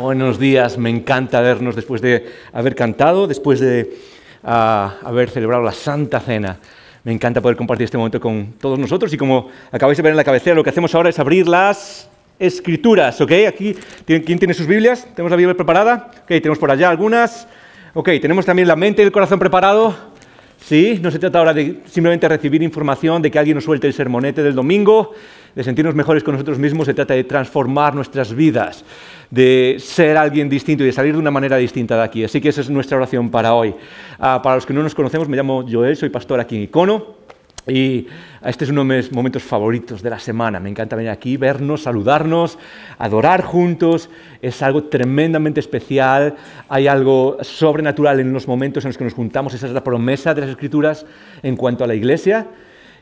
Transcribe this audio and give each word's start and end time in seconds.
Buenos 0.00 0.38
días, 0.38 0.78
me 0.78 0.90
encanta 0.90 1.40
vernos 1.40 1.74
después 1.74 2.00
de 2.00 2.24
haber 2.52 2.76
cantado, 2.76 3.26
después 3.26 3.58
de 3.58 3.96
ah, 4.44 4.94
haber 5.02 5.28
celebrado 5.28 5.64
la 5.64 5.72
Santa 5.72 6.20
Cena. 6.20 6.60
Me 7.02 7.10
encanta 7.10 7.40
poder 7.40 7.56
compartir 7.56 7.86
este 7.86 7.98
momento 7.98 8.20
con 8.20 8.54
todos 8.60 8.78
nosotros 8.78 9.12
y 9.12 9.16
como 9.16 9.48
acabáis 9.72 9.96
de 9.96 10.02
ver 10.04 10.10
en 10.12 10.16
la 10.16 10.22
cabecera, 10.22 10.54
lo 10.54 10.62
que 10.62 10.70
hacemos 10.70 10.94
ahora 10.94 11.08
es 11.08 11.18
abrir 11.18 11.48
las 11.48 12.08
escrituras, 12.38 13.20
¿ok? 13.20 13.32
Aquí, 13.48 13.74
¿quién 14.06 14.38
tiene 14.38 14.54
sus 14.54 14.68
Biblias? 14.68 15.04
¿Tenemos 15.16 15.32
la 15.32 15.36
Biblia 15.36 15.56
preparada? 15.56 16.12
Ok, 16.22 16.28
tenemos 16.28 16.58
por 16.58 16.70
allá 16.70 16.90
algunas. 16.90 17.48
Ok, 17.92 18.10
tenemos 18.22 18.46
también 18.46 18.68
la 18.68 18.76
mente 18.76 19.02
y 19.02 19.04
el 19.04 19.10
corazón 19.10 19.40
preparado. 19.40 19.96
Sí, 20.64 21.00
no 21.02 21.10
se 21.10 21.18
trata 21.18 21.40
ahora 21.40 21.54
de 21.54 21.80
simplemente 21.86 22.28
recibir 22.28 22.62
información, 22.62 23.20
de 23.20 23.32
que 23.32 23.38
alguien 23.40 23.56
nos 23.56 23.64
suelte 23.64 23.88
el 23.88 23.94
sermonete 23.94 24.44
del 24.44 24.54
domingo, 24.54 25.12
de 25.58 25.64
sentirnos 25.64 25.92
mejores 25.96 26.22
con 26.22 26.34
nosotros 26.34 26.56
mismos, 26.56 26.86
se 26.86 26.94
trata 26.94 27.14
de 27.14 27.24
transformar 27.24 27.92
nuestras 27.92 28.32
vidas 28.32 28.84
de 29.28 29.74
ser 29.80 30.16
alguien 30.16 30.48
distinto 30.48 30.84
y 30.84 30.86
de 30.86 30.92
salir 30.92 31.14
de 31.14 31.18
una 31.18 31.32
manera 31.32 31.56
distinta 31.56 31.96
de 31.96 32.02
aquí. 32.04 32.22
Así 32.22 32.40
que 32.40 32.50
esa 32.50 32.60
es 32.60 32.70
nuestra 32.70 32.96
oración 32.96 33.28
para 33.28 33.52
hoy. 33.54 33.74
Ah, 34.20 34.40
para 34.40 34.54
los 34.54 34.64
que 34.64 34.72
no 34.72 34.84
nos 34.84 34.94
conocemos, 34.94 35.28
me 35.28 35.36
llamo 35.36 35.66
Joel, 35.68 35.96
soy 35.96 36.10
pastor 36.10 36.38
aquí 36.38 36.54
en 36.54 36.62
Icono. 36.62 37.18
Y 37.66 38.06
este 38.44 38.66
es 38.66 38.70
uno 38.70 38.84
de 38.84 38.98
mis 38.98 39.12
momentos 39.12 39.42
favoritos 39.42 40.00
de 40.00 40.10
la 40.10 40.20
semana. 40.20 40.60
Me 40.60 40.70
encanta 40.70 40.94
venir 40.94 41.10
aquí, 41.10 41.36
vernos, 41.36 41.82
saludarnos, 41.82 42.56
adorar 42.96 43.42
juntos. 43.42 44.10
Es 44.40 44.62
algo 44.62 44.84
tremendamente 44.84 45.58
especial. 45.58 46.36
Hay 46.68 46.86
algo 46.86 47.36
sobrenatural 47.40 48.20
en 48.20 48.32
los 48.32 48.46
momentos 48.46 48.84
en 48.84 48.90
los 48.90 48.96
que 48.96 49.02
nos 49.02 49.14
juntamos. 49.14 49.54
Esa 49.54 49.66
es 49.66 49.72
la 49.72 49.82
promesa 49.82 50.34
de 50.34 50.42
las 50.42 50.50
Escrituras 50.50 51.04
en 51.42 51.56
cuanto 51.56 51.82
a 51.82 51.88
la 51.88 51.96
iglesia 51.96 52.46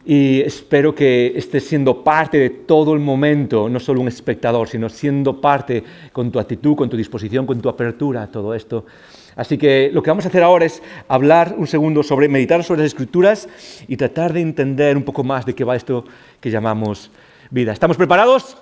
y 0.08 0.40
espero 0.40 0.94
que 0.94 1.32
estés 1.34 1.66
siendo 1.66 2.04
parte 2.04 2.38
de 2.38 2.50
todo 2.50 2.94
el 2.94 3.00
momento, 3.00 3.68
no 3.68 3.80
solo 3.80 4.00
un 4.00 4.06
espectador, 4.06 4.68
sino 4.68 4.88
siendo 4.88 5.40
parte 5.40 5.82
con 6.12 6.30
tu 6.30 6.38
actitud, 6.38 6.76
con 6.76 6.88
tu 6.88 6.96
disposición, 6.96 7.44
con 7.44 7.60
tu 7.60 7.68
apertura 7.68 8.22
a 8.22 8.30
todo 8.30 8.54
esto. 8.54 8.86
Así 9.34 9.58
que 9.58 9.90
lo 9.92 10.04
que 10.04 10.10
vamos 10.10 10.24
a 10.24 10.28
hacer 10.28 10.44
ahora 10.44 10.64
es 10.64 10.80
hablar 11.08 11.56
un 11.58 11.66
segundo 11.66 12.04
sobre, 12.04 12.28
meditar 12.28 12.62
sobre 12.62 12.82
las 12.82 12.92
escrituras 12.92 13.48
y 13.88 13.96
tratar 13.96 14.32
de 14.32 14.42
entender 14.42 14.96
un 14.96 15.02
poco 15.02 15.24
más 15.24 15.44
de 15.44 15.56
qué 15.56 15.64
va 15.64 15.74
esto 15.74 16.04
que 16.40 16.52
llamamos 16.52 17.10
vida. 17.50 17.72
¿Estamos 17.72 17.96
preparados? 17.96 18.56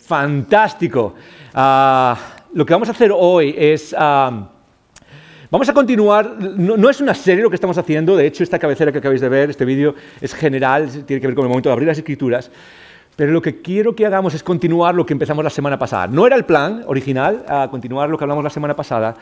Fantástico. 0.00 1.14
Ah, 1.52 2.18
lo 2.54 2.64
que 2.64 2.72
vamos 2.72 2.88
a 2.88 2.92
hacer 2.92 3.12
hoy 3.14 3.54
es... 3.58 3.94
Ah, 3.96 4.51
Vamos 5.52 5.68
a 5.68 5.74
continuar, 5.74 6.38
no, 6.56 6.88
es 6.88 7.02
una 7.02 7.12
serie 7.12 7.42
lo 7.42 7.50
que 7.50 7.56
estamos 7.56 7.76
haciendo, 7.76 8.16
de 8.16 8.26
hecho 8.26 8.42
esta 8.42 8.58
cabecera 8.58 8.90
que 8.90 8.96
acabáis 8.96 9.20
de 9.20 9.28
ver, 9.28 9.50
este 9.50 9.66
vídeo 9.66 9.94
es 10.18 10.32
general, 10.32 10.88
tiene 11.04 11.20
que 11.20 11.26
ver 11.26 11.36
con 11.36 11.44
el 11.44 11.50
momento 11.50 11.68
de 11.68 11.74
abrir 11.74 11.88
las 11.88 11.98
escrituras, 11.98 12.50
pero 13.16 13.32
lo 13.32 13.42
que 13.42 13.60
quiero 13.60 13.94
que 13.94 14.06
hagamos 14.06 14.32
es 14.32 14.42
continuar 14.42 14.94
lo 14.94 15.04
que 15.04 15.12
empezamos 15.12 15.44
la 15.44 15.50
semana 15.50 15.78
pasada. 15.78 16.06
No 16.06 16.26
era 16.26 16.36
el 16.36 16.46
plan 16.46 16.82
original, 16.86 17.44
a 17.46 17.68
continuar 17.70 18.08
lo 18.08 18.16
que 18.16 18.24
hablamos 18.24 18.42
la 18.42 18.48
semana 18.48 18.74
pasada, 18.74 19.14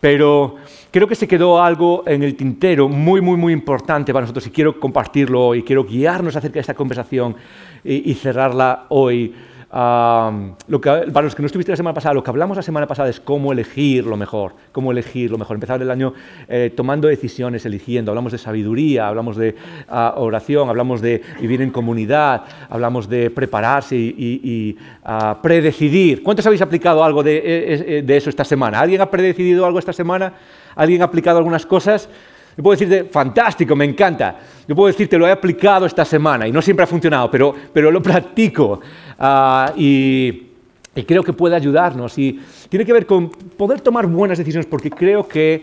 pero 0.00 0.56
creo 0.90 1.06
que 1.06 1.14
se 1.14 1.28
quedó 1.28 1.62
algo 1.62 2.02
en 2.04 2.24
el 2.24 2.34
tintero 2.34 2.88
muy, 2.88 3.20
muy, 3.20 3.36
muy 3.36 3.52
importante 3.52 4.12
para 4.12 4.22
nosotros 4.22 4.44
y 4.48 4.50
quiero 4.50 4.80
compartirlo 4.80 5.54
y 5.54 5.62
quiero 5.62 5.84
guiarnos 5.84 6.34
acerca 6.34 6.54
de 6.54 6.62
esta 6.62 6.74
conversación 6.74 7.36
y 7.84 8.12
cerrarla 8.14 8.86
hoy 8.88 9.32
lo 9.76 10.80
que, 10.80 10.90
para 11.12 11.24
los 11.24 11.34
que 11.34 11.42
no 11.42 11.46
estuviste 11.46 11.72
la 11.72 11.76
semana 11.76 11.92
pasada, 11.92 12.14
lo 12.14 12.22
que 12.22 12.30
hablamos 12.30 12.56
la 12.56 12.62
semana 12.62 12.86
pasada 12.86 13.10
es 13.10 13.20
cómo 13.20 13.52
elegir 13.52 14.06
lo 14.06 14.16
mejor, 14.16 14.54
cómo 14.72 14.90
elegir 14.90 15.30
lo 15.30 15.36
mejor. 15.36 15.56
Empezar 15.56 15.82
el 15.82 15.90
año 15.90 16.14
eh, 16.48 16.72
tomando 16.74 17.08
decisiones, 17.08 17.66
eligiendo. 17.66 18.10
Hablamos 18.10 18.32
de 18.32 18.38
sabiduría, 18.38 19.08
hablamos 19.08 19.36
de 19.36 19.54
ah, 19.88 20.14
oración, 20.16 20.70
hablamos 20.70 21.02
de 21.02 21.20
vivir 21.40 21.60
en 21.60 21.70
comunidad, 21.70 22.44
hablamos 22.70 23.08
de 23.08 23.30
prepararse 23.30 23.96
y, 23.96 24.76
ah, 25.04 25.38
predecidir. 25.42 26.22
¿Cuántos 26.22 26.46
habéis 26.46 26.62
aplicado 26.62 27.04
algo 27.04 27.22
de, 27.22 27.36
eh, 27.36 27.98
eh, 27.98 28.02
de 28.02 28.16
eso 28.16 28.30
esta 28.30 28.44
semana? 28.44 28.80
¿Alguien 28.80 29.02
ha 29.02 29.10
predecidido 29.10 29.66
algo 29.66 29.78
esta 29.78 29.92
semana? 29.92 30.32
¿Alguien 30.74 31.02
ha 31.02 31.06
aplicado 31.06 31.38
algunas 31.38 31.66
cosas? 31.66 32.08
Yo 32.56 32.62
puedo 32.62 32.78
decirte, 32.78 33.10
fantástico, 33.10 33.76
me 33.76 33.84
encanta. 33.84 34.36
Yo 34.66 34.74
puedo 34.74 34.86
decirte, 34.86 35.18
lo 35.18 35.26
he 35.26 35.30
aplicado 35.30 35.84
esta 35.84 36.06
semana 36.06 36.48
y 36.48 36.52
no 36.52 36.62
siempre 36.62 36.84
ha 36.84 36.86
funcionado, 36.86 37.30
pero, 37.30 37.54
pero 37.70 37.90
lo 37.90 38.02
practico 38.02 38.80
uh, 39.18 39.78
y, 39.78 40.46
y, 40.94 41.04
creo 41.04 41.22
que 41.22 41.32
puede 41.32 41.56
ayudarnos. 41.56 42.18
Y 42.18 42.40
tiene 42.68 42.84
que 42.84 42.92
ver 42.92 43.06
con 43.06 43.30
poder 43.30 43.80
tomar 43.80 44.06
buenas 44.06 44.38
decisiones 44.38 44.66
porque 44.66 44.90
creo 44.90 45.26
que 45.26 45.62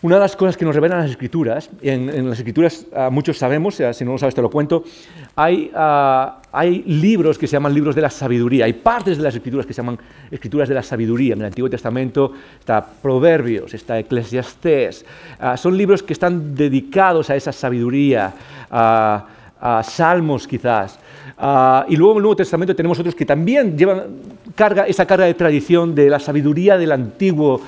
una 0.00 0.14
de 0.14 0.20
las 0.20 0.36
cosas 0.36 0.56
que 0.56 0.64
nos 0.64 0.76
revelan 0.76 1.00
las 1.00 1.10
escrituras, 1.10 1.70
en, 1.82 2.08
en 2.08 2.30
las 2.30 2.38
escrituras 2.38 2.86
uh, 2.92 3.10
muchos 3.10 3.36
sabemos, 3.36 3.80
uh, 3.80 3.92
si 3.92 4.04
no 4.04 4.12
lo 4.12 4.18
sabes 4.18 4.32
te 4.32 4.42
lo 4.42 4.48
cuento, 4.48 4.84
hay, 5.34 5.72
hay, 5.74 6.82
libros 6.84 7.36
que 7.36 7.48
se 7.48 7.54
llaman 7.54 7.74
libros 7.74 7.96
de 7.96 8.02
la 8.02 8.10
sabiduría, 8.10 8.66
hay 8.66 8.74
partes 8.74 9.16
de 9.16 9.24
las 9.24 9.34
escrituras 9.34 9.66
que 9.66 9.72
se 9.72 9.82
llaman 9.82 9.98
escrituras 10.30 10.68
de 10.68 10.76
la 10.76 10.84
sabiduría. 10.84 11.34
En 11.34 11.40
el 11.40 11.46
Antiguo 11.46 11.68
Testamento 11.68 12.32
está 12.60 12.84
Proverbios, 12.84 13.74
está 13.74 13.98
Eclesiastés, 13.98 15.04
son 15.56 15.76
libros 15.76 16.02
que 16.02 16.12
están 16.12 16.54
dedicados 16.54 17.30
a 17.30 17.36
esa 17.36 17.52
sabiduría, 17.52 18.32
a 18.70 19.82
Salmos 19.82 20.46
quizás. 20.46 20.98
Y 21.88 21.96
luego 21.96 22.12
en 22.12 22.16
el 22.18 22.22
Nuevo 22.22 22.36
Testamento 22.36 22.74
tenemos 22.74 22.98
otros 22.98 23.14
que 23.14 23.26
también 23.26 23.76
llevan 23.76 24.02
carga, 24.54 24.86
esa 24.86 25.06
carga 25.06 25.26
de 25.26 25.34
tradición 25.34 25.94
de 25.94 26.08
la 26.08 26.18
sabiduría 26.18 26.76
del 26.78 26.92
antiguo 26.92 27.60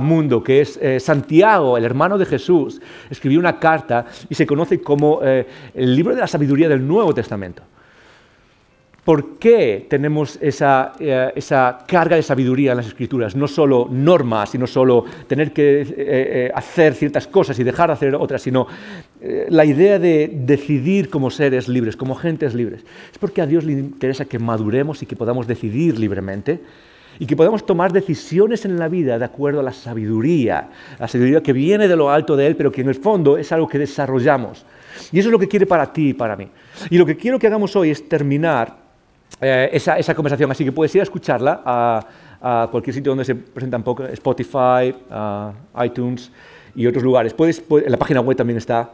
mundo, 0.00 0.42
que 0.42 0.60
es 0.60 0.76
eh, 0.82 0.98
Santiago, 0.98 1.76
el 1.76 1.84
hermano 1.84 2.18
de 2.18 2.26
Jesús, 2.26 2.80
escribió 3.10 3.38
una 3.38 3.58
carta 3.58 4.06
y 4.28 4.34
se 4.34 4.46
conoce 4.46 4.80
como 4.80 5.20
eh, 5.22 5.46
el 5.74 5.94
libro 5.94 6.14
de 6.14 6.20
la 6.20 6.26
sabiduría 6.26 6.68
del 6.68 6.86
Nuevo 6.86 7.14
Testamento. 7.14 7.62
¿Por 9.08 9.38
qué 9.38 9.86
tenemos 9.88 10.38
esa, 10.42 10.92
eh, 11.00 11.32
esa, 11.34 11.78
carga 11.86 12.16
de 12.16 12.22
sabiduría 12.22 12.72
en 12.72 12.76
las 12.76 12.88
escrituras? 12.88 13.34
No 13.34 13.48
solo 13.48 13.88
normas, 13.90 14.50
sino 14.50 14.66
solo 14.66 15.02
tener 15.26 15.50
que 15.50 16.52
hacer 16.54 16.92
ciertas 16.92 17.26
cosas 17.26 17.58
y 17.58 17.64
dejar 17.64 17.88
de 17.88 17.94
hacer 17.94 18.14
otras, 18.14 18.42
sino 18.42 18.66
la 19.48 19.64
idea 19.64 19.98
de 19.98 20.30
decidir 20.30 21.08
como 21.08 21.30
seres 21.30 21.68
libres, 21.68 21.96
como 21.96 22.16
gentes 22.16 22.52
libres. 22.52 22.84
Es 23.10 23.16
porque 23.16 23.40
a 23.40 23.46
Dios 23.46 23.64
le 23.64 23.72
interesa 23.72 24.26
que 24.26 24.38
maduremos 24.38 25.02
y 25.02 25.06
que 25.06 25.16
podamos 25.16 25.46
decidir 25.46 25.98
libremente 25.98 26.60
y 27.18 27.24
que 27.24 27.34
podamos 27.34 27.64
tomar 27.64 27.94
decisiones 27.94 28.66
en 28.66 28.78
la 28.78 28.88
vida 28.88 29.18
de 29.18 29.24
acuerdo 29.24 29.60
a 29.60 29.62
la 29.62 29.72
sabiduría, 29.72 30.68
la 30.98 31.08
sabiduría 31.08 31.42
que 31.42 31.54
viene 31.54 31.88
de 31.88 31.96
lo 31.96 32.10
alto 32.10 32.36
de 32.36 32.46
Él, 32.46 32.56
pero 32.56 32.70
que 32.70 32.82
en 32.82 32.88
el 32.88 32.94
fondo 32.94 33.38
es 33.38 33.50
algo 33.52 33.68
que 33.68 33.78
desarrollamos. 33.78 34.66
Y 35.12 35.18
eso 35.18 35.30
es 35.30 35.32
lo 35.32 35.38
que 35.38 35.48
quiere 35.48 35.64
para 35.64 35.90
ti 35.90 36.10
y 36.10 36.12
para 36.12 36.36
mí. 36.36 36.46
Y 36.90 36.98
lo 36.98 37.06
que 37.06 37.16
quiero 37.16 37.38
que 37.38 37.46
hagamos 37.46 37.74
hoy 37.74 37.88
es 37.88 38.06
terminar 38.06 38.87
eh, 39.40 39.70
esa, 39.72 40.14
conversación, 40.14 40.50
así 40.50 40.64
que 40.64 40.72
puedes 40.72 40.94
ir 40.94 41.00
a 41.00 41.04
escucharla 41.04 41.62
a, 41.64 42.68
cualquier 42.70 42.94
sitio 42.94 43.10
donde 43.10 43.24
se 43.24 43.34
presentan 43.34 43.84
Spotify, 44.12 44.94
iTunes 45.84 46.30
y 46.74 46.86
otros 46.86 47.02
lugares. 47.02 47.34
Puedes, 47.34 47.62
en 47.68 47.90
la 47.90 47.96
página 47.96 48.20
web 48.20 48.36
también 48.36 48.58
está. 48.58 48.90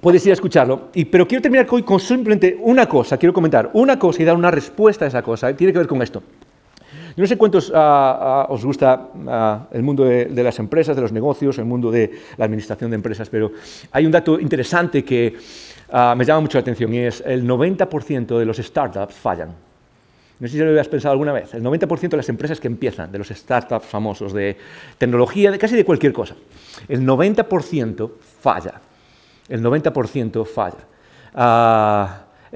Puedes 0.00 0.24
ir 0.26 0.32
a 0.32 0.34
escucharlo, 0.34 0.88
y, 0.94 1.04
pero 1.04 1.26
quiero 1.26 1.42
terminar 1.42 1.66
hoy 1.70 1.82
con 1.82 2.00
simplemente 2.00 2.58
una 2.60 2.86
cosa, 2.86 3.16
quiero 3.16 3.32
comentar 3.32 3.70
una 3.74 3.98
cosa 3.98 4.22
y 4.22 4.24
dar 4.24 4.36
una 4.36 4.50
respuesta 4.50 5.04
a 5.04 5.08
esa 5.08 5.22
cosa. 5.22 5.54
Tiene 5.54 5.72
que 5.72 5.78
ver 5.78 5.88
con 5.88 6.02
esto. 6.02 6.22
Yo 7.16 7.22
no 7.22 7.26
sé 7.26 7.38
cuántos 7.38 7.72
ah, 7.74 8.44
ah, 8.44 8.46
os 8.50 8.62
gusta 8.62 9.08
ah, 9.26 9.66
el 9.72 9.82
mundo 9.82 10.04
de, 10.04 10.42
las 10.42 10.58
empresas, 10.58 10.94
de 10.94 11.00
los 11.00 11.12
negocios, 11.12 11.56
el 11.56 11.64
mundo 11.64 11.90
de 11.90 12.10
la 12.36 12.44
administración 12.44 12.90
de 12.90 12.96
empresas, 12.96 13.30
pero 13.30 13.52
hay 13.90 14.04
un 14.04 14.12
dato 14.12 14.38
interesante 14.38 15.02
que 15.02 15.34
me 16.16 16.24
llama 16.24 16.40
mucho 16.40 16.58
la 16.58 16.62
atención 16.62 16.92
y 16.92 16.98
es 16.98 17.22
el 17.24 17.48
90% 17.48 18.38
de 18.38 18.44
los 18.44 18.58
startups 18.58 19.14
fallan. 19.14 19.65
No 20.38 20.48
sé 20.48 20.52
si 20.52 20.58
lo 20.58 20.68
habías 20.68 20.88
pensado 20.88 21.12
alguna 21.12 21.32
vez. 21.32 21.54
El 21.54 21.62
90% 21.62 22.10
de 22.10 22.16
las 22.18 22.28
empresas 22.28 22.60
que 22.60 22.66
empiezan, 22.66 23.10
de 23.10 23.18
los 23.18 23.28
startups 23.28 23.86
famosos, 23.86 24.32
de 24.32 24.56
tecnología, 24.98 25.50
de 25.50 25.58
casi 25.58 25.76
de 25.76 25.84
cualquier 25.84 26.12
cosa, 26.12 26.36
el 26.88 27.06
90% 27.06 28.10
falla. 28.40 28.80
El 29.48 29.62
90% 29.62 30.46
falla. 30.46 30.86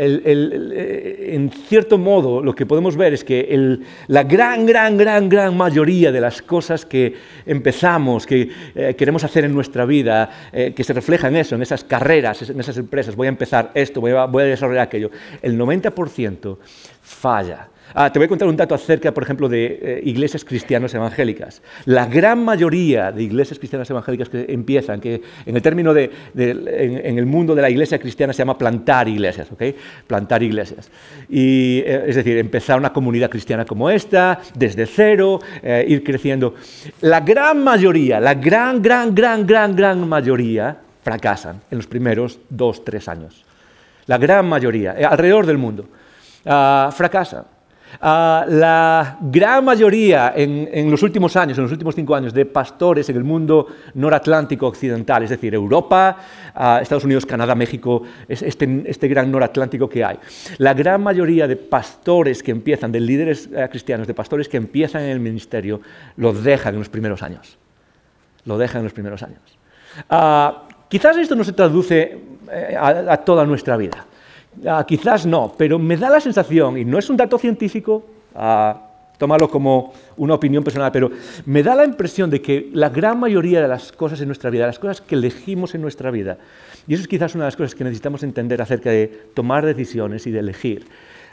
Eh, 0.03 1.31
en 1.35 1.51
cierto 1.51 1.99
modo 1.99 2.41
lo 2.43 2.55
que 2.55 2.65
podemos 2.65 2.97
ver 2.97 3.13
es 3.13 3.25
que 3.25 3.83
la 4.07 4.23
gran, 4.23 4.65
gran, 4.65 4.97
gran, 4.97 5.29
gran 5.29 5.57
mayoría 5.57 6.11
de 6.13 6.21
las 6.21 6.41
cosas 6.41 6.87
que 6.87 7.15
empezamos, 7.45 8.25
que 8.25 8.49
eh, 8.75 8.95
queremos 8.97 9.25
hacer 9.25 9.45
en 9.45 9.53
nuestra 9.53 9.85
vida, 9.85 10.31
eh, 10.53 10.73
que 10.75 10.85
se 10.85 10.93
refleja 10.93 11.29
en 11.29 11.37
eso, 11.37 11.55
en 11.55 11.63
esas 11.63 11.85
carreras, 11.85 12.49
en 12.49 12.61
esas 12.61 12.79
empresas, 12.79 13.17
voy 13.17 13.27
a 13.27 13.31
empezar 13.31 13.73
esto, 13.75 14.01
voy 14.01 14.13
a 14.13 14.47
desarrollar 14.47 14.85
aquello, 14.85 15.11
el 15.43 15.59
90% 15.59 16.57
falla. 17.11 17.69
Ah, 17.93 18.13
te 18.13 18.21
voy 18.21 18.27
a 18.27 18.29
contar 18.29 18.47
un 18.47 18.57
dato 18.57 18.75
acerca, 18.75 19.13
por 19.13 19.25
ejemplo, 19.25 19.49
de 19.49 19.81
eh, 19.83 20.01
iglesias 20.05 20.45
cristianas 20.45 20.95
evangélicas. 20.95 21.61
La 21.87 22.07
gran 22.07 22.45
mayoría 22.45 23.11
de 23.11 23.25
iglesias 23.25 23.59
cristianas 23.59 23.91
evangélicas 23.91 24.29
que 24.29 24.47
empiezan, 24.49 25.01
que 25.01 25.21
en 25.45 25.57
el 25.57 25.61
término 25.61 25.93
de, 25.93 26.11
en, 26.37 27.19
el 27.19 27.27
mundo 27.27 27.55
de 27.55 27.63
la 27.63 27.71
iglesia 27.71 27.99
cristiana 27.99 28.33
se 28.33 28.39
llama 28.39 28.57
plantar 28.57 29.09
iglesias, 29.09 29.51
¿ok? 29.51 29.63
Plantar 30.07 30.43
iglesias. 30.43 30.89
Y, 31.29 31.79
eh, 31.79 32.05
es 32.07 32.17
decir, 32.17 32.39
empezar 32.39 32.79
una 32.79 32.93
comunidad 32.93 33.29
cristiana 33.29 33.65
como 33.65 33.91
esta, 33.91 34.41
desde 34.55 34.87
cero, 34.87 35.41
eh, 35.61 35.85
ir 35.89 36.05
creciendo. 36.05 36.55
La 37.01 37.21
gran 37.21 37.63
mayoría, 37.65 38.21
la 38.21 38.35
gran, 38.35 38.81
gran, 38.81 39.13
gran, 39.13 39.45
gran, 39.45 39.75
gran 39.75 40.09
mayoría 40.09 40.77
fracasan 41.03 41.61
en 41.71 41.79
los 41.79 41.89
primeros 41.89 42.39
dos, 42.49 42.85
tres 42.85 43.09
años. 43.09 43.45
La 44.07 44.17
gran 44.17 44.49
mayoría, 44.49 44.93
alrededor 45.09 45.47
del 45.47 45.59
mundo, 45.59 45.87
uh, 46.45 46.91
fracasan. 46.91 47.45
Ah, 48.01 48.45
la 48.49 49.19
gran 49.21 49.65
mayoría 49.65 50.33
en, 50.37 50.91
los 50.91 51.03
últimos 51.03 51.37
años, 51.37 51.59
en 51.59 51.65
los 51.65 51.73
últimos 51.73 51.95
cinco 51.95 52.15
años, 52.15 52.33
de 52.33 52.47
pastores 52.47 53.09
en 53.09 53.17
el 53.17 53.25
mundo 53.25 53.67
noratlántico 53.95 54.69
occidental, 54.69 55.25
es 55.25 55.31
decir, 55.31 55.55
Europa, 55.55 56.17
ah, 56.55 56.79
Estados 56.81 57.05
Unidos, 57.05 57.27
Canadá, 57.27 57.55
México, 57.55 58.03
este, 58.29 58.85
este, 58.87 59.09
gran 59.09 59.31
noratlántico 59.31 59.89
que 59.89 60.05
hay. 60.05 60.19
La 60.59 60.75
gran 60.75 61.03
mayoría 61.03 61.49
de 61.49 61.57
pastores 61.57 62.43
que 62.43 62.53
empiezan, 62.53 62.93
de 62.93 63.01
líderes 63.01 63.49
cristianos, 63.71 64.07
de 64.07 64.15
pastores 64.15 64.49
que 64.49 64.57
empiezan 64.57 65.03
en 65.03 65.11
el 65.11 65.21
ministerio, 65.21 65.81
lo 66.17 66.33
dejan 66.33 66.75
en 66.75 66.81
los 66.81 66.89
primeros 66.89 67.23
años. 67.23 67.59
Lo 68.45 68.57
dejan 68.57 68.79
en 68.79 68.85
los 68.85 68.93
primeros 68.93 69.23
años. 69.23 69.41
Ah, 70.09 70.69
quizás 70.89 71.17
esto 71.17 71.35
no 71.35 71.45
se 71.45 71.53
traduce 71.53 72.19
eh, 72.51 72.77
a 72.79 73.17
toda 73.19 73.45
nuestra 73.45 73.77
vida. 73.77 74.07
Ah, 74.67 74.85
quizás 74.87 75.27
no, 75.27 75.55
pero 75.57 75.79
me 75.79 75.97
da 75.97 76.11
la 76.11 76.21
sensación, 76.21 76.77
y 76.77 76.85
no 76.85 76.99
es 76.99 77.09
un 77.09 77.17
dato 77.17 77.39
científico, 77.39 78.05
ah, 78.35 78.89
tómalo 79.17 79.49
como 79.49 79.93
una 80.17 80.35
opinión 80.35 80.65
personal, 80.65 80.91
pero 80.93 81.11
me 81.47 81.63
da 81.63 81.75
la 81.75 81.85
impresión 81.85 82.31
de 82.31 82.43
que 82.43 82.69
la 82.73 82.89
gran 82.89 83.19
mayoría 83.21 83.63
de 83.63 83.69
las 83.69 83.93
cosas 83.93 84.21
en 84.21 84.27
nuestra 84.27 84.51
vida, 84.51 84.67
las 84.67 84.79
cosas 84.79 85.01
que 85.01 85.15
elegimos 85.15 85.75
en 85.75 85.83
nuestra 85.83 86.11
vida, 86.11 86.39
y 86.87 86.95
eso 86.95 87.03
es 87.03 87.09
quizás 87.09 87.35
una 87.35 87.45
de 87.45 87.49
las 87.49 87.57
cosas 87.57 87.75
que 87.75 87.85
necesitamos 87.85 88.23
entender 88.23 88.61
acerca 88.61 88.91
de 88.91 89.31
tomar 89.35 89.65
decisiones 89.65 90.27
y 90.27 90.31
de 90.31 90.41
elegir. 90.41 90.87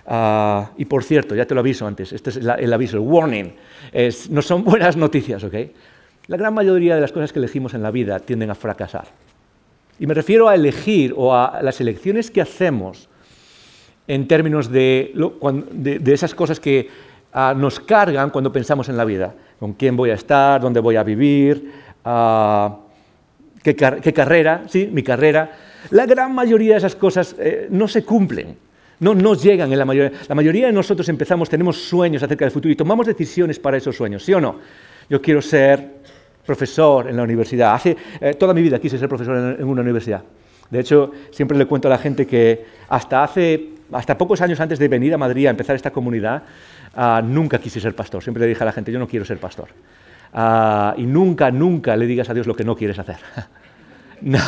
Ah, 0.06 0.72
y 0.78 0.86
por 0.86 1.04
cierto, 1.04 1.36
ya 1.36 1.46
te 1.46 1.54
lo 1.54 1.62
aviso 1.62 1.88
antes, 1.88 2.14
este 2.14 2.30
es 2.30 2.38
el 2.38 2.74
aviso, 2.74 2.98
el 2.98 3.04
warning, 3.04 3.54
no 4.30 4.42
son 4.42 4.64
buenas 4.66 4.96
noticias, 4.96 5.44
¿ok? 5.44 5.56
La 6.28 6.38
gran 6.38 6.54
mayoría 6.54 6.96
de 6.96 7.02
las 7.02 7.12
cosas 7.12 7.34
que 7.34 7.40
elegimos 7.40 7.74
en 7.74 7.82
la 7.82 7.90
vida 7.90 8.20
tienden 8.20 8.52
a 8.52 8.56
fracasar. 8.56 9.08
Y 10.00 10.06
me 10.06 10.14
refiero 10.14 10.48
a 10.48 10.56
elegir 10.56 11.14
o 11.16 11.34
a 11.34 11.62
las 11.62 11.82
elecciones 11.82 12.30
que 12.30 12.42
hacemos 12.42 13.10
en 14.08 14.28
términos 14.28 14.72
de, 14.72 15.14
esas 16.06 16.34
cosas 16.34 16.60
que 16.60 16.90
ah, 17.34 17.54
nos 17.56 17.80
cargan 17.80 18.30
cuando 18.30 18.52
pensamos 18.52 18.90
en 18.90 18.98
la 18.98 19.06
vida. 19.06 19.34
Con 19.60 19.74
quién 19.74 19.98
voy 19.98 20.12
a 20.12 20.14
estar, 20.14 20.62
dónde 20.62 20.80
voy 20.80 20.96
a 20.96 21.04
vivir, 21.04 21.72
ah, 22.06 22.78
qué, 23.64 23.76
carrera, 23.76 24.64
sí, 24.68 24.90
mi 24.92 25.04
carrera. 25.04 25.52
La 25.90 26.06
gran 26.06 26.34
mayoría 26.34 26.74
de 26.74 26.78
esas 26.78 26.96
cosas 26.96 27.36
eh, 27.40 27.68
no 27.70 27.88
se 27.88 28.04
cumplen. 28.04 28.56
No 29.00 29.14
nos 29.14 29.44
llegan 29.44 29.72
en 29.72 29.78
la 29.78 29.86
mayoría. 29.86 30.18
La 30.28 30.36
mayoría 30.36 30.68
de 30.68 30.74
nosotros 30.74 31.08
empezamos, 31.10 31.50
tenemos 31.50 31.78
sueños 31.78 32.24
acerca 32.24 32.46
del 32.46 32.52
futuro 32.52 32.72
y 32.72 32.76
tomamos 32.76 33.06
decisiones 33.06 33.60
para 33.60 33.78
esos 33.78 33.96
sueños, 33.96 34.24
¿sí 34.24 34.34
o 34.34 34.42
no? 34.42 34.60
Yo 35.10 35.22
quiero 35.22 35.42
ser 35.42 35.98
profesor 36.48 37.08
en 37.08 37.18
la 37.18 37.24
universidad. 37.24 37.76
Hace, 37.76 37.96
eh, 38.20 38.34
toda 38.34 38.54
mi 38.54 38.64
vida 38.64 38.80
quise 38.80 38.98
ser 38.98 39.08
profesor 39.08 39.60
en, 39.60 39.68
una 39.68 39.82
universidad. 39.82 40.24
De 40.72 40.80
hecho, 40.80 41.12
siempre 41.30 41.58
le 41.58 41.68
cuento 41.68 41.88
a 41.88 41.92
la 41.92 41.98
gente 41.98 42.26
que 42.26 42.66
hasta 42.90 43.24
hace, 43.24 43.70
hasta 43.92 44.18
pocos 44.18 44.42
años 44.42 44.60
antes 44.60 44.80
de 44.80 44.88
venir 44.88 45.14
a 45.14 45.18
Madrid 45.18 45.46
a 45.46 45.52
empezar 45.52 45.76
esta 45.76 45.92
comunidad, 45.92 46.42
ah, 46.96 47.22
nunca 47.24 47.60
quise 47.60 47.80
ser 47.80 47.94
pastor. 47.96 48.24
Siempre 48.24 48.42
le 48.42 48.48
dije 48.48 48.64
a 48.64 48.66
la 48.66 48.72
gente, 48.72 48.92
yo 48.92 48.98
no 48.98 49.08
quiero 49.08 49.26
ser 49.26 49.38
pastor. 49.38 49.68
Ah, 50.34 50.96
y 50.98 51.04
nunca, 51.04 51.52
nunca 51.52 51.96
le 51.96 52.08
digas 52.08 52.30
a 52.30 52.34
Dios 52.34 52.48
lo 52.48 52.56
que 52.56 52.64
no 52.64 52.76
quieres 52.76 52.98
hacer. 52.98 53.18
no. 54.22 54.40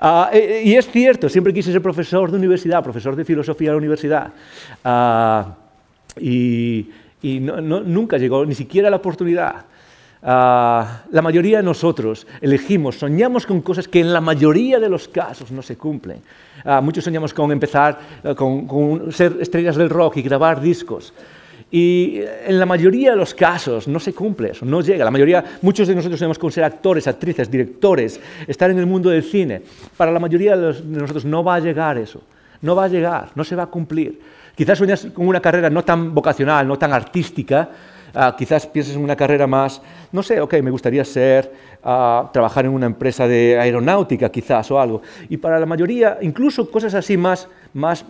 Ah, 0.00 0.30
eh, 0.32 0.62
y 0.64 0.74
es 0.74 0.88
cierto, 0.88 1.28
siempre 1.28 1.52
quise 1.52 1.72
ser 1.72 1.82
profesor 1.82 2.30
de 2.30 2.38
universidad, 2.38 2.82
profesor 2.82 3.14
de 3.14 3.24
filosofía 3.24 3.70
de 3.70 3.74
la 3.74 3.78
universidad. 3.78 4.32
y, 6.20 6.88
nunca 7.22 8.16
llegó 8.16 8.46
ni 8.46 8.54
siquiera 8.54 8.90
la 8.90 8.96
oportunidad. 8.96 9.66
Ah, 10.28 11.04
la 11.12 11.22
mayoría 11.22 11.58
de 11.58 11.62
nosotros 11.62 12.26
elegimos, 12.40 12.96
soñamos 12.98 13.46
con 13.46 13.60
cosas 13.60 13.86
que 13.86 14.00
en 14.00 14.12
la 14.12 14.20
mayoría 14.20 14.80
de 14.80 14.88
los 14.88 15.06
casos 15.06 15.52
no 15.52 15.62
se 15.62 15.76
cumplen. 15.76 16.20
Ah, 16.64 16.80
muchos 16.80 17.04
soñamos 17.04 17.32
con 17.32 17.52
empezar, 17.52 18.00
eh, 18.24 18.34
con, 18.34 19.12
ser 19.12 19.36
estrellas 19.38 19.76
del 19.76 19.88
rock 19.88 20.16
y 20.16 20.22
grabar 20.22 20.60
discos. 20.60 21.14
Y 21.70 22.18
en 22.44 22.58
la 22.58 22.66
mayoría 22.66 23.12
de 23.12 23.16
los 23.16 23.34
casos 23.34 23.86
no 23.86 24.00
se 24.00 24.14
cumple 24.14 24.50
eso, 24.50 24.66
no 24.66 24.80
llega. 24.80 25.04
La 25.04 25.12
mayoría, 25.12 25.44
muchos 25.62 25.86
de 25.86 25.94
nosotros 25.94 26.18
soñamos 26.18 26.40
con 26.40 26.50
ser 26.50 26.64
actores, 26.64 27.06
actrices, 27.06 27.48
directores, 27.48 28.20
estar 28.48 28.68
en 28.68 28.80
el 28.80 28.86
mundo 28.86 29.10
del 29.10 29.22
cine. 29.22 29.62
Para 29.96 30.10
la 30.10 30.18
mayoría 30.18 30.56
de, 30.56 30.72
de 30.72 31.00
nosotros 31.02 31.24
no 31.24 31.44
va 31.44 31.54
a 31.54 31.60
llegar 31.60 31.98
eso, 31.98 32.20
no 32.62 32.74
va 32.74 32.86
a 32.86 32.88
llegar, 32.88 33.30
no 33.36 33.44
se 33.44 33.54
va 33.54 33.62
a 33.62 33.66
cumplir. 33.66 34.20
Quizás 34.56 34.76
sueñas 34.76 35.06
con 35.14 35.28
una 35.28 35.40
carrera 35.40 35.70
no 35.70 35.84
tan 35.84 36.12
vocacional, 36.12 36.66
no 36.66 36.76
tan 36.76 36.92
artística, 36.92 37.68
Ah, 38.18 38.34
quizás 38.34 38.66
pienses 38.66 38.96
en 38.96 39.04
una 39.04 39.14
carrera 39.14 39.46
más, 39.46 39.82
no 40.10 40.22
sé, 40.22 40.40
ok, 40.40 40.54
me 40.62 40.70
gustaría 40.70 41.04
ser, 41.04 41.52
ah, 41.84 42.30
trabajar 42.32 42.64
en 42.64 42.70
una 42.70 42.86
empresa 42.86 43.28
de 43.28 43.58
aeronáutica 43.58 44.30
quizás 44.30 44.70
o 44.70 44.80
algo. 44.80 45.02
Y 45.28 45.36
para 45.36 45.60
la 45.60 45.66
mayoría, 45.66 46.16
incluso 46.22 46.70
cosas 46.70 46.94
así 46.94 47.18
más, 47.18 47.46
más 47.74 48.06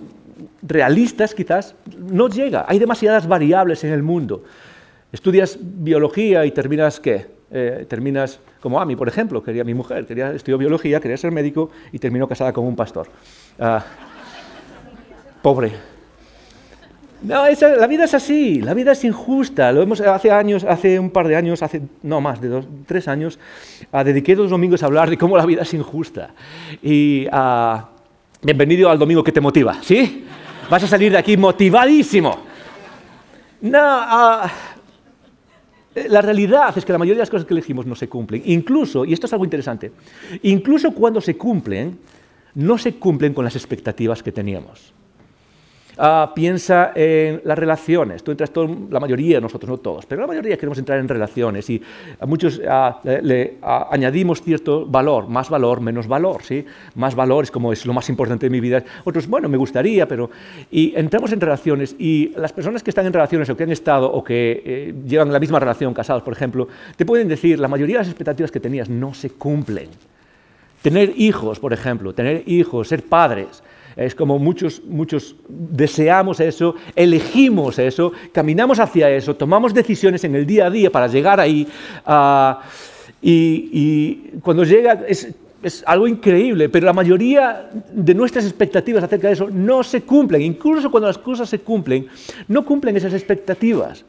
realistas 0.63 1.35
quizás, 1.35 1.75
no 1.99 2.29
llega. 2.29 2.65
Hay 2.69 2.79
demasiadas 2.79 3.27
variables 3.27 3.83
en 3.83 3.93
el 3.93 4.05
mundo. 4.05 4.45
Estudias 5.11 5.59
biología 5.61 6.47
y 6.47 6.53
terminas, 6.53 7.01
¿qué? 7.01 7.27
Eh, 7.51 7.85
terminas 7.89 8.39
como 8.61 8.81
a 8.81 8.87
mí, 8.87 8.95
por 8.95 9.09
ejemplo, 9.09 9.43
quería 9.43 9.65
mi 9.65 9.75
mujer, 9.75 10.07
quería, 10.07 10.33
estudió 10.33 10.57
biología, 10.57 11.01
quería 11.01 11.17
ser 11.17 11.33
médico 11.33 11.71
y 11.91 11.99
terminó 11.99 12.29
casada 12.29 12.53
con 12.53 12.65
un 12.65 12.77
pastor. 12.77 13.09
Ah, 13.59 13.85
pobre. 15.43 15.96
No, 17.23 17.45
la 17.47 17.87
vida 17.87 18.05
es 18.05 18.15
así, 18.15 18.61
la 18.61 18.75
vida 18.75 18.93
es 18.93 19.05
injusta. 19.05 19.73
Lo 19.73 19.81
vemos 19.81 20.01
hace 20.01 20.31
años, 20.31 20.65
hace 20.65 20.99
un 20.99 21.11
par 21.11 21.27
de 21.29 21.37
años, 21.37 21.63
hace 21.63 21.83
no 22.03 22.21
más 22.21 22.41
de 22.41 22.49
dos, 22.49 22.67
tres 22.87 23.09
años, 23.09 23.39
a 23.91 24.05
dediqué 24.05 24.37
dos 24.37 24.51
domingos 24.51 24.83
a 24.83 24.87
hablar 24.87 25.09
de 25.09 25.17
cómo 25.17 25.37
la 25.37 25.47
vida 25.47 25.63
es 25.63 25.75
injusta. 25.75 26.31
Y 26.83 27.27
uh, 27.27 27.81
bienvenido 28.43 28.91
al 28.91 28.99
domingo 28.99 29.25
que 29.25 29.33
te 29.33 29.41
motiva, 29.41 29.83
¿sí? 29.83 30.25
Vas 30.69 30.85
a 30.85 30.87
salir 30.87 31.13
de 31.13 31.19
aquí 31.19 31.37
motivadísimo. 31.37 32.39
No, 33.63 33.81
ah, 33.81 34.51
la 36.09 36.21
realidad 36.21 36.77
es 36.77 36.85
que 36.85 36.93
la 36.93 36.99
mayoría 36.99 37.17
de 37.17 37.23
las 37.23 37.31
cosas 37.31 37.47
que 37.47 37.55
elegimos 37.55 37.87
no 37.87 37.95
se 37.95 38.09
cumplen. 38.09 38.43
Incluso, 38.45 39.05
y 39.05 39.15
esto 39.15 39.27
es 39.27 39.33
algo 39.33 39.45
interesante, 39.45 39.93
incluso 40.43 40.93
cuando 40.93 41.21
se 41.23 41.37
cumplen, 41.37 41.99
no 42.55 42.77
se 42.77 42.95
cumplen 42.97 43.33
con 43.33 43.45
las 43.45 43.57
expectativas 43.57 44.23
que 44.23 44.33
teníamos. 44.33 44.93
Ah, 45.99 46.33
piensa 46.35 46.93
en 46.95 47.41
las 47.45 47.59
relaciones. 47.59 48.23
Tú 48.23 48.31
entras, 48.31 48.51
todo, 48.51 48.69
la 48.91 49.01
mayoría 49.01 49.41
nosotros, 49.41 49.71
no 49.71 49.79
todos, 49.79 50.05
pero 50.05 50.21
la 50.21 50.27
mayoría 50.27 50.57
queremos 50.57 50.77
entrar 50.77 50.99
en 50.99 51.09
relaciones 51.09 51.71
y 51.71 51.81
a 52.21 52.27
muchos 52.27 52.61
ah, 52.69 53.01
le, 53.03 53.57
ah, 53.63 53.89
añadimos 53.91 54.43
cierto 54.43 54.85
valor, 54.85 55.27
más 55.27 55.49
valor, 55.49 55.81
menos 55.81 56.07
valor, 56.07 56.43
¿sí? 56.43 56.67
Más 56.97 57.15
valor 57.15 57.45
es 57.45 57.51
como 57.51 57.73
es 57.73 57.87
lo 57.87 57.95
más 57.95 58.11
importante 58.11 58.45
de 58.45 58.51
mi 58.51 58.61
vida. 58.61 58.85
Otros, 59.05 59.27
bueno, 59.27 59.49
me 59.49 59.57
gustaría, 59.57 60.07
pero... 60.07 60.29
Y 60.71 60.93
entramos 60.95 61.33
en 61.33 61.41
relaciones 61.41 61.97
y 61.99 62.31
las 62.37 62.53
personas 62.53 62.83
que 62.83 62.91
están 62.91 63.07
en 63.07 63.15
relaciones 63.15 63.49
o 63.49 63.57
que 63.57 63.63
han 63.63 63.73
estado 63.73 64.13
o 64.13 64.23
que 64.23 64.63
eh, 64.67 64.95
llevan 65.07 65.33
la 65.33 65.41
misma 65.41 65.61
relación, 65.61 65.95
casados, 65.95 66.23
por 66.23 66.35
ejemplo, 66.35 66.69
te 66.97 67.07
pueden 67.07 67.27
decir, 67.27 67.59
la 67.59 67.69
mayoría 67.69 67.95
de 67.95 68.01
las 68.01 68.09
expectativas 68.09 68.51
que 68.51 68.61
tenías 68.61 68.91
no 68.91 69.15
se 69.15 69.31
cumplen. 69.31 69.89
Tener 70.83 71.15
hijos, 71.17 71.59
por 71.59 71.73
ejemplo, 71.73 72.13
tener 72.13 72.43
hijos, 72.47 72.89
ser 72.89 73.03
padres, 73.03 73.63
es 73.97 74.15
como 74.15 74.39
muchos, 74.39 74.83
muchos 74.85 75.35
deseamos 75.49 76.39
eso, 76.41 76.75
elegimos 76.95 77.79
eso, 77.79 78.13
caminamos 78.33 78.79
hacia 78.79 79.11
eso, 79.11 79.35
tomamos 79.35 79.73
decisiones 79.73 80.23
en 80.25 80.35
el 80.35 80.47
día 80.47 80.67
a 80.67 80.71
día 80.71 80.93
para 80.93 81.07
llegar 81.07 81.41
ahí. 81.41 81.67
Ah, 82.05 82.61
y, 83.23 84.39
cuando 84.43 84.65
llega 84.65 85.05
es, 85.09 85.35
es 85.63 85.83
algo 85.87 86.07
increíble, 86.07 86.69
pero 86.69 86.85
la 86.85 86.93
mayoría 86.93 87.71
de 87.91 88.15
nuestras 88.15 88.45
expectativas 88.45 89.03
acerca 89.03 89.29
de 89.29 89.33
eso 89.33 89.49
no 89.51 89.83
se 89.83 90.03
cumplen. 90.03 90.43
Incluso 90.43 90.91
cuando 90.91 91.09
las 91.09 91.19
cosas 91.19 91.49
se 91.49 91.61
cumplen, 91.61 92.07
no 92.49 92.65
cumplen 92.65 92.97
esas 92.97 93.15
expectativas. 93.15 94.05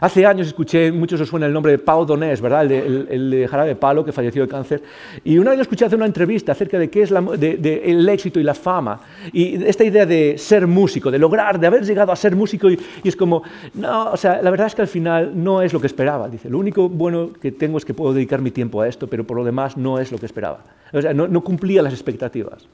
Hace 0.00 0.26
años 0.26 0.46
escuché, 0.46 0.90
muchos 0.90 1.20
os 1.20 1.28
suena 1.28 1.46
el 1.46 1.52
nombre 1.52 1.72
de 1.72 1.78
Pau 1.78 2.04
Donés, 2.04 2.40
¿verdad? 2.40 2.70
El 2.70 3.30
de, 3.30 3.46
Jarabe 3.48 3.76
Palo, 3.76 4.04
que 4.04 4.12
falleció 4.12 4.42
de 4.42 4.48
cáncer. 4.48 4.82
Y 5.22 5.38
una 5.38 5.50
vez 5.50 5.60
escuché 5.60 5.84
hacer 5.84 5.96
una 5.96 6.06
entrevista 6.06 6.52
acerca 6.52 6.78
de 6.78 6.90
qué 6.90 7.02
es 7.02 7.10
el 7.10 8.08
éxito 8.08 8.40
y 8.40 8.42
la 8.42 8.54
fama. 8.54 9.00
Y 9.32 9.62
esta 9.64 9.84
idea 9.84 10.06
de 10.06 10.36
ser 10.38 10.66
músico, 10.66 11.10
de 11.10 11.18
lograr, 11.18 11.60
de 11.60 11.66
haber 11.66 11.84
llegado 11.84 12.10
a 12.10 12.16
ser 12.16 12.34
músico. 12.34 12.70
Y, 12.70 12.78
es 13.04 13.16
como, 13.16 13.42
no, 13.74 14.12
o 14.12 14.16
sea, 14.16 14.40
la 14.42 14.50
verdad 14.50 14.66
es 14.68 14.74
que 14.74 14.82
al 14.82 14.88
final 14.88 15.32
no 15.34 15.62
es 15.62 15.72
lo 15.72 15.80
que 15.80 15.86
esperaba. 15.86 16.28
Dice, 16.28 16.48
lo 16.48 16.58
único 16.58 16.88
bueno 16.88 17.32
que 17.32 17.52
tengo 17.52 17.78
es 17.78 17.84
que 17.84 17.94
puedo 17.94 18.14
dedicar 18.14 18.40
mi 18.40 18.50
tiempo 18.50 18.80
a 18.80 18.88
esto, 18.88 19.06
pero 19.06 19.24
por 19.24 19.36
lo 19.36 19.44
demás 19.44 19.76
no 19.76 19.98
es 19.98 20.10
lo 20.10 20.18
que 20.18 20.26
esperaba. 20.26 20.60
O 20.92 21.00
sea, 21.00 21.12
no 21.14 21.44
cumplía 21.44 21.82
las 21.82 21.92
expectativas. 21.92 22.66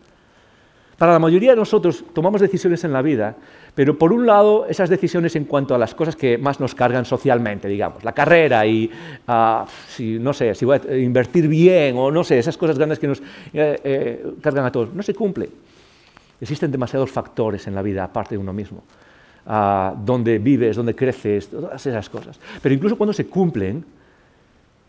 Para 0.98 1.12
la 1.12 1.20
mayoría 1.20 1.50
de 1.50 1.56
nosotros 1.56 2.04
tomamos 2.12 2.40
decisiones 2.40 2.82
en 2.82 2.92
la 2.92 3.02
vida, 3.02 3.36
pero 3.76 3.96
por 3.96 4.12
un 4.12 4.26
lado 4.26 4.66
esas 4.66 4.90
decisiones 4.90 5.36
en 5.36 5.44
cuanto 5.44 5.72
a 5.72 5.78
las 5.78 5.94
cosas 5.94 6.16
que 6.16 6.36
más 6.38 6.58
nos 6.58 6.74
cargan 6.74 7.04
socialmente, 7.04 7.68
digamos, 7.68 8.02
la 8.02 8.12
carrera 8.12 8.66
y 8.66 8.90
uh, 9.28 9.64
si, 9.86 10.18
no 10.18 10.32
sé, 10.32 10.56
si 10.56 10.64
voy 10.64 10.80
a 10.80 10.96
invertir 10.96 11.46
bien 11.46 11.96
o 11.96 12.10
no 12.10 12.24
sé, 12.24 12.40
esas 12.40 12.56
cosas 12.56 12.76
grandes 12.76 12.98
que 12.98 13.06
nos 13.06 13.20
eh, 13.20 13.80
eh, 13.84 14.26
cargan 14.40 14.64
a 14.66 14.72
todos, 14.72 14.92
no 14.92 15.04
se 15.04 15.14
cumple. 15.14 15.48
Existen 16.40 16.72
demasiados 16.72 17.12
factores 17.12 17.64
en 17.68 17.76
la 17.76 17.82
vida 17.82 18.02
aparte 18.02 18.34
de 18.34 18.38
uno 18.38 18.52
mismo. 18.52 18.82
Uh, 19.46 19.96
donde 20.04 20.38
vives, 20.38 20.76
donde 20.76 20.94
creces, 20.94 21.48
todas 21.48 21.86
esas 21.86 22.10
cosas. 22.10 22.38
Pero 22.60 22.74
incluso 22.74 22.98
cuando 22.98 23.14
se 23.14 23.26
cumplen, 23.26 23.82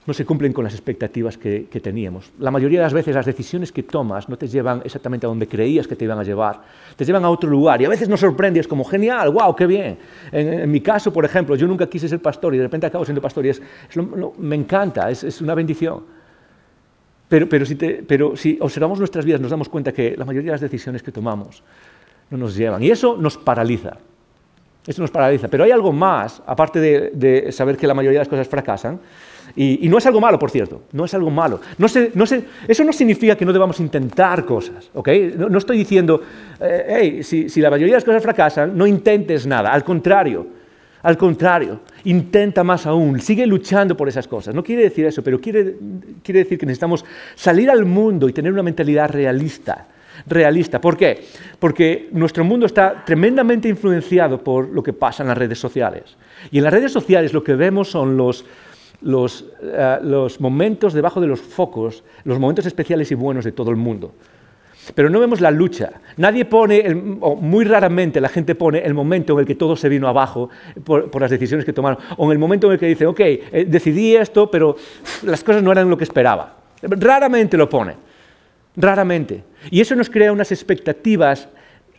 no 0.10 0.14
se 0.16 0.26
cumplen 0.26 0.54
con 0.54 0.64
las 0.64 0.74
expectativas 0.74 1.38
que, 1.38 1.68
teníamos. 1.84 2.32
La 2.40 2.50
mayoría 2.50 2.80
de 2.80 2.84
las 2.84 2.94
veces 2.94 3.14
las 3.14 3.28
decisiones 3.28 3.72
que 3.72 3.84
tomas 3.84 4.28
no 4.28 4.40
te 4.40 4.48
llevan 4.48 4.82
exactamente 4.84 5.28
a 5.28 5.30
donde 5.30 5.48
creías 5.48 5.88
que 5.88 5.96
te 5.96 6.06
iban 6.06 6.18
a 6.18 6.24
llevar, 6.24 6.64
te 6.96 7.06
llevan 7.06 7.24
a 7.26 7.30
otro 7.30 7.48
lugar 7.48 7.80
y 7.80 7.86
a 7.86 7.90
veces 7.90 8.10
nos 8.10 8.20
sorprendes 8.20 8.68
como 8.68 8.84
genial, 8.84 9.30
wow, 9.30 9.56
qué 9.56 9.68
bien. 9.68 10.00
En, 10.32 10.72
mi 10.72 10.82
caso, 10.82 11.14
por 11.14 11.26
ejemplo, 11.26 11.56
yo 11.56 11.68
nunca 11.68 11.88
quise 11.88 12.10
ser 12.10 12.20
pastor 12.24 12.56
y 12.56 12.58
de 12.58 12.64
repente 12.64 12.88
acabo 12.88 13.06
siendo 13.06 13.22
pastor 13.22 13.46
y 13.46 13.50
es, 13.50 13.62
me 14.40 14.56
encanta, 14.56 15.12
es, 15.12 15.42
una 15.42 15.54
bendición. 15.54 16.02
Pero, 17.28 17.48
pero, 17.48 17.64
si 17.64 17.76
pero 17.76 18.36
si 18.36 18.58
observamos 18.60 18.98
nuestras 18.98 19.24
vidas 19.24 19.40
nos 19.40 19.52
damos 19.52 19.70
cuenta 19.70 19.92
que 19.92 20.16
la 20.18 20.26
mayoría 20.26 20.48
de 20.48 20.54
las 20.54 20.62
decisiones 20.62 21.04
que 21.04 21.12
tomamos 21.12 21.62
no 22.32 22.38
nos 22.40 22.56
llevan 22.56 22.82
y 22.82 22.90
eso 22.90 23.16
nos 23.16 23.38
paraliza. 23.38 23.98
Eso 24.88 25.04
nos 25.04 25.12
paraliza. 25.12 25.48
Pero 25.50 25.66
hay 25.66 25.70
algo 25.70 25.94
más, 25.94 26.42
aparte 26.48 26.80
de, 26.80 27.12
de 27.14 27.52
saber 27.52 27.78
que 27.78 27.86
la 27.86 27.94
mayoría 27.94 28.22
de 28.22 28.26
las 28.26 28.28
cosas 28.28 28.48
fracasan, 28.48 29.00
y, 29.56 29.88
no 29.90 29.98
es 29.98 30.06
algo 30.06 30.22
malo, 30.22 30.38
por 30.38 30.52
cierto, 30.52 30.84
no 30.92 31.06
es 31.06 31.14
algo 31.14 31.30
malo. 31.30 31.60
No 31.78 31.88
eso 31.88 32.84
no 32.84 32.94
significa 32.94 33.36
que 33.36 33.46
no 33.46 33.54
debamos 33.54 33.80
intentar 33.80 34.46
cosas, 34.46 34.90
¿ok? 34.94 35.10
No, 35.38 35.58
estoy 35.58 35.78
diciendo, 35.78 36.22
hey, 36.60 37.18
eh, 37.20 37.24
si, 37.24 37.50
si 37.50 37.62
la 37.62 37.70
mayoría 37.70 37.94
de 37.94 37.98
las 37.98 38.06
cosas 38.06 38.24
fracasan, 38.24 38.78
no 38.78 38.86
intentes 38.86 39.46
nada, 39.46 39.72
al 39.72 39.84
contrario, 39.84 40.60
al 41.02 41.18
contrario, 41.18 41.80
intenta 42.04 42.64
más 42.64 42.86
aún, 42.86 43.22
sigue 43.22 43.48
luchando 43.48 43.96
por 43.96 44.10
esas 44.10 44.28
cosas. 44.28 44.54
No 44.54 44.64
quiere 44.64 44.84
decir 44.84 45.06
eso, 45.06 45.24
pero 45.24 45.40
quiere, 45.40 45.76
quiere 46.24 46.40
decir 46.44 46.58
que 46.58 46.66
necesitamos 46.66 47.06
salir 47.36 47.70
al 47.70 47.86
mundo 47.86 48.28
y 48.28 48.34
tener 48.34 48.52
una 48.52 48.64
mentalidad 48.64 49.10
realista. 49.10 49.88
Realista. 50.28 50.82
¿Por 50.82 50.98
qué? 50.98 51.24
Porque 51.60 52.10
nuestro 52.12 52.44
mundo 52.44 52.66
está 52.66 53.06
tremendamente 53.06 53.70
influenciado 53.70 54.44
por 54.44 54.68
lo 54.68 54.84
que 54.84 54.92
pasa 54.92 55.24
en 55.24 55.30
las 55.30 55.38
redes 55.38 55.58
sociales. 55.58 56.18
Y 56.52 56.58
en 56.58 56.66
las 56.66 56.74
redes 56.74 56.92
sociales 56.92 57.34
lo 57.34 57.42
que 57.42 57.56
vemos 57.56 57.90
son 57.90 58.18
los, 58.18 58.44
eh, 59.02 59.98
los, 60.04 60.42
momentos 60.42 60.94
debajo 60.94 61.22
de 61.22 61.28
los 61.28 61.40
focos, 61.40 62.04
los 62.26 62.40
momentos 62.40 62.66
especiales 62.66 63.12
y 63.12 63.16
buenos 63.16 63.46
de 63.46 63.52
todo 63.52 63.72
el 63.72 63.78
mundo. 63.78 64.14
Pero 64.96 65.10
no 65.10 65.20
vemos 65.20 65.40
la 65.40 65.52
lucha. 65.52 65.92
Nadie 66.18 66.46
pone, 66.46 67.18
o 67.22 67.36
muy 67.36 67.64
raramente 67.64 68.20
la 68.20 68.30
gente 68.30 68.56
pone 68.56 68.80
el 68.80 68.94
momento 68.94 69.34
en 69.34 69.40
el 69.40 69.46
que 69.46 69.56
todo 69.56 69.76
se 69.76 69.88
vino 69.88 70.08
abajo 70.08 70.50
por, 70.84 71.22
las 71.22 71.32
decisiones 71.32 71.66
que 71.66 71.74
tomaron, 71.74 72.00
o 72.18 72.26
en 72.26 72.32
el 72.32 72.40
momento 72.40 72.68
en 72.68 72.74
el 72.74 72.80
que 72.80 72.88
dice, 72.88 73.06
ok, 73.06 73.20
eh, 73.20 73.66
decidí 73.68 74.16
esto, 74.16 74.50
pero 74.50 74.76
las 75.24 75.44
cosas 75.44 75.62
no 75.62 75.72
eran 75.72 75.90
lo 75.90 75.98
que 75.98 76.04
esperaba. 76.04 76.58
Raramente 76.82 77.56
lo 77.56 77.70
pone, 77.70 77.96
raramente. 78.76 79.44
Y 79.70 79.82
eso 79.82 79.96
nos 79.96 80.10
crea 80.10 80.32
unas 80.32 80.52
expectativas 80.52 81.48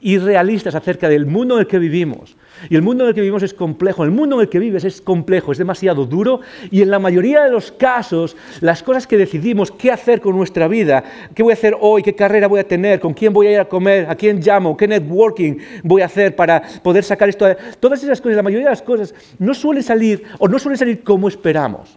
irrealistas 0.00 0.74
acerca 0.74 1.08
del 1.08 1.26
mundo 1.26 1.54
en 1.54 1.60
el 1.60 1.66
que 1.66 1.78
vivimos. 1.78 2.36
Y 2.68 2.76
el 2.76 2.82
mundo 2.82 3.04
en 3.04 3.08
el 3.08 3.14
que 3.14 3.20
vivimos 3.20 3.42
es 3.42 3.54
complejo, 3.54 4.04
el 4.04 4.10
mundo 4.10 4.36
en 4.36 4.42
el 4.42 4.48
que 4.48 4.58
vives 4.58 4.84
es 4.84 5.00
complejo, 5.00 5.52
es 5.52 5.58
demasiado 5.58 6.04
duro 6.04 6.40
y 6.70 6.82
en 6.82 6.90
la 6.90 6.98
mayoría 6.98 7.42
de 7.42 7.50
los 7.50 7.72
casos 7.72 8.36
las 8.60 8.82
cosas 8.82 9.06
que 9.06 9.16
decidimos 9.16 9.70
qué 9.70 9.90
hacer 9.90 10.20
con 10.20 10.36
nuestra 10.36 10.68
vida, 10.68 11.02
qué 11.34 11.42
voy 11.42 11.52
a 11.52 11.54
hacer 11.54 11.76
hoy, 11.80 12.02
qué 12.02 12.14
carrera 12.14 12.48
voy 12.48 12.60
a 12.60 12.68
tener, 12.68 13.00
con 13.00 13.14
quién 13.14 13.32
voy 13.32 13.46
a 13.46 13.52
ir 13.52 13.60
a 13.60 13.64
comer, 13.64 14.06
a 14.08 14.14
quién 14.14 14.40
llamo, 14.40 14.76
qué 14.76 14.86
networking 14.86 15.56
voy 15.82 16.02
a 16.02 16.06
hacer 16.06 16.36
para 16.36 16.62
poder 16.82 17.04
sacar 17.04 17.28
esto, 17.28 17.46
todas 17.78 18.02
esas 18.02 18.20
cosas, 18.20 18.36
la 18.36 18.42
mayoría 18.42 18.66
de 18.66 18.72
las 18.72 18.82
cosas 18.82 19.14
no 19.38 19.54
suelen 19.54 19.82
salir 19.82 20.22
o 20.38 20.48
no 20.48 20.58
suelen 20.58 20.78
salir 20.78 21.02
como 21.02 21.28
esperamos. 21.28 21.96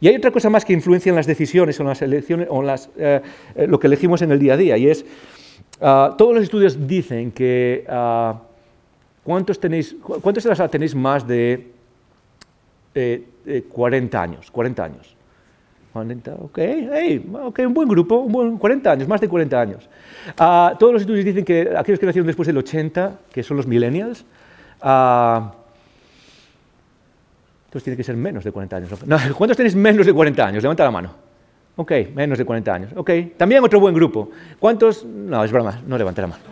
Y 0.00 0.08
hay 0.08 0.16
otra 0.16 0.30
cosa 0.30 0.48
más 0.48 0.64
que 0.64 0.72
influencia 0.72 1.10
en 1.10 1.16
las 1.16 1.26
decisiones 1.26 1.78
o 1.78 1.82
en 1.82 1.88
las 1.88 2.00
elecciones 2.00 2.46
o 2.50 2.60
en 2.60 2.66
las, 2.66 2.88
eh, 2.96 3.20
eh, 3.54 3.66
lo 3.66 3.78
que 3.78 3.86
elegimos 3.86 4.22
en 4.22 4.32
el 4.32 4.38
día 4.38 4.54
a 4.54 4.56
día 4.56 4.78
y 4.78 4.88
es 4.88 5.04
Ah, 5.82 6.14
todos 6.16 6.34
los 6.34 6.44
estudios 6.44 6.86
dicen 6.86 7.32
que 7.32 7.86
uh, 7.88 8.34
¿cuántos, 9.24 9.58
tenéis, 9.58 9.96
¿cuántos 10.02 10.44
de 10.44 10.50
las 10.50 10.70
tenéis 10.70 10.94
más 10.94 11.26
de 11.26 11.72
40 13.68 14.16
eh, 14.16 14.20
años? 14.20 14.50
40 14.50 14.84
años. 14.84 15.16
40, 15.92 16.34
ok, 16.34 17.58
un 17.66 17.74
buen 17.74 17.88
grupo, 17.88 18.16
un 18.18 18.30
buen 18.32 18.58
40 18.58 18.92
años, 18.92 19.08
más 19.08 19.20
de 19.20 19.28
40 19.28 19.60
años. 19.60 19.88
Uh, 20.38 20.76
todos 20.78 20.92
los 20.92 21.02
estudios 21.02 21.24
dicen 21.24 21.44
que 21.44 21.72
aquellos 21.76 21.98
que 21.98 22.06
nacieron 22.06 22.26
después 22.28 22.46
del 22.46 22.58
80, 22.58 23.18
que 23.32 23.42
son 23.42 23.56
los 23.56 23.66
millennials, 23.66 24.24
entonces 27.66 27.84
tiene 27.84 27.96
que 27.96 28.04
ser 28.04 28.16
menos 28.16 28.44
de 28.44 28.52
40 28.52 28.76
años. 28.76 28.90
¿Cuántos 29.36 29.56
tenéis 29.56 29.74
menos 29.74 30.06
de 30.06 30.12
40 30.12 30.46
años? 30.46 30.62
Levanta 30.62 30.84
la 30.84 30.90
mano. 30.92 31.10
Ok, 31.76 31.92
menos 32.14 32.38
de 32.38 32.44
40 32.44 32.74
años. 32.74 32.90
Ok, 32.94 33.10
también 33.36 33.64
otro 33.64 33.80
buen 33.80 33.94
grupo. 33.94 34.30
¿Cuántos? 34.58 35.04
No, 35.04 35.42
es 35.42 35.50
broma, 35.50 35.80
no 35.86 35.96
levante 35.98 36.20
la 36.20 36.28
mano. 36.28 36.42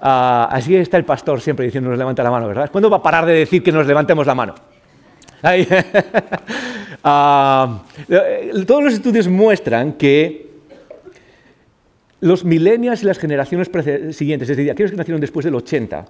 Uh, 0.00 0.46
así 0.50 0.76
está 0.76 0.96
el 0.96 1.04
pastor 1.04 1.40
siempre 1.40 1.66
diciendo 1.66 1.90
nos 1.90 1.98
levanta 1.98 2.22
la 2.22 2.30
mano, 2.30 2.46
¿verdad? 2.46 2.70
¿Cuándo 2.70 2.88
va 2.88 2.98
a 2.98 3.02
parar 3.02 3.26
de 3.26 3.32
decir 3.32 3.62
que 3.62 3.72
nos 3.72 3.84
levantemos 3.86 4.26
la 4.26 4.34
mano? 4.34 4.54
Ahí. 5.42 5.66
uh, 7.04 8.64
todos 8.64 8.84
los 8.84 8.94
estudios 8.94 9.26
muestran 9.26 9.94
que 9.94 10.48
los 12.20 12.44
millennials 12.44 13.02
y 13.02 13.06
las 13.06 13.18
generaciones 13.18 13.68
siguientes, 14.16 14.48
es 14.48 14.56
decir, 14.56 14.70
aquellos 14.70 14.90
que 14.92 14.96
nacieron 14.96 15.20
después 15.20 15.44
del 15.44 15.54
80, 15.54 16.06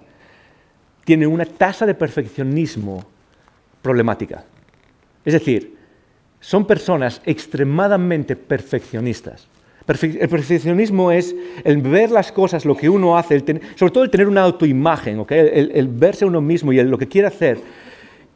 tienen 1.04 1.28
una 1.30 1.46
tasa 1.46 1.86
de 1.86 1.94
perfeccionismo 1.94 3.04
problemática. 3.80 4.44
Es 5.24 5.32
decir, 5.32 5.76
son 6.40 6.66
personas 6.66 7.20
extremadamente 7.24 8.36
perfeccionistas. 8.36 9.46
El 9.88 10.28
perfeccionismo 10.28 11.10
es 11.10 11.34
el 11.64 11.78
ver 11.78 12.10
las 12.10 12.30
cosas, 12.30 12.66
lo 12.66 12.76
que 12.76 12.90
uno 12.90 13.16
hace, 13.16 13.42
sobre 13.74 13.92
todo 13.92 14.04
el 14.04 14.10
tener 14.10 14.28
una 14.28 14.42
autoimagen, 14.42 15.24
el, 15.30 15.70
el, 15.74 15.88
verse 15.88 16.26
uno 16.26 16.42
mismo 16.42 16.74
y 16.74 16.82
lo 16.82 16.98
que 16.98 17.08
quiere 17.08 17.28
hacer 17.28 17.58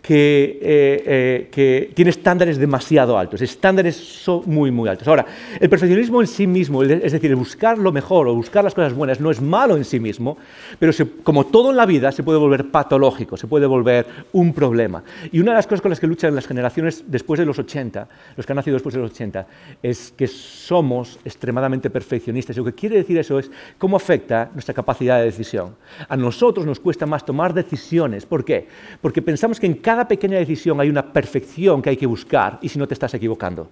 que, 0.03 0.59
eh, 0.61 1.03
eh, 1.07 1.49
que, 1.51 1.93
tiene 1.95 2.11
estándares 2.11 2.59
demasiado 2.59 3.17
altos, 3.17 3.41
estándares 3.41 3.97
son 3.97 4.43
muy, 4.47 4.73
muy 4.73 4.89
altos. 4.89 5.07
Ahora, 5.07 5.25
el 5.61 5.71
perfeccionismo 5.71 6.21
en 6.21 6.27
sí 6.27 6.49
mismo, 6.49 6.83
es 6.83 7.13
decir, 7.13 7.31
el 7.31 7.37
buscar 7.37 7.79
lo 7.79 7.93
mejor 7.93 8.27
o 8.27 8.35
buscar 8.35 8.65
las 8.65 8.75
cosas 8.75 8.93
buenas, 8.95 9.21
no 9.21 9.31
es 9.31 9.41
malo 9.41 9.77
en 9.77 9.85
sí 9.85 10.01
mismo, 10.01 10.37
pero 10.81 10.93
como 11.23 11.47
todo 11.47 11.71
en 11.71 11.77
la 11.77 11.87
vida 11.87 12.11
se 12.11 12.25
puede 12.25 12.39
volver 12.39 12.71
patológico, 12.73 13.37
se 13.37 13.47
puede 13.47 13.67
volver 13.67 14.07
un 14.33 14.53
problema. 14.53 15.05
Y 15.31 15.39
una 15.39 15.53
de 15.53 15.59
las 15.59 15.69
cosas 15.69 15.81
con 15.81 15.91
las 15.91 16.01
que 16.01 16.09
luchan 16.09 16.35
las 16.35 16.49
generaciones 16.49 17.05
después 17.07 17.39
de 17.39 17.47
los 17.47 17.61
80, 17.61 18.09
los 18.37 18.45
que 18.45 18.53
han 18.53 18.57
nacido 18.57 18.75
después 18.75 18.97
de 18.97 19.01
los 19.01 19.13
80, 19.13 19.47
es 19.85 20.13
que 20.17 20.27
somos 20.27 21.21
extremadamente 21.25 21.91
perfeccionistas. 21.91 22.57
Y 22.57 22.59
lo 22.59 22.65
que 22.65 22.75
quiere 22.75 22.97
decir 22.97 23.19
eso 23.19 23.39
es 23.39 23.51
cómo 23.79 23.97
afecta 23.97 24.51
nuestra 24.53 24.75
capacidad 24.75 25.19
de 25.19 25.27
decisión. 25.27 25.77
A 26.09 26.17
nosotros 26.17 26.67
nos 26.67 26.81
cuesta 26.81 27.07
más 27.07 27.25
tomar 27.25 27.55
decisiones. 27.55 28.27
¿Por 28.27 28.45
qué? 28.45 28.67
Porque 29.01 29.23
pensamos 29.23 29.61
que 29.61 29.67
en 29.67 29.75
cada 29.75 29.92
cada 29.93 30.09
pequeña 30.09 30.39
decisión 30.39 30.81
hay 30.81 30.89
una 30.89 31.13
perfección 31.13 31.83
que 31.83 31.91
hay 31.91 31.99
que 31.99 32.07
buscar 32.07 32.59
y 32.63 32.69
si 32.71 32.79
no 32.79 32.89
te 32.89 32.95
estás 32.95 33.13
equivocando. 33.13 33.69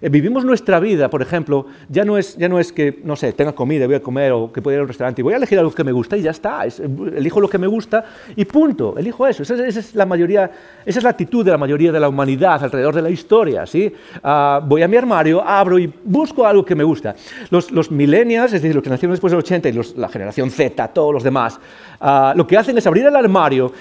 Eh, 0.00 0.08
vivimos 0.08 0.44
nuestra 0.44 0.80
vida, 0.80 1.08
por 1.08 1.22
ejemplo, 1.22 1.66
ya 1.88 2.04
no, 2.04 2.18
es, 2.18 2.36
ya 2.36 2.48
no 2.48 2.58
es 2.58 2.72
que, 2.72 3.00
no 3.04 3.14
sé, 3.14 3.32
tenga 3.34 3.52
comida, 3.52 3.86
voy 3.86 3.94
a 3.94 4.02
comer 4.02 4.32
o 4.32 4.52
que 4.52 4.60
pueda 4.60 4.74
ir 4.74 4.80
a 4.80 4.82
un 4.82 4.88
restaurante 4.88 5.20
y 5.20 5.22
voy 5.22 5.34
a 5.34 5.36
elegir 5.36 5.60
algo 5.60 5.70
que 5.70 5.84
me 5.84 5.92
gusta 5.92 6.16
y 6.16 6.22
ya 6.22 6.32
está. 6.32 6.64
elijo 6.64 7.40
lo 7.40 7.48
que 7.48 7.56
me 7.56 7.68
gusta 7.68 8.04
y 8.34 8.44
punto. 8.44 8.98
Elijo 8.98 9.28
eso. 9.28 9.44
Esa, 9.44 9.64
es 9.64 9.94
la 9.94 10.04
mayoría, 10.04 10.50
esa 10.84 10.98
es 10.98 11.04
la 11.04 11.10
actitud 11.10 11.44
de 11.44 11.52
la 11.52 11.58
mayoría 11.58 11.92
de 11.92 12.00
la 12.00 12.08
humanidad 12.08 12.64
alrededor 12.64 12.96
de 12.96 13.02
la 13.02 13.10
historia. 13.10 13.64
¿sí? 13.64 13.94
Ah, 14.24 14.60
voy 14.66 14.82
a 14.82 14.88
mi 14.88 14.96
armario, 14.96 15.40
abro 15.40 15.78
y 15.78 15.86
busco 16.02 16.44
algo 16.44 16.64
que 16.64 16.74
me 16.74 16.82
gusta. 16.82 17.14
Los, 17.50 17.70
los 17.70 17.92
millennials, 17.92 18.52
es 18.52 18.60
decir, 18.60 18.74
los 18.74 18.82
que 18.82 18.90
nacieron 18.90 19.12
después 19.12 19.30
del 19.30 19.38
80 19.38 19.68
y 19.68 19.80
la 19.98 20.08
generación 20.08 20.50
Z, 20.50 20.88
todos 20.88 21.14
los 21.14 21.22
demás, 21.22 21.60
ah, 22.02 22.34
lo 22.36 22.46
que 22.46 22.58
hacen 22.58 22.76
es 22.76 22.86
abrir 22.86 23.06
el 23.06 23.16
armario 23.16 23.72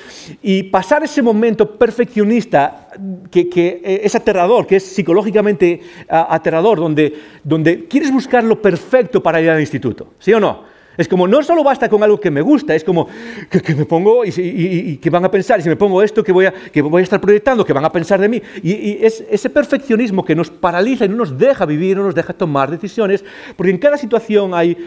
y 0.42 0.64
pasar 0.64 1.04
ese 1.04 1.22
momento 1.22 1.76
perfeccionista 1.76 2.88
que, 3.30 3.50
eh, 3.84 4.02
es 4.04 4.16
aterrador, 4.16 4.66
que 4.66 4.78
es 4.78 4.86
psicológicamente 4.86 5.82
aterrador, 6.08 6.80
donde, 6.80 7.14
donde 7.44 7.86
quieres 7.86 8.14
buscar 8.14 8.44
lo 8.44 8.62
perfecto 8.62 9.22
para 9.22 9.42
ir 9.42 9.50
al 9.50 9.60
instituto, 9.60 10.14
¿sí 10.20 10.32
o 10.34 10.40
no? 10.40 10.71
Es 10.98 11.08
como, 11.08 11.28
no 11.28 11.42
solo 11.42 11.64
basta 11.64 11.88
con 11.90 12.04
algo 12.04 12.20
que 12.20 12.30
me 12.30 12.42
gusta, 12.42 12.76
es 12.76 12.84
como, 12.84 13.08
que, 13.50 13.76
me 13.76 13.86
pongo 13.86 14.26
y, 14.26 14.98
que 14.98 15.10
van 15.10 15.24
a 15.26 15.32
pensar, 15.32 15.60
y 15.60 15.64
si 15.64 15.70
me 15.70 15.76
pongo 15.76 16.02
esto, 16.02 16.24
que 16.24 16.32
voy 16.32 16.46
a, 16.46 16.54
estar 17.00 17.22
proyectando, 17.22 17.66
que 17.66 17.74
van 17.74 17.86
a 17.86 17.92
pensar 17.92 18.20
de 18.20 18.28
mí. 18.28 18.42
Y, 18.62 19.04
es 19.06 19.24
ese 19.30 19.50
perfeccionismo 19.50 20.26
que 20.26 20.36
nos 20.36 20.50
paraliza 20.50 21.06
y 21.06 21.10
no 21.10 21.16
nos 21.16 21.38
deja 21.38 21.66
vivir, 21.66 21.98
no 21.98 22.04
nos 22.04 22.16
deja 22.16 22.34
tomar 22.34 22.70
decisiones, 22.70 23.24
porque 23.56 23.72
en 23.72 23.78
cada 23.78 23.98
situación 23.98 24.54
hay 24.54 24.78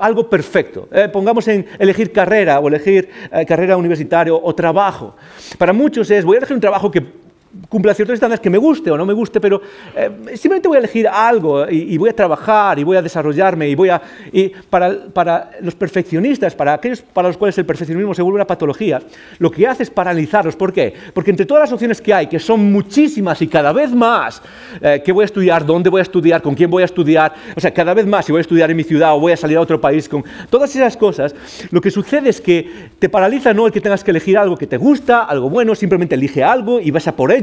algo 0.00 0.28
perfecto. 0.28 0.88
Eh, 0.92 1.08
pongamos 1.12 1.46
en 1.48 1.66
elegir 1.78 2.12
carrera 2.12 2.60
o 2.60 2.68
elegir 2.68 3.08
eh, 3.32 3.44
carrera 3.44 3.76
universitaria 3.76 4.32
o 4.32 4.54
trabajo. 4.54 5.16
Para 5.58 5.72
muchos 5.72 6.10
es, 6.10 6.24
voy 6.24 6.36
a 6.36 6.38
elegir 6.38 6.54
un 6.54 6.60
trabajo 6.60 6.90
que 6.90 7.21
cumpla 7.68 7.94
ciertos 7.94 8.14
estándares 8.14 8.40
que 8.40 8.50
me 8.50 8.58
guste 8.58 8.90
o 8.90 8.96
no 8.96 9.04
me 9.04 9.12
guste, 9.12 9.40
pero 9.40 9.60
eh, 9.94 10.10
simplemente 10.34 10.68
voy 10.68 10.76
a 10.76 10.78
elegir 10.78 11.06
algo 11.06 11.68
y, 11.68 11.96
voy 11.98 12.10
a 12.10 12.16
trabajar 12.16 12.78
y 12.78 12.84
voy 12.84 12.96
a 12.96 13.02
desarrollarme 13.02 13.68
y 13.68 13.74
voy 13.74 13.90
a... 13.90 14.00
Y 14.32 14.48
para, 14.48 15.06
para, 15.12 15.50
los 15.60 15.74
perfeccionistas, 15.74 16.54
para 16.54 16.74
aquellos 16.74 17.02
para 17.02 17.28
los 17.28 17.36
cuales 17.36 17.56
el 17.58 17.66
perfeccionismo 17.66 18.14
se 18.14 18.22
vuelve 18.22 18.36
una 18.36 18.46
patología, 18.46 19.00
lo 19.38 19.50
que 19.50 19.66
hace 19.66 19.82
es 19.82 19.90
paralizarlos. 19.90 20.56
¿Por 20.56 20.72
qué? 20.72 20.94
Porque 21.12 21.30
entre 21.30 21.46
todas 21.46 21.62
las 21.62 21.72
opciones 21.72 22.00
que 22.00 22.14
hay, 22.14 22.26
que 22.26 22.38
son 22.38 22.72
muchísimas 22.72 23.40
y 23.42 23.48
cada 23.48 23.72
vez 23.72 23.92
más, 23.92 24.42
eh, 24.80 25.02
¿qué 25.04 25.12
voy 25.12 25.22
a 25.22 25.26
estudiar? 25.26 25.64
¿Dónde 25.64 25.90
voy 25.90 26.00
a 26.00 26.02
estudiar? 26.02 26.40
¿Con 26.40 26.54
quién 26.54 26.70
voy 26.70 26.82
a 26.82 26.86
estudiar? 26.86 27.34
O 27.54 27.60
sea, 27.60 27.72
cada 27.72 27.94
vez 27.94 28.06
más, 28.06 28.24
si 28.24 28.32
voy 28.32 28.40
a 28.40 28.42
estudiar 28.42 28.70
en 28.70 28.76
mi 28.76 28.84
ciudad 28.84 29.14
o 29.14 29.20
voy 29.20 29.32
a 29.32 29.36
salir 29.36 29.58
a 29.58 29.60
otro 29.60 29.80
país, 29.80 30.08
con 30.08 30.24
todas 30.48 30.74
esas 30.74 30.96
cosas, 30.96 31.34
lo 31.70 31.80
que 31.80 31.90
sucede 31.90 32.30
es 32.30 32.40
que 32.40 32.90
te 32.98 33.08
paraliza 33.08 33.52
no 33.52 33.66
el 33.66 33.72
que 33.72 33.80
tengas 33.80 34.02
que 34.02 34.10
elegir 34.10 34.38
algo 34.38 34.56
que 34.56 34.66
te 34.66 34.76
gusta, 34.76 35.24
algo 35.24 35.50
bueno, 35.50 35.74
simplemente 35.74 36.14
elige 36.14 36.42
algo 36.42 36.80
y 36.80 36.90
vas 36.90 37.06
a 37.08 37.14
por 37.14 37.30
ello 37.30 37.41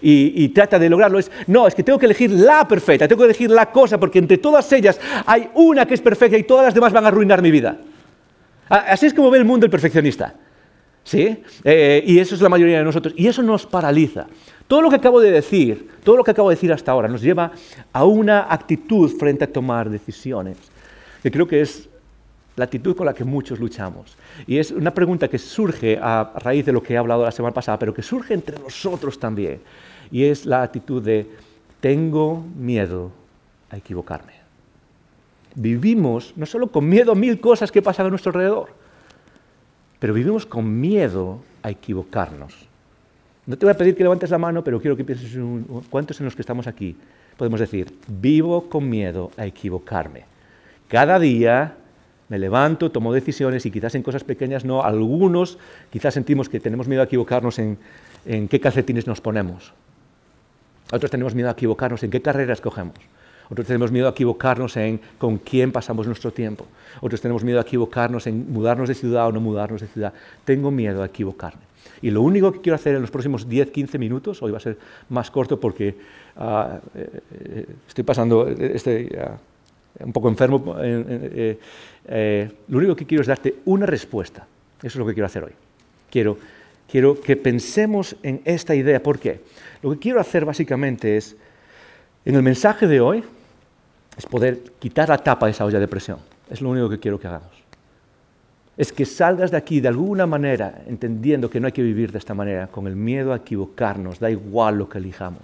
y, 0.00 0.48
trata 0.48 0.78
de 0.78 0.88
lograrlo. 0.88 1.18
Es, 1.18 1.30
no, 1.46 1.66
es 1.66 1.74
que 1.74 1.82
tengo 1.82 1.98
que 1.98 2.06
elegir 2.06 2.30
la 2.30 2.66
perfecta, 2.66 3.08
tengo 3.08 3.20
que 3.20 3.26
elegir 3.26 3.50
la 3.50 3.70
cosa, 3.70 3.98
porque 3.98 4.18
entre 4.18 4.38
todas 4.38 4.70
ellas 4.72 5.00
hay 5.26 5.50
una 5.54 5.86
que 5.86 5.94
es 5.94 6.00
perfecta 6.00 6.36
y 6.36 6.42
todas 6.42 6.66
las 6.66 6.74
demás 6.74 6.92
van 6.92 7.04
a 7.04 7.08
arruinar 7.08 7.42
mi 7.42 7.50
vida. 7.50 7.76
Así 8.68 9.06
es 9.06 9.14
como 9.14 9.30
ve 9.30 9.38
el 9.38 9.44
mundo 9.44 9.66
el 9.66 9.70
perfeccionista. 9.70 10.34
¿Sí? 11.04 11.42
Eh, 11.64 12.04
y 12.06 12.18
eso 12.18 12.34
es 12.34 12.42
la 12.42 12.50
mayoría 12.50 12.78
de 12.78 12.84
nosotros. 12.84 13.14
Y 13.16 13.28
eso 13.28 13.42
nos 13.42 13.64
paraliza. 13.64 14.26
Todo 14.66 14.82
lo 14.82 14.90
que 14.90 14.96
acabo 14.96 15.20
de 15.20 15.30
decir, 15.30 15.88
todo 16.04 16.18
lo 16.18 16.24
que 16.24 16.32
acabo 16.32 16.50
de 16.50 16.56
decir 16.56 16.70
hasta 16.70 16.92
ahora, 16.92 17.08
nos 17.08 17.22
lleva 17.22 17.52
a 17.92 18.04
una 18.04 18.52
actitud 18.52 19.10
frente 19.18 19.44
a 19.44 19.46
tomar 19.50 19.88
decisiones, 19.88 20.58
que 21.22 21.30
creo 21.30 21.48
que 21.48 21.62
es 21.62 21.88
la 22.58 22.64
actitud 22.64 22.96
con 22.96 23.06
la 23.06 23.14
que 23.14 23.24
muchos 23.24 23.58
luchamos. 23.58 24.16
Y 24.46 24.58
es 24.58 24.70
una 24.70 24.92
pregunta 24.92 25.28
que 25.28 25.38
surge 25.38 25.98
a 26.00 26.32
raíz 26.36 26.66
de 26.66 26.72
lo 26.72 26.82
que 26.82 26.94
he 26.94 26.96
hablado 26.96 27.24
la 27.24 27.30
semana 27.30 27.54
pasada, 27.54 27.78
pero 27.78 27.94
que 27.94 28.02
surge 28.02 28.34
entre 28.34 28.58
nosotros 28.58 29.18
también. 29.18 29.60
Y 30.10 30.24
es 30.24 30.44
la 30.44 30.62
actitud 30.62 31.02
de, 31.02 31.30
tengo 31.80 32.44
miedo 32.56 33.10
a 33.70 33.76
equivocarme. 33.76 34.32
Vivimos 35.54 36.32
no 36.36 36.46
solo 36.46 36.68
con 36.68 36.88
miedo 36.88 37.12
a 37.12 37.14
mil 37.14 37.40
cosas 37.40 37.72
que 37.72 37.82
pasan 37.82 38.06
a 38.06 38.10
nuestro 38.10 38.30
alrededor, 38.30 38.68
pero 39.98 40.12
vivimos 40.12 40.44
con 40.44 40.80
miedo 40.80 41.40
a 41.62 41.70
equivocarnos. 41.70 42.54
No 43.46 43.56
te 43.56 43.64
voy 43.64 43.72
a 43.72 43.78
pedir 43.78 43.96
que 43.96 44.02
levantes 44.02 44.30
la 44.30 44.38
mano, 44.38 44.62
pero 44.62 44.80
quiero 44.80 44.96
que 44.96 45.04
pienses 45.04 45.34
en 45.34 45.64
cuántos 45.88 46.20
en 46.20 46.26
los 46.26 46.36
que 46.36 46.42
estamos 46.42 46.66
aquí 46.66 46.96
podemos 47.38 47.60
decir, 47.60 47.94
vivo 48.08 48.68
con 48.68 48.90
miedo 48.90 49.30
a 49.36 49.46
equivocarme. 49.46 50.24
Cada 50.88 51.18
día 51.18 51.76
me 52.28 52.38
levanto, 52.38 52.90
tomo 52.90 53.12
decisiones 53.12 53.64
y 53.66 53.70
quizás 53.70 53.94
en 53.94 54.02
cosas 54.02 54.24
pequeñas 54.24 54.64
no. 54.64 54.82
Algunos 54.82 55.58
quizás 55.90 56.14
sentimos 56.14 56.48
que 56.48 56.60
tenemos 56.60 56.86
miedo 56.86 57.02
a 57.02 57.06
equivocarnos 57.06 57.58
en, 57.58 57.78
qué 58.24 58.60
calcetines 58.60 59.06
nos 59.06 59.20
ponemos. 59.20 59.72
Otros 60.92 61.10
tenemos 61.10 61.34
miedo 61.34 61.48
a 61.48 61.52
equivocarnos 61.52 62.02
en 62.02 62.10
qué 62.10 62.20
carrera 62.20 62.52
escogemos. 62.52 62.96
Otros 63.50 63.66
tenemos 63.66 63.90
miedo 63.90 64.06
a 64.08 64.10
equivocarnos 64.10 64.76
en 64.76 65.00
con 65.16 65.38
quién 65.38 65.72
pasamos 65.72 66.06
nuestro 66.06 66.30
tiempo. 66.30 66.66
Otros 67.00 67.20
tenemos 67.20 67.44
miedo 67.44 67.58
a 67.58 67.62
equivocarnos 67.62 68.26
en 68.26 68.52
mudarnos 68.52 68.88
de 68.88 68.94
ciudad 68.94 69.26
o 69.26 69.32
no 69.32 69.40
mudarnos 69.40 69.80
de 69.80 69.86
ciudad. 69.86 70.12
Tengo 70.44 70.70
miedo 70.70 71.02
a 71.02 71.06
equivocarme. 71.06 71.62
Y 72.02 72.10
lo 72.10 72.20
único 72.20 72.52
que 72.52 72.60
quiero 72.60 72.76
hacer 72.76 72.94
en 72.94 73.00
los 73.00 73.10
próximos 73.10 73.48
10-15 73.48 73.98
minutos, 73.98 74.42
hoy 74.42 74.52
va 74.52 74.58
a 74.58 74.60
ser 74.60 74.76
más 75.08 75.30
corto 75.30 75.58
porque 75.58 75.96
ah, 76.36 76.78
eh, 76.94 77.20
eh, 77.40 77.66
estoy 77.88 78.04
pasando 78.04 78.46
este, 78.48 79.08
un 80.00 80.12
poco 80.12 80.28
enfermo, 80.28 80.76
eh, 80.80 81.58
eh, 82.06 82.50
lo 82.68 82.78
único 82.78 82.96
que 82.96 83.06
quiero 83.06 83.22
es 83.22 83.28
darte 83.28 83.56
una 83.64 83.86
respuesta. 83.86 84.46
Eso 84.78 84.86
es 84.86 84.96
lo 84.96 85.06
que 85.06 85.14
quiero 85.14 85.26
hacer 85.26 85.44
hoy. 85.44 85.52
Quiero, 86.10 86.38
quiero 86.90 87.20
que 87.20 87.36
pensemos 87.36 88.16
en 88.22 88.40
esta 88.44 88.74
idea. 88.74 89.02
¿Por 89.02 89.18
qué? 89.18 89.40
Lo 89.82 89.90
que 89.92 89.98
quiero 89.98 90.20
hacer 90.20 90.44
básicamente 90.44 91.16
es, 91.16 91.36
en 92.24 92.34
el 92.34 92.42
mensaje 92.42 92.86
de 92.86 93.00
hoy, 93.00 93.24
es 94.16 94.26
poder 94.26 94.62
quitar 94.78 95.08
la 95.08 95.18
tapa 95.18 95.46
de 95.46 95.52
esa 95.52 95.64
olla 95.64 95.78
de 95.78 95.88
presión. 95.88 96.18
Es 96.50 96.60
lo 96.60 96.70
único 96.70 96.88
que 96.88 96.98
quiero 96.98 97.18
que 97.18 97.26
hagamos. 97.26 97.50
Es 98.76 98.92
que 98.92 99.04
salgas 99.04 99.50
de 99.50 99.56
aquí 99.56 99.80
de 99.80 99.88
alguna 99.88 100.26
manera 100.26 100.82
entendiendo 100.86 101.50
que 101.50 101.58
no 101.58 101.66
hay 101.66 101.72
que 101.72 101.82
vivir 101.82 102.12
de 102.12 102.18
esta 102.18 102.34
manera, 102.34 102.68
con 102.68 102.86
el 102.86 102.94
miedo 102.94 103.32
a 103.32 103.36
equivocarnos, 103.36 104.20
da 104.20 104.30
igual 104.30 104.78
lo 104.78 104.88
que 104.88 104.98
elijamos. 104.98 105.42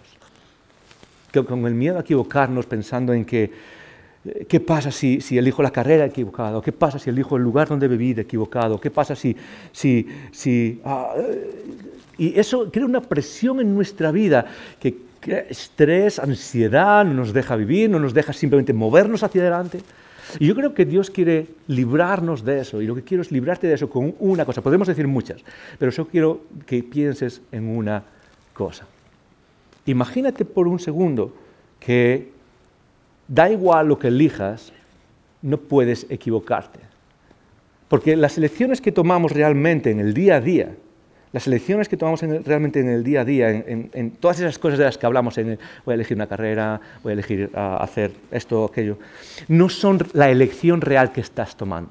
Que 1.32 1.44
con 1.44 1.66
el 1.66 1.74
miedo 1.74 1.98
a 1.98 2.02
equivocarnos 2.02 2.66
pensando 2.66 3.12
en 3.12 3.24
que 3.24 3.50
¿Qué 4.48 4.58
pasa 4.60 4.90
si, 4.90 5.18
elijo 5.30 5.62
la 5.62 5.70
carrera 5.70 6.06
equivocada? 6.06 6.62
¿Qué 6.62 6.72
pasa 6.72 6.98
si 6.98 7.10
elijo 7.10 7.36
el 7.36 7.42
lugar 7.42 7.68
donde 7.68 7.88
vivir 7.88 8.20
equivocado? 8.20 8.80
¿Qué 8.80 8.90
pasa 8.90 9.14
si... 9.14 9.36
si, 9.72 10.06
si 10.32 10.80
ah, 10.84 11.14
y 12.16 12.38
eso 12.38 12.70
crea 12.70 12.86
una 12.86 13.00
presión 13.00 13.60
en 13.60 13.74
nuestra 13.74 14.12
vida 14.12 14.46
que 14.78 14.96
estrés, 15.48 16.18
ansiedad, 16.18 17.04
no 17.04 17.14
nos 17.14 17.32
deja 17.32 17.56
vivir, 17.56 17.90
no 17.90 17.98
nos 17.98 18.14
deja 18.14 18.32
simplemente 18.32 18.72
movernos 18.72 19.22
hacia 19.22 19.42
adelante. 19.42 19.80
Y 20.38 20.46
yo 20.46 20.54
creo 20.54 20.74
que 20.74 20.84
Dios 20.84 21.10
quiere 21.10 21.46
librarnos 21.68 22.44
de 22.44 22.60
eso, 22.60 22.80
y 22.80 22.86
lo 22.86 22.94
que 22.94 23.02
quiero 23.02 23.22
es 23.22 23.30
librarte 23.30 23.66
de 23.66 23.74
eso 23.74 23.88
con 23.88 24.14
una 24.18 24.44
cosa. 24.44 24.62
Podemos 24.62 24.88
decir 24.88 25.06
muchas, 25.06 25.42
pero 25.78 25.92
solo 25.92 26.08
quiero 26.08 26.40
que 26.66 26.82
pienses 26.82 27.42
en 27.52 27.68
una 27.68 28.02
cosa. 28.52 28.86
Imagínate 29.86 30.44
por 30.44 30.66
un 30.66 30.78
segundo 30.78 31.34
que 31.78 32.33
da 33.28 33.50
igual 33.50 33.88
lo 33.88 33.98
que 33.98 34.08
elijas, 34.08 34.72
no 35.42 35.58
puedes 35.58 36.06
equivocarte. 36.10 36.80
Porque 37.88 38.16
las 38.16 38.38
elecciones 38.38 38.80
que 38.80 38.92
tomamos 38.92 39.32
realmente 39.32 39.90
en 39.90 40.00
el 40.00 40.14
día 40.14 40.36
a 40.36 40.40
día, 40.40 40.70
las 41.32 41.46
elecciones 41.46 41.88
que 41.88 41.96
tomamos 41.96 42.22
realmente 42.22 42.80
en 42.80 42.88
el 42.88 43.02
día 43.02 43.22
a 43.22 43.24
día, 43.24 43.50
en, 43.50 44.10
todas 44.20 44.38
esas 44.38 44.58
cosas 44.58 44.78
de 44.78 44.84
las 44.84 44.96
que 44.96 45.04
hablamos, 45.04 45.36
en 45.38 45.58
voy 45.84 45.92
a 45.92 45.94
elegir 45.94 46.16
una 46.16 46.28
carrera, 46.28 46.80
voy 47.02 47.10
a 47.10 47.14
elegir 47.14 47.50
hacer 47.54 48.12
esto 48.30 48.64
aquello, 48.64 48.98
no 49.48 49.68
son 49.68 49.98
la 50.12 50.30
elección 50.30 50.80
real 50.80 51.12
que 51.12 51.20
estás 51.20 51.56
tomando. 51.56 51.90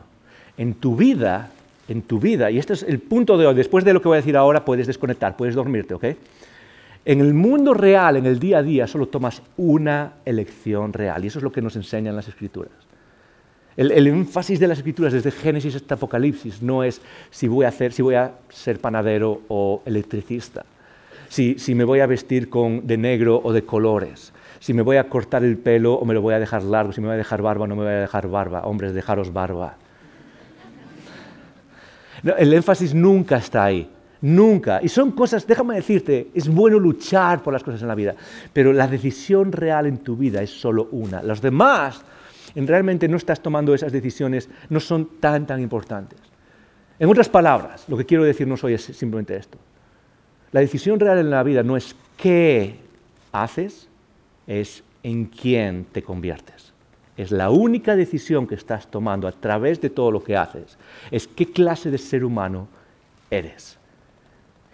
En 0.58 0.76
tu 0.76 0.96
vida, 0.96 1.52
en 1.90 2.04
tu 2.04 2.20
vida, 2.20 2.50
y 2.52 2.58
este 2.58 2.74
es 2.74 2.84
el 2.84 3.00
punto 3.00 3.38
de 3.38 3.46
hoy, 3.46 3.56
después 3.56 3.84
de 3.84 3.94
lo 3.94 4.02
que 4.02 4.08
voy 4.08 4.16
a 4.16 4.22
decir 4.22 4.38
ahora, 4.38 4.64
puedes 4.64 4.88
desconectar, 4.88 5.36
puedes 5.36 5.56
dormirte, 5.56 5.94
¿ok? 5.94 6.06
En 7.06 7.20
el 7.20 7.34
mundo 7.34 7.74
real, 7.74 8.16
en 8.16 8.26
el 8.26 8.40
día 8.40 8.60
a 8.60 8.64
día, 8.64 8.88
solo 8.88 9.08
tomas 9.08 9.42
una 9.58 10.14
elección 10.24 10.94
real. 10.94 11.24
Y 11.24 11.28
eso 11.28 11.40
es 11.40 11.44
lo 11.44 11.52
que 11.52 11.62
nos 11.62 11.76
enseñan 11.76 12.16
las 12.16 12.30
escrituras. 12.30 12.72
El, 13.76 14.08
énfasis 14.08 14.60
de 14.60 14.68
las 14.68 14.78
escrituras 14.78 15.14
desde 15.14 15.32
Génesis 15.32 15.76
hasta 15.76 15.96
Apocalipsis 15.96 16.62
no 16.62 16.84
es 16.84 17.02
si 17.32 17.48
voy 17.48 17.66
a, 17.66 17.70
hacer, 17.70 17.92
si 17.92 18.04
voy 18.04 18.16
a 18.16 18.34
ser 18.50 18.80
panadero 18.80 19.42
o 19.48 19.82
electricista, 19.86 20.64
si, 21.28 21.58
me 21.74 21.84
voy 21.84 22.00
a 22.00 22.06
vestir 22.06 22.50
con, 22.50 22.86
de 22.86 22.98
negro 22.98 23.42
o 23.44 23.52
de 23.52 23.64
colores, 23.64 24.32
si 24.60 24.76
me 24.76 24.84
voy 24.84 24.98
a 24.98 25.10
cortar 25.10 25.44
el 25.44 25.58
pelo 25.58 25.96
o 25.96 26.06
me 26.06 26.14
lo 26.14 26.22
voy 26.22 26.36
a 26.36 26.40
dejar 26.40 26.64
largo, 26.64 26.94
si 26.94 27.02
me 27.02 27.08
voy 27.08 27.16
a 27.16 27.18
dejar 27.18 27.42
barba 27.42 27.64
o 27.64 27.68
no 27.68 27.76
me 27.76 27.84
voy 27.84 27.94
a 27.94 28.02
dejar 28.02 28.28
barba. 28.28 28.62
Hombres, 28.62 28.94
dejaros 28.94 29.34
barba. 29.34 29.76
el 32.38 32.54
énfasis 32.54 32.94
nunca 32.94 33.38
está 33.38 33.64
ahí. 33.64 33.90
Nunca. 34.24 34.80
Y 34.82 34.88
son 34.88 35.12
cosas, 35.12 35.46
déjame 35.46 35.76
decirte, 35.76 36.30
es 36.34 36.48
bueno 36.48 36.80
luchar 36.80 37.44
por 37.44 37.52
las 37.52 37.62
cosas 37.62 37.82
en 37.82 37.90
la 37.90 37.96
vida, 37.96 38.16
pero 38.54 38.72
la 38.72 38.88
decisión 38.88 39.52
real 39.52 39.86
en 39.86 39.98
tu 39.98 40.16
vida 40.16 40.42
es 40.42 40.50
solo 40.50 40.88
una. 40.92 41.22
Los 41.22 41.42
demás, 41.42 42.02
en 42.56 42.66
realmente 42.66 43.10
no 43.10 43.18
estás 43.18 43.42
tomando 43.42 43.76
esas 43.76 43.92
decisiones, 43.92 44.50
no 44.70 44.80
son 44.80 45.20
tan, 45.20 45.46
tan 45.46 45.60
importantes. 45.60 46.18
En 47.00 47.10
otras 47.10 47.28
palabras, 47.28 47.84
lo 47.90 47.98
que 47.98 48.06
quiero 48.06 48.24
decirnos 48.24 48.64
hoy 48.64 48.76
es 48.76 48.84
simplemente 48.84 49.36
esto. 49.36 49.58
La 50.54 50.62
decisión 50.62 51.02
real 51.02 51.18
en 51.18 51.30
la 51.30 51.44
vida 51.44 51.62
no 51.62 51.76
es 51.76 51.94
qué 52.16 52.80
haces, 53.34 53.90
es 54.48 54.86
en 55.04 55.26
quién 55.26 55.86
te 55.92 56.02
conviertes. 56.02 56.72
Es 57.18 57.30
la 57.32 57.50
única 57.50 57.98
decisión 57.98 58.48
que 58.48 58.56
estás 58.56 58.90
tomando 58.90 59.28
a 59.28 59.34
través 59.34 59.82
de 59.82 59.90
todo 59.90 60.12
lo 60.12 60.24
que 60.24 60.38
haces. 60.38 60.78
Es 61.12 61.28
qué 61.28 61.52
clase 61.52 61.92
de 61.92 61.98
ser 61.98 62.24
humano 62.24 62.70
eres 63.30 63.83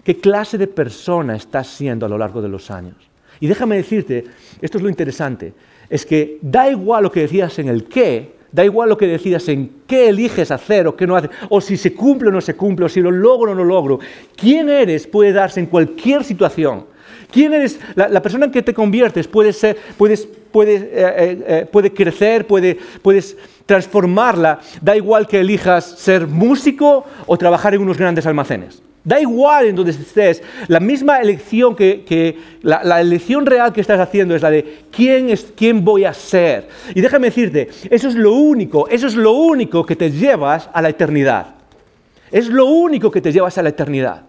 qué 0.04 0.18
clase 0.18 0.58
de 0.58 0.68
persona 0.68 1.36
estás 1.36 1.68
siendo 1.68 2.06
a 2.06 2.10
lo 2.10 2.18
largo 2.18 2.42
de 2.42 2.50
los 2.50 2.72
años. 2.72 2.96
Y 3.40 3.48
déjame 3.48 3.78
decirte, 3.78 4.26
esto 4.62 4.78
es 4.78 4.84
lo 4.84 4.90
interesante, 4.90 5.54
es 5.90 6.06
que 6.06 6.38
da 6.42 6.70
igual 6.70 7.04
lo 7.04 7.12
que 7.12 7.22
decías 7.22 7.58
en 7.60 7.70
el 7.70 7.86
qué, 7.86 8.40
da 8.52 8.66
igual 8.66 8.90
lo 8.90 8.98
que 8.98 9.08
decidas 9.08 9.48
en 9.50 9.82
qué 9.88 10.10
eliges 10.10 10.52
hacer 10.52 10.88
o 10.88 10.96
qué 10.96 11.08
no 11.08 11.16
haces, 11.16 11.32
o 11.50 11.62
si 11.62 11.78
se 11.78 11.94
cumple 11.94 12.30
o 12.30 12.32
no 12.32 12.42
se 12.42 12.56
cumple, 12.56 12.86
o 12.86 12.90
si 12.90 13.02
lo 13.02 13.12
logro 13.12 13.52
o 13.52 13.56
no 13.56 13.64
lo 13.64 13.70
logro. 13.70 14.00
Quién 14.36 14.70
eres 14.70 15.08
puede 15.08 15.32
darse 15.32 15.60
en 15.60 15.68
cualquier 15.68 16.24
situación. 16.24 16.86
¿Quién 17.32 17.54
eres? 17.54 17.80
La, 17.96 18.22
persona 18.22 18.46
en 18.46 18.52
que 18.52 18.64
te 18.64 18.74
conviertes 18.74 19.28
puede, 19.28 19.54
ser, 19.54 19.78
puedes, 19.98 20.28
puede, 20.52 20.76
eh, 20.76 20.90
eh, 20.94 21.44
eh, 21.48 21.68
puede 21.72 21.94
crecer, 21.94 22.48
puede, 22.48 22.78
puedes 23.04 23.38
transformarla. 23.68 24.60
Da 24.82 24.98
igual 24.98 25.28
que 25.28 25.40
elijas 25.40 25.86
ser 25.86 26.26
músico 26.26 27.06
o 27.28 27.38
trabajar 27.38 27.76
en 27.76 27.82
unos 27.82 27.98
grandes 27.98 28.26
almacenes. 28.26 28.82
Da 29.04 29.20
igual 29.20 29.68
en 29.68 29.76
donde 29.76 29.92
estés, 29.92 30.44
la 30.68 30.80
misma 30.80 31.20
elección 31.20 31.76
que, 31.76 32.38
la, 32.62 33.00
elección 33.00 33.46
real 33.46 33.72
que 33.72 33.80
estás 33.80 34.00
haciendo 34.00 34.36
es 34.36 34.42
la 34.42 34.52
de 34.52 34.80
quién 34.92 35.30
es 35.30 35.54
quién 35.56 35.86
voy 35.86 36.04
a 36.04 36.14
ser. 36.14 36.68
Y 36.94 37.02
déjame 37.02 37.28
decirte, 37.28 37.70
eso 37.90 38.10
es 38.10 38.16
lo 38.16 38.34
único, 38.34 38.90
eso 38.90 39.08
es 39.08 39.16
lo 39.16 39.32
único 39.32 39.86
que 39.86 39.96
te 39.96 40.12
llevas 40.12 40.70
a 40.74 40.82
la 40.82 40.90
eternidad. 40.90 41.56
Es 42.30 42.50
lo 42.50 42.66
único 42.66 43.10
que 43.10 43.22
te 43.22 43.32
llevas 43.32 43.58
a 43.58 43.64
la 43.64 43.70
eternidad. 43.70 44.24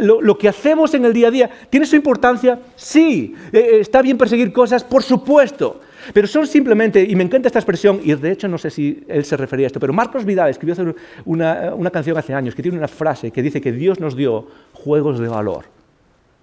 lo, 0.00 0.36
que 0.36 0.48
hacemos 0.48 0.92
en 0.94 1.04
el 1.04 1.12
día 1.12 1.28
a 1.28 1.30
día, 1.30 1.50
¿tiene 1.70 1.86
su 1.86 1.94
importancia? 1.94 2.58
Sí. 2.74 3.36
Eh, 3.52 3.58
eh, 3.58 3.80
¿Está 3.80 4.02
bien 4.02 4.18
perseguir 4.18 4.52
cosas? 4.52 4.82
Por 4.82 5.04
supuesto. 5.04 5.80
Pero 6.12 6.26
son 6.26 6.46
simplemente, 6.46 7.02
y 7.02 7.14
me 7.16 7.24
encanta 7.24 7.48
esta 7.48 7.58
expresión, 7.58 8.00
y 8.02 8.14
de 8.14 8.32
hecho 8.32 8.48
no 8.48 8.58
sé 8.58 8.70
si 8.70 9.04
él 9.08 9.24
se 9.24 9.36
refería 9.36 9.66
a 9.66 9.68
esto, 9.68 9.80
pero 9.80 9.92
Marcos 9.92 10.24
Vidal 10.24 10.50
escribió 10.50 10.94
una, 11.24 11.74
una 11.74 11.90
canción 11.90 12.16
hace 12.16 12.34
años 12.34 12.54
que 12.54 12.62
tiene 12.62 12.78
una 12.78 12.88
frase 12.88 13.30
que 13.30 13.42
dice 13.42 13.60
que 13.60 13.72
Dios 13.72 14.00
nos 14.00 14.16
dio 14.16 14.46
juegos 14.72 15.18
de 15.18 15.28
valor. 15.28 15.64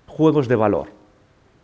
Juegos 0.08 0.48
de 0.48 0.56
valor. 0.56 0.88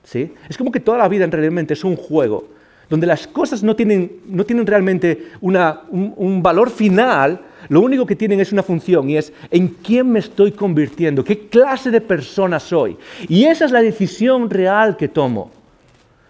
¿Sí? 0.03 0.33
Es 0.49 0.57
como 0.57 0.71
que 0.71 0.79
toda 0.79 0.97
la 0.97 1.07
vida 1.07 1.27
realmente 1.27 1.73
es 1.73 1.83
un 1.83 1.95
juego, 1.95 2.47
donde 2.91 3.07
las 3.07 3.25
cosas 3.25 3.63
no 3.63 3.75
tienen, 3.75 4.11
no 4.27 4.43
tienen 4.43 4.67
realmente 4.67 5.27
una, 5.39 5.83
un, 5.89 6.43
valor 6.43 6.69
final, 6.69 7.39
lo 7.69 7.79
único 7.79 8.05
que 8.05 8.17
tienen 8.17 8.41
es 8.41 8.51
una 8.51 8.63
función 8.63 9.09
y 9.09 9.15
es 9.15 9.31
en 9.49 9.69
quién 9.69 10.11
me 10.11 10.19
estoy 10.19 10.51
convirtiendo, 10.51 11.23
qué 11.23 11.47
clase 11.47 11.89
de 11.89 12.01
persona 12.01 12.59
soy. 12.59 12.97
Y 13.29 13.45
esa 13.45 13.63
es 13.63 13.71
la 13.71 13.81
decisión 13.81 14.49
real 14.49 14.97
que 14.97 15.07
tomo. 15.07 15.51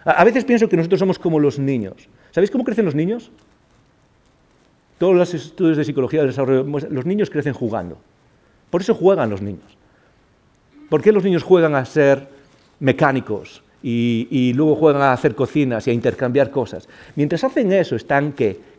A, 0.04 0.24
veces 0.24 0.44
pienso 0.44 0.68
que 0.68 0.76
nosotros 0.76 0.98
somos 0.98 1.18
como 1.18 1.38
los 1.38 1.58
niños. 1.58 2.08
¿Sabéis 2.30 2.50
cómo 2.50 2.64
crecen 2.64 2.84
los 2.84 2.94
niños? 2.94 3.30
Todos 4.98 5.14
los 5.14 5.34
estudios 5.34 5.76
de 5.76 5.84
psicología 5.84 6.20
del 6.20 6.30
desarrollo, 6.30 6.64
los 6.90 7.06
niños 7.06 7.30
crecen 7.30 7.52
jugando. 7.52 7.98
Por 8.70 8.80
eso 8.80 8.94
juegan 8.94 9.30
los 9.30 9.42
niños. 9.42 9.76
¿Por 10.88 11.02
qué 11.02 11.12
los 11.12 11.24
niños 11.24 11.42
juegan 11.42 11.74
a 11.74 11.84
ser 11.84 12.28
mecánicos 12.80 13.62
y, 13.82 14.52
luego 14.54 14.76
juegan 14.76 15.02
a 15.02 15.12
hacer 15.12 15.34
cocinas 15.34 15.86
y 15.86 15.90
a 15.90 15.92
intercambiar 15.92 16.50
cosas. 16.50 16.88
Mientras 17.16 17.42
hacen 17.44 17.72
eso, 17.72 17.96
están 17.96 18.34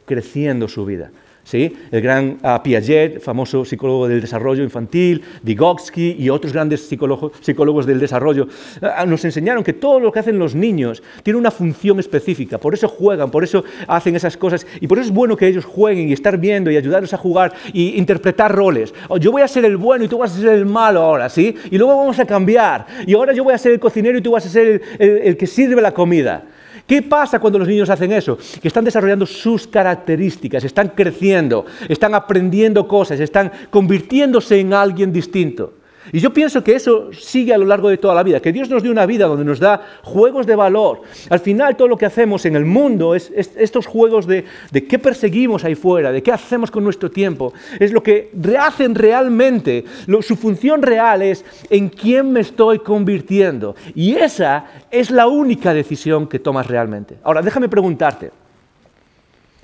creciendo 0.05 0.67
su 0.67 0.85
vida. 0.85 1.11
¿Sí? 1.43 1.75
el 1.91 2.01
gran 2.01 2.37
uh, 2.43 2.61
Piaget, 2.63 3.19
famoso 3.19 3.65
psicólogo 3.65 4.07
del 4.07 4.21
desarrollo 4.21 4.63
infantil, 4.63 5.21
Vygotsky 5.43 6.15
y 6.19 6.29
otros 6.29 6.53
grandes 6.53 6.87
psicólogos, 6.87 7.85
del 7.85 7.99
desarrollo, 7.99 8.47
uh, 8.81 9.05
nos 9.05 9.23
enseñaron 9.25 9.63
que 9.63 9.73
todo 9.73 9.99
lo 9.99 10.11
que 10.11 10.19
hacen 10.19 10.39
los 10.39 10.55
niños 10.55 11.03
tiene 11.23 11.39
una 11.39 11.51
función 11.51 11.99
específica, 11.99 12.57
por 12.57 12.73
eso 12.73 12.87
juegan, 12.87 13.29
por 13.29 13.43
eso 13.43 13.63
hacen 13.87 14.15
esas 14.15 14.37
cosas 14.37 14.65
y 14.79 14.87
por 14.87 14.97
eso 14.97 15.07
es 15.07 15.13
bueno 15.13 15.35
que 15.35 15.47
ellos 15.47 15.65
jueguen 15.65 16.09
y 16.09 16.13
estar 16.13 16.37
viendo 16.37 16.71
y 16.71 16.77
ayudarlos 16.77 17.13
a 17.13 17.17
jugar 17.17 17.53
y 17.73 17.97
interpretar 17.97 18.53
roles. 18.53 18.93
Oh, 19.09 19.17
yo 19.17 19.31
voy 19.31 19.41
a 19.41 19.47
ser 19.47 19.65
el 19.65 19.77
bueno 19.77 20.05
y 20.05 20.07
tú 20.07 20.17
vas 20.17 20.35
a 20.35 20.39
ser 20.39 20.53
el 20.53 20.65
malo 20.65 21.01
ahora, 21.01 21.29
¿sí? 21.29 21.55
Y 21.69 21.77
luego 21.77 21.97
vamos 21.97 22.19
a 22.19 22.25
cambiar 22.25 22.85
y 23.05 23.13
ahora 23.13 23.33
yo 23.33 23.43
voy 23.43 23.53
a 23.53 23.57
ser 23.57 23.73
el 23.73 23.79
cocinero 23.79 24.17
y 24.17 24.21
tú 24.21 24.31
vas 24.31 24.45
a 24.45 24.49
ser 24.49 24.81
el 24.99 25.37
que 25.37 25.47
sirve 25.47 25.81
la 25.81 25.91
comida. 25.91 26.43
¿Qué 26.87 27.01
pasa 27.01 27.39
cuando 27.39 27.59
los 27.59 27.67
niños 27.67 27.89
hacen 27.89 28.11
eso? 28.11 28.37
Que 28.61 28.67
están 28.67 28.83
desarrollando 28.83 29.25
sus 29.25 29.67
características, 29.67 30.63
están 30.63 30.89
creciendo, 30.89 31.65
están 31.87 32.13
aprendiendo 32.13 32.87
cosas, 32.87 33.19
están 33.19 33.51
convirtiéndose 33.69 34.59
en 34.59 34.73
alguien 34.73 35.13
distinto. 35.13 35.73
Y 36.11 36.19
yo 36.19 36.33
pienso 36.33 36.63
que 36.63 36.75
eso 36.75 37.11
sigue 37.13 37.53
a 37.53 37.57
lo 37.57 37.65
largo 37.65 37.89
de 37.89 37.97
toda 37.97 38.13
la 38.13 38.23
vida, 38.23 38.39
que 38.39 38.51
Dios 38.51 38.69
nos 38.69 38.83
dio 38.83 38.91
una 38.91 39.05
vida 39.05 39.25
donde 39.25 39.45
nos 39.45 39.59
da 39.59 39.81
juegos 40.03 40.45
de 40.45 40.55
valor. 40.55 41.01
Al 41.29 41.39
final 41.39 41.77
todo 41.77 41.87
lo 41.87 41.97
que 41.97 42.05
hacemos 42.05 42.45
en 42.45 42.55
el 42.55 42.65
mundo 42.65 43.15
es, 43.15 43.31
estos 43.35 43.85
juegos 43.85 44.27
de, 44.27 44.45
de, 44.71 44.85
qué 44.85 44.99
perseguimos 44.99 45.63
ahí 45.63 45.75
fuera, 45.75 46.11
de 46.11 46.21
qué 46.21 46.31
hacemos 46.31 46.71
con 46.71 46.83
nuestro 46.83 47.09
tiempo, 47.09 47.53
es 47.79 47.93
lo 47.93 48.03
que 48.03 48.31
hacen 48.59 48.95
realmente. 48.95 49.85
su 50.21 50.35
función 50.35 50.81
real 50.81 51.21
es 51.21 51.45
en 51.69 51.89
quién 51.89 52.31
me 52.31 52.41
estoy 52.41 52.79
convirtiendo. 52.79 53.75
Y 53.95 54.15
esa 54.15 54.65
es 54.91 55.11
la 55.11 55.27
única 55.27 55.73
decisión 55.73 56.27
que 56.27 56.39
tomas 56.39 56.67
realmente. 56.67 57.17
Ahora, 57.23 57.41
déjame 57.41 57.69
preguntarte. 57.69 58.31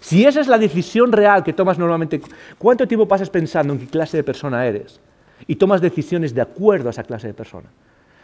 Si 0.02 0.25
esa 0.25 0.39
es 0.39 0.47
la 0.47 0.58
decisión 0.58 1.12
real 1.12 1.43
que 1.43 1.54
tomas 1.54 1.78
normalmente, 1.78 2.21
¿cuánto 2.58 2.88
tiempo 2.88 3.08
pasas 3.08 3.30
pensando 3.30 3.73
en 3.73 3.80
qué 3.80 3.88
clase 3.88 4.17
de 4.17 4.23
persona 4.23 4.65
eres? 4.65 4.99
Y 5.47 5.56
tomas 5.56 5.82
decisiones 5.82 6.34
de 6.34 6.41
acuerdo 6.41 6.89
a 6.89 6.91
esa 6.91 7.04
clase 7.04 7.28
de 7.28 7.34
persona. 7.34 7.69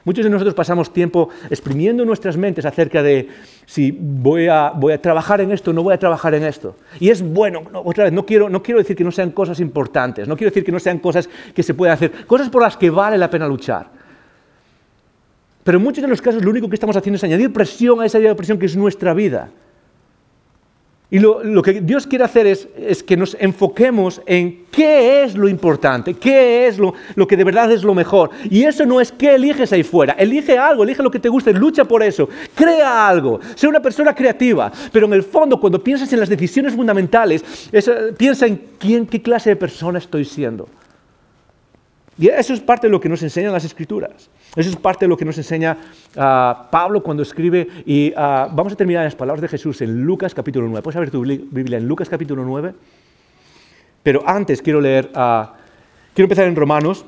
Muchos 0.05 0.23
de 0.23 0.29
nosotros 0.29 0.53
pasamos 0.53 0.93
tiempo 0.93 1.29
exprimiendo 1.49 2.05
nuestras 2.05 2.37
mentes 2.37 2.63
acerca 2.63 3.01
de 3.01 3.27
si 3.65 3.89
voy 3.89 4.47
a, 4.47 4.71
trabajar 5.01 5.41
en 5.41 5.51
esto 5.51 5.71
o 5.71 5.73
no 5.73 5.81
voy 5.81 5.95
a 5.95 5.97
trabajar 5.97 6.35
en 6.35 6.43
esto. 6.43 6.75
Y 6.99 7.09
es 7.09 7.23
bueno, 7.23 7.63
otra 7.73 8.03
vez, 8.03 8.13
no 8.13 8.23
quiero, 8.23 8.47
no 8.47 8.61
quiero 8.61 8.77
decir 8.77 8.95
que 8.95 9.03
no 9.03 9.11
sean 9.11 9.31
cosas 9.31 9.59
importantes, 9.59 10.27
no 10.27 10.37
quiero 10.37 10.51
decir 10.51 10.63
que 10.63 10.71
no 10.71 10.79
sean 10.79 10.99
cosas 10.99 11.27
que 11.55 11.63
se 11.63 11.73
puedan 11.73 11.95
hacer, 11.95 12.11
cosas 12.27 12.49
por 12.49 12.61
las 12.61 12.77
que 12.77 12.91
vale 12.91 13.17
la 13.17 13.31
pena 13.31 13.47
luchar. 13.47 13.89
Pero 15.63 15.79
en 15.79 15.83
muchos 15.83 16.03
de 16.03 16.07
los 16.07 16.21
casos 16.21 16.43
lo 16.43 16.51
único 16.51 16.69
que 16.69 16.75
estamos 16.75 16.95
haciendo 16.95 17.15
es 17.15 17.23
añadir 17.23 17.51
presión 17.51 17.99
a 17.99 18.05
esa 18.05 18.19
idea 18.19 18.29
de 18.29 18.35
presión 18.35 18.59
que 18.59 18.67
es 18.67 18.77
nuestra 18.77 19.15
vida. 19.15 19.49
Y 21.11 21.19
lo, 21.19 21.61
que 21.61 21.81
Dios 21.81 22.07
quiere 22.07 22.25
hacer 22.25 22.47
es, 22.47 23.03
que 23.03 23.15
nos 23.15 23.37
enfoquemos 23.39 24.21
en 24.25 24.65
qué 24.71 25.23
es 25.23 25.35
lo 25.35 25.47
importante, 25.47 26.15
qué 26.15 26.67
es 26.67 26.79
lo, 26.79 26.93
que 27.27 27.37
de 27.37 27.43
verdad 27.43 27.71
es 27.71 27.83
lo 27.83 27.93
mejor. 27.93 28.31
Y 28.49 28.63
eso 28.63 28.85
no 28.85 28.99
es 28.99 29.11
qué 29.11 29.35
eliges 29.35 29.71
ahí 29.71 29.83
fuera. 29.83 30.13
Elige 30.13 30.57
algo, 30.57 30.83
elige 30.83 31.03
lo 31.03 31.11
que 31.11 31.19
te 31.19 31.29
guste, 31.29 31.53
lucha 31.53 31.85
por 31.85 32.01
eso, 32.01 32.27
crea 32.55 33.07
algo, 33.07 33.39
sé 33.53 33.67
una 33.67 33.81
persona 33.81 34.15
creativa. 34.15 34.71
Pero 34.91 35.05
en 35.05 35.13
el 35.13 35.23
fondo, 35.23 35.59
cuando 35.59 35.83
piensas 35.83 36.11
en 36.11 36.19
las 36.19 36.29
decisiones 36.29 36.73
fundamentales, 36.73 37.43
piensa 38.17 38.47
en 38.47 38.61
quién, 38.79 39.05
qué 39.05 39.21
clase 39.21 39.51
de 39.51 39.55
persona 39.55 39.99
estoy 39.99 40.25
siendo. 40.25 40.67
Y 42.17 42.29
eso 42.29 42.53
es 42.53 42.61
parte 42.61 42.87
de 42.87 42.91
lo 42.91 42.99
que 42.99 43.09
nos 43.09 43.21
enseñan 43.23 43.51
las 43.51 43.65
escrituras. 43.65 44.29
Eso 44.55 44.69
es 44.69 44.75
parte 44.77 45.05
de 45.05 45.09
lo 45.09 45.17
que 45.17 45.25
nos 45.25 45.37
enseña 45.37 45.77
ah, 46.15 46.67
Pablo 46.71 47.03
cuando 47.03 47.23
escribe. 47.23 47.67
Y 47.85 48.13
ah, 48.15 48.49
vamos 48.51 48.73
a 48.73 48.75
terminar 48.75 49.01
en 49.01 49.07
las 49.07 49.15
palabras 49.15 49.41
de 49.41 49.49
Jesús 49.49 49.81
en 49.81 50.03
Lucas 50.03 50.33
capítulo 50.33 50.67
9. 50.67 50.81
¿Puedes 50.81 50.95
abrir 50.95 51.11
tu 51.11 51.21
Biblia 51.21 51.77
en 51.77 51.87
Lucas 51.87 52.07
capítulo 52.07 52.45
9? 52.45 52.73
Pero 54.01 54.23
antes 54.25 54.61
quiero 54.61 54.79
leer, 54.79 55.11
ah, 55.13 55.55
quiero 56.13 56.25
empezar 56.25 56.45
en 56.45 56.55
Romanos 56.55 57.05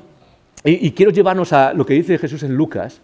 y, 0.64 0.90
quiero 0.90 1.12
llevarnos 1.12 1.52
a 1.52 1.72
lo 1.72 1.86
que 1.86 1.94
dice 1.94 2.18
Jesús 2.18 2.42
en 2.42 2.54
Lucas 2.54 3.00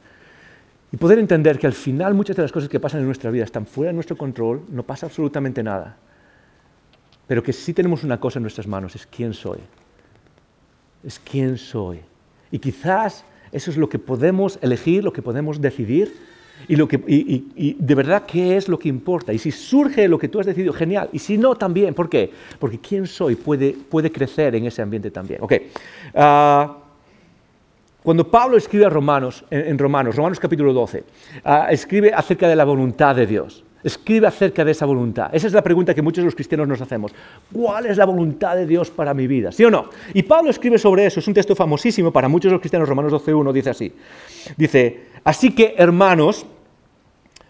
y 0.93 0.97
poder 0.97 1.19
entender 1.19 1.59
que 1.59 1.69
al 1.69 1.73
final 1.73 2.13
muchas 2.13 2.37
de 2.37 2.43
las 2.43 2.53
cosas 2.53 2.69
que 2.69 2.81
pasan 2.81 3.01
en 3.01 3.07
nuestra 3.07 3.31
vida 3.31 3.45
están 3.45 3.65
fuera 3.65 3.91
de 3.91 3.95
nuestro 3.95 4.17
control, 4.17 4.63
no 4.69 4.83
pasa 4.83 5.07
absolutamente 5.07 5.63
nada. 5.63 5.97
Pero 7.29 7.43
que 7.43 7.53
sí 7.53 7.73
tenemos 7.73 8.05
una 8.05 8.19
cosa 8.19 8.41
en 8.41 8.43
nuestras 8.43 8.67
manos, 8.67 8.95
es 8.97 9.07
quién 9.07 9.33
soy. 9.33 9.61
Es 11.05 11.19
quién 11.19 11.59
soy. 11.59 12.01
Y 12.51 12.59
quizás 12.59 13.25
eso 13.53 13.71
es 13.71 13.77
lo 13.77 13.89
que 13.89 13.99
podemos 13.99 14.59
elegir, 14.63 15.05
lo 15.05 15.13
que 15.13 15.23
podemos 15.23 15.61
decidir 15.61 16.13
y, 16.69 16.77
lo 16.77 16.89
que, 16.89 17.01
y, 17.07 17.77
de 17.79 17.95
verdad 17.95 18.25
qué 18.27 18.57
es 18.57 18.69
lo 18.69 18.79
que 18.79 18.89
importa. 18.89 19.33
Y 19.33 19.39
si 19.39 19.51
surge 19.51 20.09
lo 20.09 20.19
que 20.19 20.29
tú 20.29 20.41
has 20.41 20.47
decidido, 20.47 20.73
genial. 20.73 21.09
Y 21.13 21.19
si 21.19 21.37
no, 21.37 21.55
también. 21.55 21.95
¿Por 21.95 22.09
qué? 22.09 22.33
Porque 22.59 22.79
quién 22.79 23.07
soy 23.07 23.35
puede, 23.35 23.73
puede 23.73 24.11
crecer 24.11 24.55
en 24.55 24.67
ese 24.67 24.83
ambiente 24.83 25.11
también. 25.11 25.41
Ok. 25.43 25.55
Ah, 26.15 26.79
cuando 28.03 28.31
Pablo 28.31 28.57
escribe 28.57 28.85
a 28.85 28.91
Romanos, 28.91 29.45
en, 29.51 29.79
Romanos, 29.79 30.17
Romanos 30.17 30.39
capítulo 30.39 30.73
12, 30.73 31.05
ah, 31.45 31.69
escribe 31.71 32.13
acerca 32.13 32.49
de 32.49 32.57
la 32.57 32.65
voluntad 32.65 33.17
de 33.17 33.27
Dios. 33.27 33.65
Escribe 33.85 34.27
acerca 34.27 34.65
de 34.65 34.73
esa 34.73 34.87
voluntad. 34.87 35.29
Esa 35.33 35.47
es 35.47 35.53
la 35.53 35.63
pregunta 35.63 35.95
que 35.95 36.01
muchos 36.01 36.23
de 36.23 36.25
los 36.25 36.35
cristianos 36.35 36.67
nos 36.67 36.81
hacemos. 36.81 37.13
¿Cuál 37.53 37.87
es 37.87 37.99
la 37.99 38.07
voluntad 38.07 38.57
de 38.57 38.67
Dios 38.67 38.91
para 38.91 39.13
mi 39.13 39.27
vida? 39.27 39.53
¿Sí 39.53 39.63
o 39.65 39.71
no? 39.71 39.91
Y 40.15 40.23
Pablo 40.23 40.51
escribe 40.51 40.79
sobre 40.79 41.05
eso. 41.05 41.21
Es 41.21 41.29
un 41.29 41.35
texto 41.35 41.55
famosísimo 41.55 42.11
para 42.11 42.27
muchos 42.29 42.49
de 42.49 42.53
los 42.55 42.61
cristianos. 42.61 42.89
Romanos 42.89 43.13
12.1 43.13 43.53
dice 43.53 43.71
así. 43.71 43.93
Dice, 44.57 45.09
así 45.23 45.55
que 45.55 45.75
hermanos, 45.77 46.47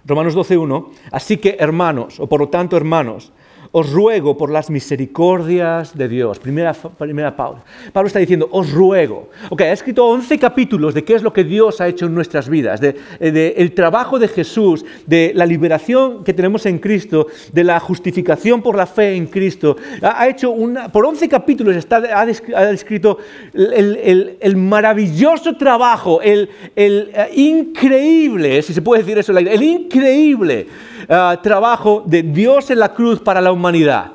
Romanos 0.04 0.36
12.1, 0.36 0.88
así 1.12 1.36
que 1.36 1.56
hermanos, 1.58 2.20
o 2.20 2.26
por 2.26 2.40
lo 2.40 2.48
tanto 2.48 2.76
hermanos, 2.76 3.32
os 3.72 3.90
ruego 3.90 4.36
por 4.36 4.50
las 4.50 4.70
misericordias 4.70 5.96
de 5.96 6.08
Dios. 6.08 6.38
Primera, 6.38 6.72
primera 6.72 7.34
Pablo. 7.36 7.62
Pablo 7.92 8.06
está 8.06 8.18
diciendo, 8.18 8.48
os 8.50 8.72
ruego. 8.72 9.30
Ok, 9.50 9.62
ha 9.62 9.72
escrito 9.72 10.06
11 10.06 10.38
capítulos 10.38 10.94
de 10.94 11.04
qué 11.04 11.14
es 11.14 11.22
lo 11.22 11.32
que 11.32 11.44
Dios 11.44 11.80
ha 11.80 11.88
hecho 11.88 12.06
en 12.06 12.14
nuestras 12.14 12.48
vidas, 12.48 12.80
del 12.80 12.96
de, 13.20 13.54
el 13.56 13.72
trabajo 13.72 14.18
de 14.18 14.28
Jesús, 14.28 14.84
de 15.06 15.32
la 15.34 15.46
liberación 15.46 16.24
que 16.24 16.32
tenemos 16.32 16.66
en 16.66 16.78
Cristo, 16.78 17.26
de 17.52 17.64
la 17.64 17.80
justificación 17.80 18.62
por 18.62 18.76
la 18.76 18.86
fe 18.86 19.14
en 19.14 19.26
Cristo. 19.26 19.76
Ha, 20.02 20.28
hecho 20.28 20.50
una, 20.50 20.90
por 20.90 21.06
11 21.06 21.28
capítulos 21.28 21.76
está, 21.76 21.96
ha, 21.96 22.26
descrito 22.26 23.18
el, 23.52 24.36
el, 24.40 24.56
maravilloso 24.56 25.56
trabajo, 25.56 26.20
el, 26.22 26.48
el 26.76 27.10
eh, 27.14 27.30
increíble, 27.34 28.62
si 28.62 28.72
se 28.72 28.82
puede 28.82 29.02
decir 29.02 29.18
eso, 29.18 29.36
el 29.36 29.62
increíble 29.62 30.66
Ah, 31.08 31.38
trabajo 31.42 32.02
de 32.06 32.22
Dios 32.22 32.70
en 32.70 32.78
la 32.78 32.94
cruz 32.94 33.20
para 33.20 33.40
la 33.40 33.52
humanidad. 33.54 34.12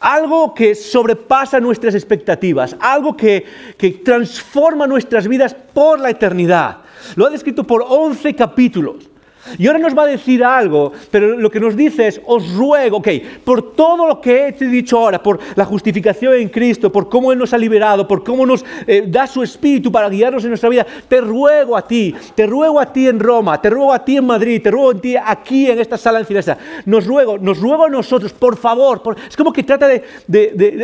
Algo 0.00 0.52
que 0.54 0.74
sobrepasa 0.74 1.60
nuestras 1.60 1.94
expectativas, 1.94 2.76
algo 2.80 3.16
que, 3.16 3.46
que 3.78 3.90
transforma 3.92 4.86
nuestras 4.86 5.26
vidas 5.26 5.54
por 5.54 5.98
la 5.98 6.10
eternidad. 6.10 6.78
Lo 7.16 7.26
ha 7.26 7.30
descrito 7.30 7.64
por 7.64 7.84
11 7.88 8.34
capítulos. 8.34 9.07
Y 9.56 9.66
ahora 9.66 9.78
nos 9.78 9.96
va 9.96 10.02
a 10.02 10.06
decir 10.06 10.44
algo, 10.44 10.92
pero 11.10 11.36
lo 11.36 11.50
que 11.50 11.60
nos 11.60 11.76
dice 11.76 12.08
es, 12.08 12.20
os 12.26 12.52
ruego, 12.54 12.98
ok, 12.98 13.08
por 13.44 13.74
todo 13.74 14.06
lo 14.06 14.20
que 14.20 14.48
he 14.48 14.64
dicho 14.66 14.98
ahora, 14.98 15.22
por 15.22 15.38
la 15.54 15.64
justificación 15.64 16.34
en 16.34 16.48
Cristo, 16.48 16.92
por 16.92 17.08
cómo 17.08 17.32
Él 17.32 17.38
nos 17.38 17.52
ha 17.52 17.58
liberado, 17.58 18.06
por 18.06 18.24
cómo 18.24 18.44
nos 18.44 18.64
eh, 18.86 19.04
da 19.06 19.26
su 19.26 19.42
espíritu 19.42 19.90
para 19.90 20.08
guiarnos 20.08 20.42
en 20.44 20.50
nuestra 20.50 20.68
vida, 20.68 20.86
te 21.08 21.20
ruego 21.20 21.76
a 21.76 21.82
ti, 21.82 22.14
te 22.34 22.46
ruego 22.46 22.80
a 22.80 22.92
ti 22.92 23.08
en 23.08 23.20
Roma, 23.20 23.60
te 23.60 23.70
ruego 23.70 23.92
a 23.92 24.04
ti 24.04 24.16
en 24.16 24.26
Madrid, 24.26 24.60
te 24.62 24.70
ruego 24.70 24.90
a 24.90 25.00
ti 25.00 25.16
aquí 25.16 25.70
en 25.70 25.78
esta 25.78 25.96
sala 25.96 26.20
en 26.20 26.26
Cinesa, 26.26 26.58
nos 26.84 27.06
ruego, 27.06 27.38
nos 27.38 27.58
ruego 27.60 27.84
a 27.84 27.90
nosotros, 27.90 28.32
por 28.32 28.56
favor, 28.56 29.02
es 29.28 29.36
como 29.36 29.52
que 29.52 29.62
trata 29.62 29.88
de, 29.88 30.02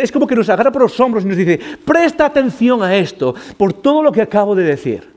es 0.03 0.13
como 0.13 0.27
que 0.27 0.37
nos 0.37 0.49
agarra 0.49 0.73
por 0.73 0.83
los 0.83 0.99
hombros 1.01 1.25
y 1.25 1.29
nos 1.29 1.37
dice, 1.37 1.59
presta 1.85 2.27
atención 2.27 2.83
a 2.83 2.97
esto, 2.97 3.35
por 3.57 3.73
todo 3.73 4.03
lo 4.03 4.13
que 4.13 4.23
acabo 4.23 4.55
de 4.55 4.65
decir. 4.65 5.14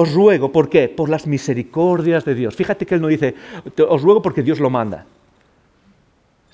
Os 0.00 0.14
ruego, 0.14 0.52
¿por 0.52 0.68
qué? 0.68 0.88
Por 0.88 1.08
las 1.08 1.26
misericordias 1.26 2.24
de 2.24 2.36
Dios. 2.36 2.54
Fíjate 2.54 2.86
que 2.86 2.94
Él 2.94 3.00
no 3.00 3.08
dice, 3.08 3.34
os 3.88 4.00
ruego 4.00 4.22
porque 4.22 4.44
Dios 4.44 4.60
lo 4.60 4.70
manda. 4.70 5.04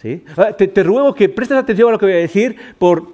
¿Sí? 0.01 0.25
Ah, 0.35 0.55
te, 0.55 0.83
ruego 0.83 1.15
que 1.15 1.29
prestes 1.29 1.59
atención 1.59 1.91
a 1.91 1.93
lo 1.93 1.99
que 1.99 2.07
voy 2.07 2.15
a 2.15 2.19
decir 2.19 2.57
por, 2.79 3.11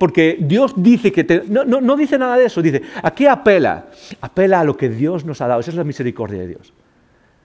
porque 0.00 0.36
Dios 0.40 0.74
dice 0.76 1.12
que 1.12 1.22
te... 1.22 1.44
No, 1.46 1.64
no, 1.64 1.96
dice 1.96 2.18
nada 2.18 2.38
de 2.38 2.46
eso, 2.46 2.60
dice, 2.60 2.82
¿a 3.04 3.12
qué 3.12 3.28
apela? 3.28 3.86
Apela 4.20 4.58
a 4.58 4.64
lo 4.64 4.76
que 4.76 4.88
Dios 4.88 5.24
nos 5.24 5.40
ha 5.40 5.46
dado, 5.46 5.60
esa 5.60 5.70
es 5.70 5.76
la 5.76 5.84
misericordia 5.84 6.40
de 6.40 6.48
Dios. 6.48 6.72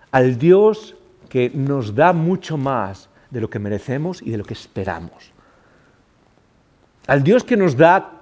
Al 0.09 0.39
Dios 0.39 0.95
que 1.29 1.51
nos 1.53 1.93
da 1.93 2.13
mucho 2.13 2.57
más 2.57 3.09
de 3.29 3.41
lo 3.41 3.49
que 3.51 3.59
merecemos 3.59 4.23
y 4.23 4.31
de 4.31 4.37
lo 4.39 4.43
que 4.43 4.55
esperamos. 4.55 5.31
Al 7.05 7.23
Dios 7.23 7.43
que 7.43 7.57
nos 7.57 7.77
da 7.77 8.16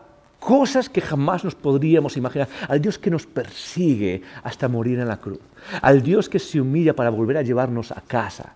cosas 0.46 0.90
que 0.90 1.02
jamás 1.02 1.44
nos 1.44 1.56
podríamos 1.56 2.18
imaginar, 2.18 2.48
al 2.70 2.80
Dios 2.80 3.00
que 3.00 3.10
nos 3.10 3.26
persigue 3.26 4.22
hasta 4.44 4.68
morir 4.68 5.00
en 5.00 5.08
la 5.08 5.18
cruz, 5.18 5.40
al 5.82 6.04
Dios 6.04 6.30
que 6.30 6.38
se 6.38 6.62
humilla 6.62 6.96
para 6.96 7.10
volver 7.10 7.38
a 7.38 7.42
llevarnos 7.42 7.92
a 7.92 8.00
casa. 8.02 8.54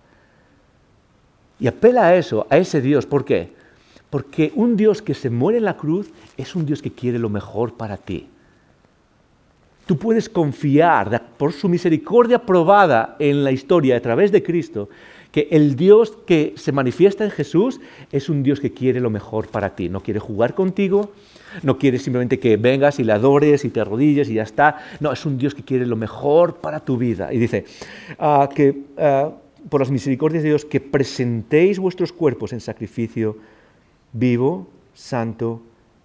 Y 1.58 1.66
apela 1.66 2.06
a 2.06 2.14
eso, 2.14 2.46
a 2.48 2.58
ese 2.58 2.80
Dios, 2.80 3.06
¿por 3.06 3.24
qué? 3.24 3.52
Porque 4.08 4.52
un 4.54 4.76
Dios 4.76 5.02
que 5.02 5.14
se 5.14 5.30
muere 5.30 5.58
en 5.58 5.64
la 5.64 5.76
cruz 5.76 6.12
es 6.36 6.54
un 6.54 6.64
Dios 6.64 6.80
que 6.80 6.92
quiere 6.92 7.18
lo 7.18 7.28
mejor 7.28 7.74
para 7.74 7.96
ti. 7.96 8.28
Tú 9.84 9.98
puedes 9.98 10.28
confiar 10.28 11.30
por 11.36 11.52
su 11.52 11.68
misericordia 11.68 12.46
probada 12.46 13.16
en 13.18 13.42
la 13.42 13.50
historia 13.50 13.96
a 13.96 14.00
través 14.00 14.30
de 14.30 14.44
Cristo, 14.44 14.88
que 15.32 15.48
el 15.50 15.76
Dios 15.76 16.16
que 16.26 16.54
se 16.56 16.72
manifiesta 16.72 17.24
en 17.24 17.30
Jesús 17.30 17.80
es 18.10 18.28
un 18.28 18.42
Dios 18.42 18.60
que 18.60 18.72
quiere 18.72 19.00
lo 19.00 19.10
mejor 19.10 19.48
para 19.48 19.76
ti. 19.76 19.88
No 19.88 20.00
quiere 20.00 20.20
jugar 20.20 20.54
contigo, 20.54 21.12
no 21.62 21.78
quiere 21.78 21.98
simplemente 21.98 22.38
que 22.38 22.56
vengas 22.56 22.98
y 22.98 23.04
le 23.04 23.12
adores 23.12 23.64
y 23.64 23.70
te 23.70 23.80
arrodilles 23.80 24.28
y 24.28 24.34
ya 24.34 24.42
está. 24.42 24.78
No, 24.98 25.12
es 25.12 25.24
un 25.26 25.38
Dios 25.38 25.54
que 25.54 25.62
quiere 25.62 25.86
lo 25.86 25.96
mejor 25.96 26.56
para 26.56 26.80
tu 26.80 26.96
vida. 26.96 27.32
Y 27.32 27.38
dice 27.38 27.64
ah, 28.18 28.48
que 28.54 28.82
ah, 28.98 29.30
por 29.68 29.80
las 29.80 29.90
misericordias 29.90 30.42
de 30.42 30.50
Dios 30.50 30.64
que 30.64 30.80
presentéis 30.80 31.78
vuestros 31.78 32.12
cuerpos 32.12 32.52
en 32.52 32.60
sacrificio 32.60 33.36
vivo, 34.12 34.68
santo 34.94 35.62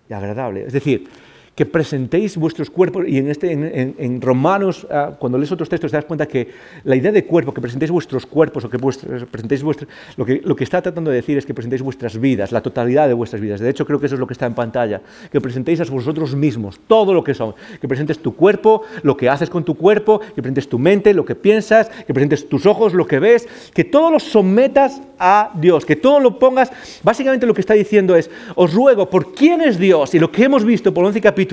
y 0.09 0.13
agradable. 0.13 0.65
Es 0.65 0.73
decir, 0.73 1.07
que 1.55 1.65
presentéis 1.65 2.35
vuestros 2.35 2.69
cuerpos, 2.69 3.05
y 3.07 3.17
en, 3.17 3.29
este, 3.29 3.51
en, 3.51 4.21
Romanos, 4.21 4.85
ah, 4.91 5.13
cuando 5.17 5.37
lees 5.37 5.51
otros 5.53 5.69
textos, 5.69 5.89
te 5.89 5.97
das 5.97 6.05
cuenta 6.05 6.27
que 6.27 6.49
la 6.83 6.97
idea 6.97 7.13
de 7.13 7.23
cuerpo, 7.23 7.53
que 7.53 7.61
presentéis 7.61 7.91
vuestros 7.91 8.25
cuerpos, 8.25 8.65
o 8.65 8.69
que 8.69 8.77
presentéis 8.77 9.63
vuestros, 9.63 9.89
lo 10.17 10.25
que, 10.25 10.41
lo 10.43 10.55
que 10.55 10.65
está 10.65 10.81
tratando 10.81 11.11
de 11.11 11.17
decir 11.17 11.37
es 11.37 11.45
que 11.45 11.53
presentéis 11.53 11.81
vuestras 11.81 12.19
vidas, 12.19 12.51
la 12.51 12.61
totalidad 12.61 13.07
de 13.07 13.13
vuestras 13.13 13.41
vidas. 13.41 13.61
De 13.61 13.69
hecho, 13.69 13.85
creo 13.85 14.01
que 14.01 14.07
eso 14.07 14.15
es 14.15 14.19
lo 14.19 14.27
que 14.27 14.33
está 14.33 14.45
en 14.45 14.53
pantalla, 14.53 15.01
que 15.31 15.39
presentéis 15.39 15.79
a 15.79 15.85
vosotros 15.85 16.35
mismos, 16.35 16.79
todo 16.87 17.13
lo 17.13 17.23
que 17.23 17.33
son, 17.33 17.55
que 17.79 17.87
presentes 17.87 18.19
tu 18.19 18.35
cuerpo, 18.35 18.81
lo 19.03 19.15
que 19.15 19.29
haces 19.29 19.49
con 19.49 19.63
tu 19.63 19.75
cuerpo, 19.75 20.19
que 20.19 20.41
presentes 20.41 20.67
tu 20.67 20.77
mente, 20.77 21.13
lo 21.13 21.23
que 21.23 21.35
piensas, 21.35 21.89
que 21.89 22.13
presentes 22.13 22.49
tus 22.49 22.65
ojos, 22.65 22.93
lo 22.93 23.07
que 23.07 23.19
ves, 23.19 23.47
que 23.73 23.85
todo 23.85 24.11
lo 24.11 24.19
sometas 24.19 25.01
a 25.17 25.51
Dios, 25.55 25.85
que 25.85 25.95
todo 25.95 26.19
lo 26.19 26.37
pongas, 26.37 26.71
básicamente 27.01 27.45
lo 27.45 27.53
que 27.53 27.61
está 27.61 27.73
diciendo 27.73 28.15
es, 28.15 28.29
os 28.55 28.73
ruego 28.73 29.09
por 29.09 29.33
quién 29.33 29.61
es 29.61 29.79
Dios 29.79 30.13
y 30.13 30.19
lo 30.19 30.31
que 30.31 30.43
hemos 30.43 30.65
visto 30.65 30.93
por 30.93 31.05
11 31.05 31.21
capítulos, 31.21 31.44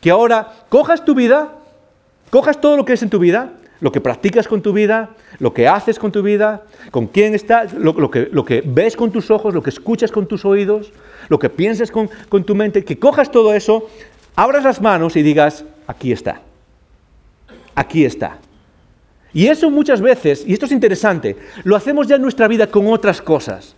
que 0.00 0.10
ahora 0.10 0.52
cojas 0.68 1.04
tu 1.04 1.14
vida, 1.14 1.52
cojas 2.30 2.60
todo 2.60 2.76
lo 2.76 2.84
que 2.84 2.94
es 2.94 3.02
en 3.02 3.10
tu 3.10 3.18
vida, 3.18 3.52
lo 3.80 3.92
que 3.92 4.00
practicas 4.00 4.48
con 4.48 4.60
tu 4.60 4.72
vida, 4.72 5.10
lo 5.38 5.54
que 5.54 5.68
haces 5.68 5.98
con 5.98 6.10
tu 6.10 6.22
vida, 6.22 6.64
con 6.90 7.06
quién 7.06 7.34
estás, 7.34 7.72
lo, 7.74 8.10
que, 8.10 8.28
lo 8.32 8.44
que, 8.44 8.62
ves 8.64 8.96
con 8.96 9.12
tus 9.12 9.30
ojos, 9.30 9.54
lo 9.54 9.62
que 9.62 9.70
escuchas 9.70 10.10
con 10.10 10.26
tus 10.26 10.44
oídos, 10.44 10.92
lo 11.28 11.38
que 11.38 11.48
piensas 11.48 11.90
con, 11.90 12.10
con 12.28 12.44
tu 12.44 12.54
mente, 12.54 12.84
que 12.84 12.98
cojas 12.98 13.30
todo 13.30 13.54
eso, 13.54 13.88
abras 14.34 14.64
las 14.64 14.80
manos 14.80 15.16
y 15.16 15.22
digas, 15.22 15.64
aquí 15.86 16.12
está, 16.12 16.40
aquí 17.74 18.04
está. 18.04 18.38
Y 19.32 19.46
eso 19.46 19.70
muchas 19.70 20.00
veces, 20.00 20.44
y 20.46 20.52
esto 20.52 20.66
es 20.66 20.72
interesante, 20.72 21.36
lo 21.62 21.76
hacemos 21.76 22.08
ya 22.08 22.16
en 22.16 22.22
nuestra 22.22 22.48
vida 22.48 22.66
con 22.66 22.86
otras 22.88 23.22
cosas. 23.22 23.76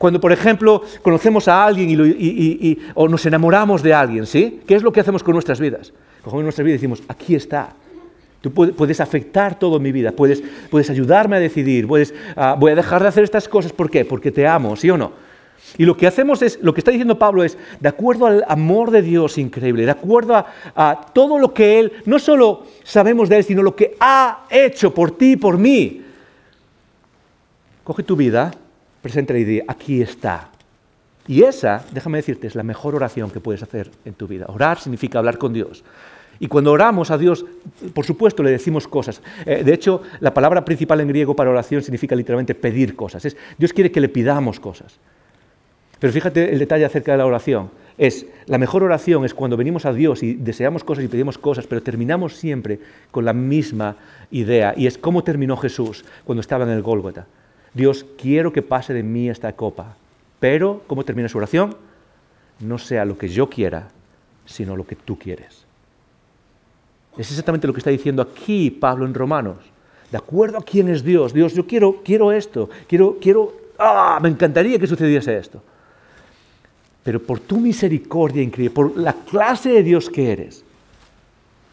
Cuando, 0.00 0.18
por 0.18 0.32
ejemplo, 0.32 0.80
conocemos 1.02 1.46
a 1.46 1.62
alguien 1.62 1.90
y, 1.90 2.78
o 2.94 3.06
nos 3.06 3.26
enamoramos 3.26 3.82
de 3.82 3.92
alguien, 3.92 4.24
¿sí? 4.24 4.62
¿Qué 4.66 4.74
es 4.74 4.82
lo 4.82 4.90
que 4.92 5.00
hacemos 5.00 5.22
con 5.22 5.34
nuestras 5.34 5.60
vidas? 5.60 5.92
Cogemos 6.22 6.42
nuestra 6.42 6.64
vida 6.64 6.72
y 6.72 6.78
decimos, 6.78 7.02
aquí 7.06 7.34
está. 7.34 7.74
Tú 8.40 8.50
puedes 8.50 8.98
afectar 8.98 9.58
toda 9.58 9.78
mi 9.78 9.92
vida, 9.92 10.12
puedes, 10.12 10.42
puedes 10.70 10.88
ayudarme 10.88 11.36
a 11.36 11.38
decidir, 11.38 11.86
puedes, 11.86 12.14
ah, 12.34 12.56
voy 12.58 12.72
a 12.72 12.76
dejar 12.76 13.02
de 13.02 13.08
hacer 13.08 13.24
estas 13.24 13.46
cosas, 13.46 13.74
¿por 13.74 13.90
qué? 13.90 14.06
Porque 14.06 14.32
te 14.32 14.46
amo, 14.46 14.74
¿sí 14.74 14.88
o 14.88 14.96
no? 14.96 15.12
Y 15.76 15.84
lo 15.84 15.94
que 15.98 16.06
hacemos 16.06 16.40
es, 16.40 16.58
lo 16.62 16.72
que 16.72 16.80
está 16.80 16.92
diciendo 16.92 17.18
Pablo 17.18 17.44
es, 17.44 17.58
de 17.78 17.88
acuerdo 17.90 18.24
al 18.24 18.42
amor 18.48 18.90
de 18.92 19.02
Dios 19.02 19.36
increíble, 19.36 19.84
de 19.84 19.90
acuerdo 19.90 20.34
a, 20.34 20.46
a 20.74 21.08
todo 21.12 21.38
lo 21.38 21.52
que 21.52 21.78
Él, 21.78 21.92
no 22.06 22.18
solo 22.18 22.64
sabemos 22.84 23.28
de 23.28 23.36
Él, 23.36 23.44
sino 23.44 23.62
lo 23.62 23.76
que 23.76 23.98
ha 24.00 24.46
hecho 24.48 24.94
por 24.94 25.10
ti 25.10 25.32
y 25.32 25.36
por 25.36 25.58
mí. 25.58 26.00
Coge 27.84 28.02
tu 28.02 28.16
vida 28.16 28.50
presenta 29.02 29.36
y 29.36 29.44
di, 29.44 29.60
aquí 29.66 30.02
está. 30.02 30.48
Y 31.26 31.42
esa, 31.42 31.84
déjame 31.92 32.18
decirte, 32.18 32.46
es 32.46 32.54
la 32.54 32.62
mejor 32.62 32.94
oración 32.94 33.30
que 33.30 33.40
puedes 33.40 33.62
hacer 33.62 33.90
en 34.04 34.14
tu 34.14 34.26
vida. 34.26 34.46
Orar 34.48 34.80
significa 34.80 35.18
hablar 35.18 35.38
con 35.38 35.52
Dios. 35.52 35.84
Y 36.40 36.48
cuando 36.48 36.72
oramos 36.72 37.10
a 37.10 37.18
Dios, 37.18 37.44
por 37.92 38.06
supuesto, 38.06 38.42
le 38.42 38.50
decimos 38.50 38.88
cosas. 38.88 39.20
Eh, 39.44 39.62
de 39.62 39.74
hecho, 39.74 40.02
la 40.20 40.32
palabra 40.32 40.64
principal 40.64 41.00
en 41.00 41.08
griego 41.08 41.36
para 41.36 41.50
oración 41.50 41.82
significa 41.82 42.16
literalmente 42.16 42.54
pedir 42.54 42.96
cosas. 42.96 43.24
Es, 43.26 43.36
Dios 43.58 43.74
quiere 43.74 43.92
que 43.92 44.00
le 44.00 44.08
pidamos 44.08 44.58
cosas. 44.58 44.98
Pero 45.98 46.12
fíjate 46.14 46.50
el 46.50 46.58
detalle 46.58 46.86
acerca 46.86 47.12
de 47.12 47.18
la 47.18 47.26
oración. 47.26 47.70
Es, 47.98 48.24
la 48.46 48.56
mejor 48.56 48.82
oración 48.82 49.26
es 49.26 49.34
cuando 49.34 49.58
venimos 49.58 49.84
a 49.84 49.92
Dios 49.92 50.22
y 50.22 50.32
deseamos 50.32 50.82
cosas 50.82 51.04
y 51.04 51.08
pedimos 51.08 51.36
cosas, 51.36 51.66
pero 51.66 51.82
terminamos 51.82 52.36
siempre 52.36 52.80
con 53.10 53.26
la 53.26 53.34
misma 53.34 53.96
idea. 54.30 54.72
Y 54.74 54.86
es 54.86 54.96
cómo 54.96 55.22
terminó 55.22 55.58
Jesús 55.58 56.06
cuando 56.24 56.40
estaba 56.40 56.64
en 56.64 56.70
el 56.70 56.80
Gólgota. 56.80 57.26
Dios, 57.74 58.04
quiero 58.18 58.52
que 58.52 58.62
pase 58.62 58.92
de 58.92 59.02
mí 59.02 59.28
esta 59.28 59.52
copa, 59.54 59.96
pero, 60.40 60.82
¿cómo 60.86 61.04
termina 61.04 61.28
su 61.28 61.38
oración? 61.38 61.76
No 62.58 62.78
sea 62.78 63.04
lo 63.04 63.16
que 63.16 63.28
yo 63.28 63.48
quiera, 63.48 63.88
sino 64.46 64.76
lo 64.76 64.86
que 64.86 64.96
tú 64.96 65.18
quieres. 65.18 65.64
Es 67.16 67.30
exactamente 67.30 67.66
lo 67.66 67.72
que 67.72 67.80
está 67.80 67.90
diciendo 67.90 68.22
aquí 68.22 68.70
Pablo 68.70 69.04
en 69.04 69.14
Romanos. 69.14 69.58
De 70.10 70.16
acuerdo 70.16 70.58
a 70.58 70.62
quién 70.62 70.88
es 70.88 71.04
Dios. 71.04 71.32
Dios, 71.32 71.54
yo 71.54 71.66
quiero, 71.66 72.02
quiero 72.02 72.32
esto, 72.32 72.68
quiero, 72.88 73.18
quiero, 73.20 73.52
ah, 73.78 74.18
me 74.20 74.28
encantaría 74.28 74.78
que 74.78 74.86
sucediese 74.86 75.36
esto. 75.36 75.62
Pero 77.02 77.22
por 77.22 77.40
tu 77.40 77.58
misericordia 77.58 78.42
increíble, 78.42 78.74
por 78.74 78.96
la 78.96 79.12
clase 79.12 79.70
de 79.70 79.82
Dios 79.82 80.10
que 80.10 80.32
eres, 80.32 80.64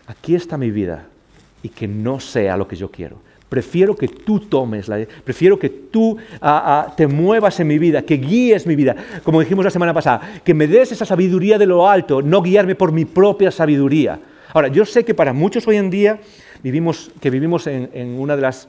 aquí 0.07 0.36
está 0.36 0.57
mi 0.57 0.71
vida 0.71 1.07
y 1.63 1.69
que 1.69 1.88
no 1.88 2.19
sea 2.19 2.55
lo 2.55 2.67
que 2.67 2.75
yo 2.75 2.89
quiero, 2.89 3.17
Prefiero 3.49 3.95
que 3.95 4.07
tú 4.07 4.41
tomes, 4.41 4.88
la, 4.88 5.05
prefiero 5.23 5.57
que 5.57 5.69
tú 5.69 6.17
te 6.97 7.07
muevas 7.07 7.60
en 7.60 7.67
mi 7.67 7.77
vida, 7.77 8.01
que 8.01 8.17
guíes 8.17 8.67
mi 8.67 8.75
vida. 8.75 8.95
Como 9.23 9.39
dijimos 9.39 9.63
la 9.63 9.71
semana 9.71 9.93
pasada, 9.93 10.41
que 10.43 10.53
me 10.53 10.67
des 10.67 10.91
esa 10.91 11.05
sabiduría 11.05 11.57
de 11.57 11.65
lo 11.65 11.88
alto, 11.89 12.21
no 12.21 12.41
guiarme 12.41 12.75
por 12.75 12.91
mi 12.91 13.05
propia 13.05 13.49
sabiduría. 13.51 14.19
Ahora, 14.53 14.67
yo 14.67 14.86
sé 14.86 15.05
que 15.05 15.13
para 15.13 15.33
muchos 15.33 15.67
hoy 15.67 15.77
en 15.77 15.89
día 15.89 16.19
vivimos, 16.62 17.12
que 17.21 17.29
vivimos 17.29 17.67
en 17.67 18.19
una 18.19 18.36
de 18.36 18.41
las 18.41 18.67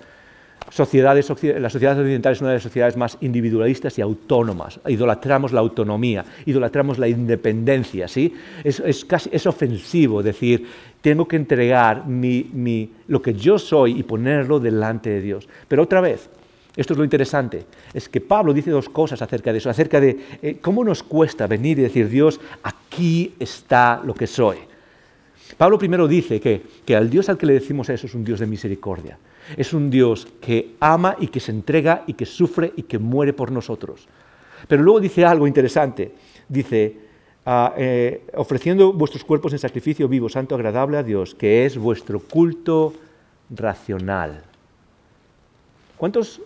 sociedades, 0.71 1.29
la 1.61 1.71
sociedad 1.71 1.99
occidental 1.99 2.33
es 2.33 2.41
una 2.41 2.51
de 2.51 2.57
las 2.57 2.63
sociedades 2.63 2.97
más 2.97 3.19
individualistas 3.21 3.99
y 3.99 4.03
autónomas. 4.03 4.81
Idolatramos 4.87 5.53
la 5.53 5.61
autonomía, 5.61 6.25
idolatramos 6.47 6.99
la 6.99 7.09
independencia. 7.09 8.09
¿sí? 8.09 8.35
Es, 8.65 9.05
casi, 9.05 9.31
es 9.33 9.47
ofensivo 9.47 10.23
decir, 10.23 10.67
tengo 11.01 11.27
que 11.27 11.37
entregar 11.37 12.05
lo 12.07 13.23
que 13.23 13.35
yo 13.35 13.59
soy 13.59 13.99
y 13.99 14.03
ponerlo 14.03 14.61
delante 14.61 15.11
de 15.11 15.21
Dios. 15.21 15.49
Pero 15.67 15.83
otra 15.83 16.01
vez, 16.01 16.29
esto 16.77 16.93
es 16.93 16.99
lo 16.99 17.05
interesante, 17.05 17.65
es 17.93 18.09
que 18.09 18.21
Pablo 18.21 18.53
dice 18.53 18.71
dos 18.71 18.89
cosas 18.89 19.21
acerca 19.23 19.53
de 19.53 19.59
eso, 19.59 19.71
acerca 19.71 20.01
de 20.01 20.19
eh, 20.43 20.59
cómo 20.61 20.85
nos 20.85 21.03
cuesta 21.03 21.47
venir 21.47 21.79
y 21.79 21.83
decir, 21.83 22.09
Dios, 22.09 22.41
aquí 22.63 23.35
está 23.39 24.01
lo 24.05 24.15
que 24.15 24.27
soy. 24.27 24.59
Pablo 25.57 25.79
primero 25.79 26.07
dice 26.07 26.41
que, 26.41 26.63
que 26.85 26.95
al 26.95 27.11
Dios 27.11 27.29
al 27.29 27.39
que 27.39 27.47
le 27.47 27.55
decimos 27.55 27.89
eso 27.89 28.07
es 28.07 28.15
un 28.15 28.25
Dios 28.25 28.39
de 28.39 28.47
misericordia. 28.47 29.19
Es 29.57 29.73
un 29.73 29.91
Dios 29.91 30.27
que 30.41 30.75
ama 30.81 31.17
y 31.19 31.29
que 31.29 31.41
se 31.41 31.53
entrega 31.53 32.05
y 32.07 32.15
que 32.15 32.27
sufre 32.27 32.73
y 32.77 32.83
que 32.83 32.99
muere 32.99 33.33
por 33.33 33.51
nosotros. 33.51 34.07
Pero 34.67 34.83
luego 34.83 35.01
dice 35.01 35.25
algo 35.25 35.47
interesante. 35.47 36.13
Dice, 36.49 36.97
ah, 37.47 37.75
eh, 37.77 38.27
ofreciendo 38.35 38.93
vuestros 38.93 39.25
cuerpos 39.25 39.53
en 39.53 39.59
sacrificio 39.59 40.09
vivo, 40.09 40.29
santo, 40.29 40.55
agradable 40.55 40.99
a 40.99 41.03
Dios, 41.03 41.35
que 41.35 41.65
es 41.65 41.79
vuestro 41.79 42.21
culto 42.21 42.95
racional. 43.51 44.43
¿Cuántos 45.97 46.41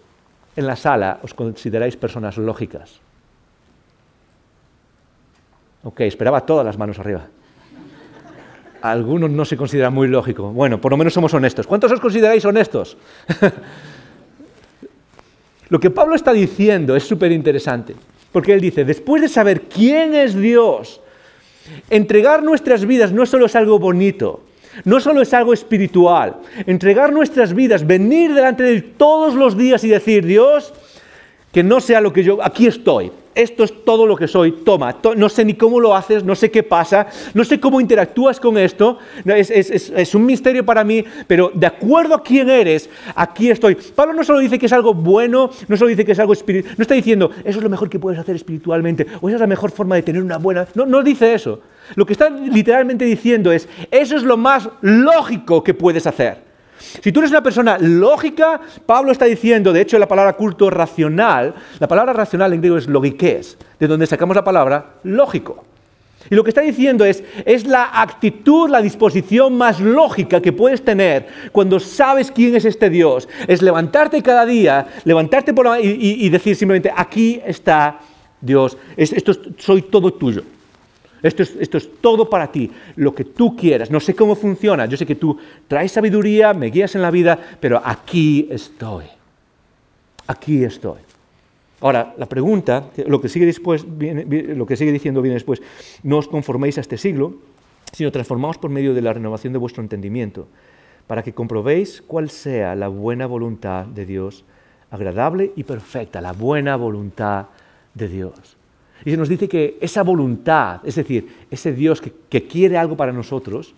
en 0.57 0.67
la 0.67 0.77
sala 0.77 1.21
os 1.23 1.35
consideráis 1.35 1.97
personas 1.97 2.37
lógicas? 2.39 3.01
Ok, 5.85 6.01
esperaba 6.01 6.47
todas 6.47 6.65
las 6.65 6.79
manos 6.79 6.99
arriba 6.99 7.27
algunos 8.83 9.31
no 9.31 9.45
se 9.45 9.57
consideran 9.57 9.95
muy 9.95 10.09
lógico. 10.09 10.53
Bueno, 10.53 10.81
por 10.81 10.93
lo 10.93 10.99
menos 10.99 11.15
somos 11.15 11.33
honestos. 11.33 11.67
¿Cuántos 11.67 11.93
os 11.93 12.01
consideráis 12.01 12.45
honestos? 12.45 12.97
lo 15.69 15.81
que 15.81 15.91
Pablo 15.91 16.17
está 16.17 16.33
diciendo 16.33 16.97
es 16.97 17.05
súper 17.05 17.33
interesante, 17.33 17.95
porque 18.33 18.53
él 18.53 18.61
dice, 18.61 18.85
después 18.85 19.23
de 19.23 19.29
saber 19.29 19.63
quién 19.63 20.15
es 20.15 20.35
Dios, 20.35 21.01
entregar 21.89 22.43
nuestras 22.43 22.85
vidas 22.85 23.13
no 23.13 23.25
solo 23.25 23.47
es 23.47 23.55
algo 23.55 23.79
bonito, 23.79 24.43
no 24.85 25.01
solo 25.01 25.23
es 25.23 25.33
algo 25.33 25.53
espiritual, 25.53 26.37
entregar 26.67 27.13
nuestras 27.13 27.55
vidas, 27.55 27.87
venir 27.87 28.35
delante 28.35 28.63
de 28.63 28.73
Él 28.73 28.95
todos 28.97 29.35
los 29.35 29.57
días 29.57 29.85
y 29.85 29.89
decir, 29.89 30.27
Dios, 30.27 30.75
que 31.53 31.63
no 31.63 31.81
sea 31.81 32.01
lo 32.01 32.13
que 32.13 32.25
yo, 32.25 32.43
aquí 32.43 32.67
estoy, 32.67 33.13
esto 33.35 33.65
es 33.65 33.85
todo 33.85 34.07
lo 34.07 34.17
que 34.17 34.29
soy, 34.29 34.53
toma, 34.53 34.97
no 35.17 35.29
sé 35.29 35.45
ni 35.45 35.55
cómo 35.55 35.81
lo 35.81 35.95
haces, 35.95 36.25
no 36.25 36.35
sé 36.35 36.51
qué 36.51 36.63
pasa, 36.63 37.07
no 37.35 37.45
sé 37.45 37.61
cómo 37.61 37.81
interactúas 37.81 38.41
con 38.41 38.59
esto, 38.59 38.99
es, 39.25 40.15
un 40.15 40.27
misterio 40.27 40.65
para 40.65 40.85
mí, 40.85 41.05
pero 41.27 41.51
de 41.55 41.67
acuerdo 41.67 42.15
a 42.15 42.23
quién 42.23 42.49
eres, 42.51 42.89
aquí 43.15 43.51
estoy. 43.51 43.75
Pablo 43.75 44.15
no 44.15 44.25
solo 44.25 44.39
dice 44.39 44.59
que 44.59 44.67
es 44.67 44.73
algo 44.73 44.95
bueno, 44.95 45.51
no 45.69 45.77
solo 45.77 45.89
dice 45.89 46.05
que 46.05 46.13
es 46.13 46.19
algo 46.19 46.33
espiritual, 46.33 46.75
no 46.77 46.83
está 46.83 46.95
diciendo, 46.95 47.31
eso 47.45 47.59
es 47.59 47.63
lo 47.63 47.71
mejor 47.71 47.89
que 47.89 47.99
puedes 47.99 48.19
hacer 48.19 48.37
espiritualmente, 48.37 49.07
o 49.21 49.29
esa 49.29 49.37
es 49.37 49.41
la 49.41 49.47
mejor 49.47 49.71
forma 49.71 49.97
de 49.97 50.03
tener 50.03 50.23
una 50.23 50.39
buena, 50.39 50.67
no, 50.75 50.87
no 50.87 51.03
dice 51.03 51.35
eso. 51.35 51.61
Lo 51.97 52.07
que 52.07 52.13
está 52.13 52.31
literalmente 52.31 53.05
diciendo 53.05 53.53
es, 53.53 53.69
eso 53.91 54.17
es 54.17 54.23
lo 54.23 54.37
más 54.37 54.69
lógico 54.81 55.63
que 55.63 55.75
puedes 55.75 56.07
hacer. 56.07 56.52
Si 57.01 57.13
tú 57.13 57.21
eres 57.21 57.31
una 57.31 57.43
persona 57.43 57.79
lógica, 57.79 58.61
Pablo 58.85 59.13
está 59.13 59.25
diciendo, 59.27 59.73
de 59.73 59.81
hecho 59.81 59.99
la 59.99 60.09
palabra 60.09 60.35
culto 60.35 60.71
racional, 60.71 61.55
la 61.79 61.89
palabra 61.89 62.13
racional 62.13 62.53
en 62.53 62.61
griego 62.61 62.77
es 62.77 62.89
logikés, 62.89 63.57
de 63.79 63.87
donde 63.87 64.07
sacamos 64.07 64.37
la 64.37 64.45
palabra 64.45 64.95
lógico. 65.05 65.65
Y 66.31 66.35
lo 66.35 66.45
que 66.45 66.51
está 66.51 66.61
diciendo 66.61 67.05
es, 67.05 67.23
es 67.45 67.67
la 67.67 68.01
actitud, 68.01 68.71
la 68.71 68.81
disposición 68.81 69.57
más 69.57 69.81
lógica 69.81 70.41
que 70.41 70.53
puedes 70.53 70.85
tener 70.85 71.27
cuando 71.51 71.81
sabes 71.81 72.31
quién 72.31 72.55
es 72.55 72.65
este 72.65 72.91
Dios. 72.91 73.29
Es 73.49 73.61
levantarte 73.61 74.23
cada 74.23 74.47
día, 74.47 74.87
levantarte 75.05 75.53
por 75.53 75.67
la, 75.67 75.81
y, 75.81 75.97
y, 75.99 76.29
decir 76.29 76.55
simplemente, 76.57 76.93
aquí 76.95 77.41
está 77.45 78.01
Dios, 78.41 78.77
esto 78.97 79.33
soy 79.59 79.83
todo 79.83 80.13
tuyo. 80.13 80.43
Esto 81.23 81.43
es, 81.43 81.91
todo 82.01 82.29
para 82.29 82.51
ti, 82.51 82.71
lo 82.97 83.15
que 83.15 83.25
tú 83.25 83.55
quieras. 83.57 83.91
No 83.91 84.01
sé 84.01 84.15
cómo 84.15 84.35
funciona, 84.35 84.87
yo 84.87 84.97
sé 84.97 85.07
que 85.07 85.15
tú 85.15 85.39
traes 85.69 85.93
sabiduría, 85.93 86.53
me 86.53 86.67
guías 86.67 86.95
en 86.95 87.03
la 87.03 87.11
vida, 87.11 87.39
pero 87.61 87.81
aquí 87.85 88.49
estoy. 88.51 89.05
Aquí 90.27 90.65
estoy. 90.65 90.99
Ahora, 91.81 92.15
la 92.17 92.27
pregunta, 92.27 92.91
lo 93.07 93.21
que 93.21 93.29
sigue, 93.29 93.47
después, 93.47 93.85
lo 93.85 94.67
que 94.67 94.77
sigue 94.77 94.93
diciendo 94.93 95.23
viene 95.23 95.35
después, 95.35 95.63
no 96.03 96.19
os 96.19 96.29
conforméis 96.29 96.79
a 96.79 96.81
este 96.81 96.97
siglo, 96.97 97.35
sino 97.93 98.11
transformaos 98.11 98.59
por 98.59 98.71
medio 98.71 98.95
de 98.95 99.03
la 99.03 99.13
renovación 99.13 99.53
de 99.53 99.59
vuestro 99.59 99.83
entendimiento, 99.83 100.49
para 101.07 101.23
que 101.23 101.35
comprobéis 101.35 102.03
cuál 102.03 102.31
sea 102.31 102.75
la 102.75 102.89
buena 102.89 103.27
voluntad 103.27 103.87
de 103.87 104.07
Dios, 104.07 104.45
agradable 104.91 105.53
y 105.57 105.65
perfecta, 105.65 106.21
la 106.21 106.33
buena 106.33 106.77
voluntad 106.77 107.47
de 107.95 108.09
Dios. 108.09 108.57
Y 109.05 109.11
se 109.11 109.17
nos 109.17 109.29
dice 109.29 109.49
que 109.49 109.79
esa 109.81 110.03
voluntad, 110.03 110.81
es 110.85 110.95
decir, 110.95 111.29
ese 111.51 111.73
Dios 111.73 112.01
que, 112.01 112.43
quiere 112.47 112.79
algo 112.79 112.97
para 112.97 113.13
nosotros, 113.13 113.75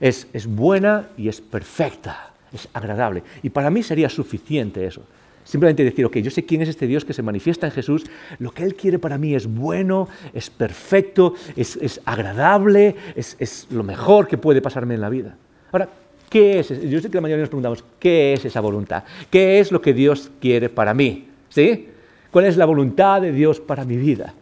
es, 0.00 0.28
es 0.32 0.46
buena 0.46 1.08
y 1.16 1.28
es 1.28 1.40
perfecta, 1.40 2.32
es 2.52 2.68
agradable. 2.72 3.22
Y 3.42 3.50
para 3.50 3.70
mí 3.70 3.82
sería 3.82 4.08
suficiente 4.08 4.86
eso. 4.86 5.02
Simplemente 5.44 5.82
decir, 5.82 6.04
ok, 6.04 6.18
yo 6.18 6.30
sé 6.30 6.44
quién 6.44 6.62
es 6.62 6.68
este 6.68 6.86
Dios 6.86 7.04
que 7.04 7.12
se 7.12 7.22
manifiesta 7.22 7.66
en 7.66 7.72
Jesús, 7.72 8.04
lo 8.38 8.52
que 8.52 8.62
Él 8.62 8.76
quiere 8.76 8.98
para 8.98 9.18
mí 9.18 9.34
es 9.34 9.46
bueno, 9.46 10.08
es 10.32 10.50
perfecto, 10.50 11.34
es, 11.56 11.76
es 11.76 12.00
agradable, 12.04 12.94
es, 13.16 13.36
es, 13.40 13.66
lo 13.70 13.82
mejor 13.82 14.28
que 14.28 14.38
puede 14.38 14.62
pasarme 14.62 14.94
en 14.94 15.00
la 15.00 15.08
vida. 15.08 15.36
Ahora, 15.72 15.88
¿qué 16.30 16.60
es? 16.60 16.68
Yo 16.88 17.00
sé 17.00 17.08
que 17.08 17.16
la 17.16 17.22
mayoría 17.22 17.42
nos 17.42 17.48
preguntamos, 17.48 17.84
¿qué 17.98 18.34
es 18.34 18.44
esa 18.44 18.60
voluntad? 18.60 19.02
¿Qué 19.30 19.58
es 19.58 19.72
lo 19.72 19.82
que 19.82 19.92
Dios 19.92 20.30
quiere 20.40 20.68
para 20.68 20.94
mí? 20.94 21.28
¿Sí? 21.48 21.88
¿Cuál 22.30 22.44
es 22.44 22.56
la 22.56 22.64
voluntad 22.64 23.20
de 23.20 23.32
Dios 23.32 23.58
para 23.58 23.84
mi 23.84 23.96
vida? 23.96 24.34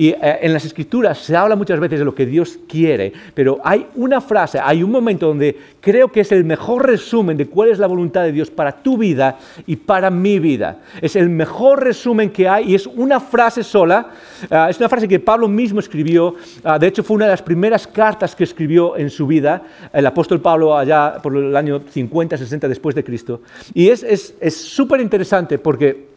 Y 0.00 0.08
eh, 0.12 0.38
en 0.40 0.54
las 0.54 0.64
escrituras 0.64 1.18
se 1.18 1.36
habla 1.36 1.56
muchas 1.56 1.78
veces 1.78 1.98
de 1.98 2.06
lo 2.06 2.14
que 2.14 2.24
Dios 2.24 2.58
quiere, 2.66 3.12
pero 3.34 3.58
hay 3.62 3.86
una 3.96 4.22
frase, 4.22 4.58
hay 4.58 4.82
un 4.82 4.90
momento 4.90 5.26
donde 5.26 5.54
creo 5.78 6.10
que 6.10 6.20
es 6.20 6.32
el 6.32 6.42
mejor 6.42 6.86
resumen 6.86 7.36
de 7.36 7.48
cuál 7.48 7.68
es 7.68 7.78
la 7.78 7.86
voluntad 7.86 8.22
de 8.22 8.32
Dios 8.32 8.50
para 8.50 8.72
tu 8.72 8.96
vida 8.96 9.38
y 9.66 9.76
para 9.76 10.08
mi 10.08 10.38
vida. 10.38 10.78
Es 11.02 11.16
el 11.16 11.28
mejor 11.28 11.84
resumen 11.84 12.30
que 12.30 12.48
hay 12.48 12.70
y 12.70 12.74
es 12.76 12.86
una 12.86 13.20
frase 13.20 13.62
sola. 13.62 14.06
Ah, 14.50 14.68
es 14.70 14.78
una 14.78 14.88
frase 14.88 15.06
que 15.06 15.20
Pablo 15.20 15.48
mismo 15.48 15.80
escribió. 15.80 16.34
Ah, 16.64 16.78
de 16.78 16.86
hecho, 16.86 17.02
fue 17.02 17.16
una 17.16 17.26
de 17.26 17.32
las 17.32 17.42
primeras 17.42 17.86
cartas 17.86 18.34
que 18.34 18.44
escribió 18.44 18.96
en 18.96 19.10
su 19.10 19.26
vida, 19.26 19.62
el 19.92 20.06
apóstol 20.06 20.40
Pablo 20.40 20.78
allá 20.78 21.18
por 21.22 21.36
el 21.36 21.54
año 21.54 21.82
50, 21.86 22.38
60 22.38 22.68
después 22.68 22.94
de 22.94 23.04
Cristo. 23.04 23.42
Y 23.74 23.90
es 23.90 24.32
súper 24.56 25.02
interesante 25.02 25.58
porque 25.58 26.09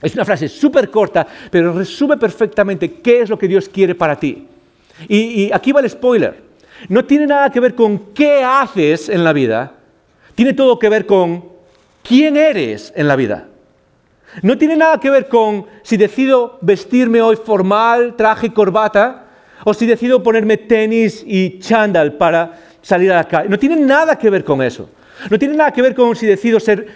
es 0.00 0.14
una 0.14 0.24
frase 0.24 0.48
súper 0.48 0.90
corta, 0.90 1.26
pero 1.50 1.72
resume 1.72 2.16
perfectamente 2.16 2.94
qué 3.00 3.22
es 3.22 3.30
lo 3.30 3.38
que 3.38 3.48
Dios 3.48 3.68
quiere 3.68 3.94
para 3.94 4.18
ti. 4.18 4.46
Y, 5.08 5.50
aquí 5.52 5.72
va 5.72 5.80
el 5.80 5.90
spoiler. 5.90 6.42
No 6.88 7.04
tiene 7.04 7.26
nada 7.26 7.50
que 7.50 7.60
ver 7.60 7.74
con 7.74 8.12
qué 8.14 8.42
haces 8.42 9.08
en 9.08 9.24
la 9.24 9.32
vida, 9.32 9.72
tiene 10.34 10.52
todo 10.52 10.78
que 10.78 10.88
ver 10.88 11.06
con 11.06 11.44
quién 12.02 12.36
eres 12.36 12.92
en 12.94 13.08
la 13.08 13.16
vida. 13.16 13.48
No 14.42 14.56
tiene 14.56 14.76
nada 14.76 15.00
que 15.00 15.10
ver 15.10 15.26
con 15.26 15.66
si 15.82 15.96
decido 15.96 16.58
vestirme 16.60 17.20
hoy 17.20 17.36
formal, 17.36 18.14
traje 18.16 18.48
y 18.48 18.50
corbata, 18.50 19.24
o 19.64 19.74
si 19.74 19.86
decido 19.86 20.22
ponerme 20.22 20.56
tenis 20.56 21.24
y 21.26 21.58
chándal 21.58 22.12
para 22.12 22.60
salir 22.82 23.10
a 23.10 23.16
la 23.16 23.24
calle. 23.24 23.48
No 23.48 23.58
tiene 23.58 23.76
nada 23.76 24.16
que 24.16 24.30
ver 24.30 24.44
con 24.44 24.62
eso. 24.62 24.88
No 25.28 25.38
tiene 25.38 25.56
nada 25.56 25.72
que 25.72 25.82
ver 25.82 25.94
con 25.96 26.14
si 26.14 26.26
decido 26.26 26.60
ser, 26.60 26.86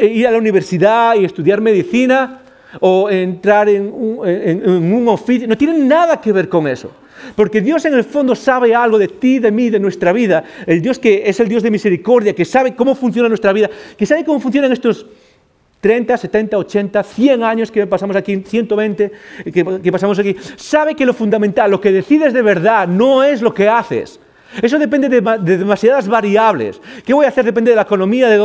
ir 0.00 0.26
a 0.28 0.30
la 0.30 0.38
universidad 0.38 1.16
y 1.16 1.24
estudiar 1.24 1.60
medicina, 1.60 2.41
o 2.80 3.10
entrar 3.10 3.68
en 3.68 3.92
un, 3.92 5.08
oficio. 5.08 5.46
No 5.48 5.56
tiene 5.56 5.78
nada 5.78 6.20
que 6.20 6.32
ver 6.32 6.48
con 6.48 6.66
eso. 6.66 6.90
Porque 7.36 7.60
Dios 7.60 7.84
en 7.84 7.94
el 7.94 8.04
fondo 8.04 8.34
sabe 8.34 8.74
algo 8.74 8.98
de 8.98 9.08
ti, 9.08 9.38
de 9.38 9.52
mí, 9.52 9.70
de 9.70 9.78
nuestra 9.78 10.12
vida. 10.12 10.42
El 10.66 10.82
Dios 10.82 10.98
que 10.98 11.22
es 11.26 11.38
el 11.40 11.48
Dios 11.48 11.62
de 11.62 11.70
misericordia, 11.70 12.34
que 12.34 12.44
sabe 12.44 12.74
cómo 12.74 12.94
funciona 12.94 13.28
nuestra 13.28 13.52
vida, 13.52 13.70
que 13.96 14.06
sabe 14.06 14.24
cómo 14.24 14.40
funcionan 14.40 14.72
estos 14.72 15.06
30, 15.80 16.16
70, 16.16 16.58
80, 16.58 17.02
100 17.02 17.42
años 17.42 17.70
que 17.70 17.86
pasamos 17.86 18.16
aquí, 18.16 18.42
120 18.44 19.12
que 19.52 19.92
pasamos 19.92 20.18
aquí. 20.18 20.36
Sabe 20.56 20.94
que 20.94 21.06
lo 21.06 21.12
fundamental, 21.12 21.70
lo 21.70 21.80
que 21.80 21.92
decides 21.92 22.32
de 22.32 22.42
verdad, 22.42 22.88
no 22.88 23.22
es 23.22 23.42
lo 23.42 23.52
que 23.52 23.68
haces. 23.68 24.20
Eso 24.60 24.78
depende 24.78 25.08
de, 25.08 25.20
demasiadas 25.56 26.08
variables. 26.08 26.80
¿Qué 27.04 27.14
voy 27.14 27.24
a 27.24 27.28
hacer? 27.28 27.44
Depende 27.44 27.70
de 27.70 27.76
la 27.76 27.82
economía, 27.82 28.28
de 28.28 28.36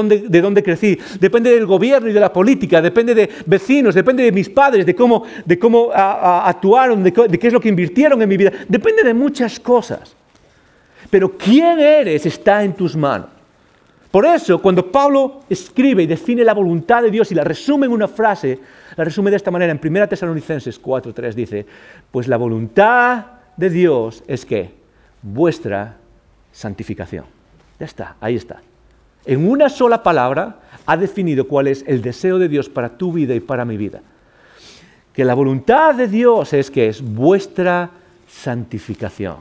dónde, 0.42 0.64
crecí, 0.64 0.98
depende 1.20 1.52
del 1.52 1.66
gobierno 1.66 2.10
y 2.10 2.14
de 2.14 2.20
la 2.20 2.32
política, 2.32 2.82
depende 2.82 3.14
de 3.14 3.30
vecinos, 3.46 3.96
depende 3.96 4.24
de 4.24 4.32
mis 4.32 4.50
padres, 4.50 4.86
de 4.86 4.96
cómo, 4.96 5.26
actuaron, 5.94 7.04
de, 7.04 7.12
de 7.12 7.40
qué 7.40 7.48
es 7.48 7.54
lo 7.54 7.60
que 7.60 7.70
invirtieron 7.70 8.22
en 8.22 8.30
mi 8.30 8.38
vida. 8.38 8.52
Depende 8.68 9.04
de 9.04 9.14
muchas 9.14 9.60
cosas. 9.60 10.16
Pero 11.10 11.38
quién 11.38 11.80
eres 11.80 12.26
está 12.26 12.64
en 12.64 12.74
tus 12.74 12.96
manos. 12.96 13.38
Por 14.12 14.26
eso, 14.26 14.60
cuando 14.60 14.90
Pablo 14.90 15.42
escribe 15.50 16.04
y 16.04 16.08
define 16.08 16.44
la 16.44 16.54
voluntad 16.54 17.04
de 17.04 17.12
Dios 17.12 17.32
y 17.32 17.36
la 17.36 17.44
resume 17.44 17.86
en 17.86 17.92
una 17.92 18.08
frase, 18.08 18.60
la 18.96 19.04
resume 19.04 19.30
de 19.30 19.38
esta 19.38 19.52
manera 19.52 19.72
en 19.72 19.80
1 19.84 20.08
Tesalonicenses 20.08 20.82
4.3 20.82 21.34
dice, 21.34 21.66
pues 22.10 22.28
la 22.28 22.38
voluntad 22.38 23.26
de 23.58 23.70
Dios 23.70 24.24
es 24.28 24.46
que 24.46 24.72
vuestra 25.22 25.98
santificación. 26.52 27.26
Ya 27.80 27.86
está, 27.86 28.16
ahí 28.20 28.36
está. 28.36 28.62
En 29.26 29.48
una 29.48 29.70
sola 29.70 30.04
palabra 30.04 30.60
ha 30.86 30.98
definido 30.98 31.48
cuál 31.48 31.68
es 31.68 31.84
el 31.86 32.02
deseo 32.02 32.40
de 32.40 32.48
Dios 32.48 32.70
para 32.70 32.98
tu 32.98 33.12
vida 33.12 33.36
y 33.36 33.40
para 33.40 33.66
mi 33.66 33.78
vida. 33.78 34.02
Que 35.14 35.26
la 35.26 35.34
voluntad 35.34 35.96
de 35.96 36.08
Dios 36.08 36.54
es 36.54 36.72
que 36.72 36.88
es 36.88 37.02
vuestra 37.02 37.90
santificación. 38.28 39.36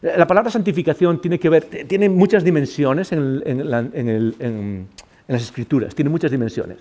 La 0.00 0.26
palabra 0.26 0.50
santificación 0.50 1.20
tiene 1.20 1.38
que 1.38 1.48
ver, 1.48 1.64
tiene 1.64 2.08
muchas 2.08 2.42
dimensiones 2.42 3.12
en, 3.12 4.88
las 5.28 5.42
escrituras, 5.42 5.94
tiene 5.94 6.10
muchas 6.10 6.30
dimensiones. 6.30 6.78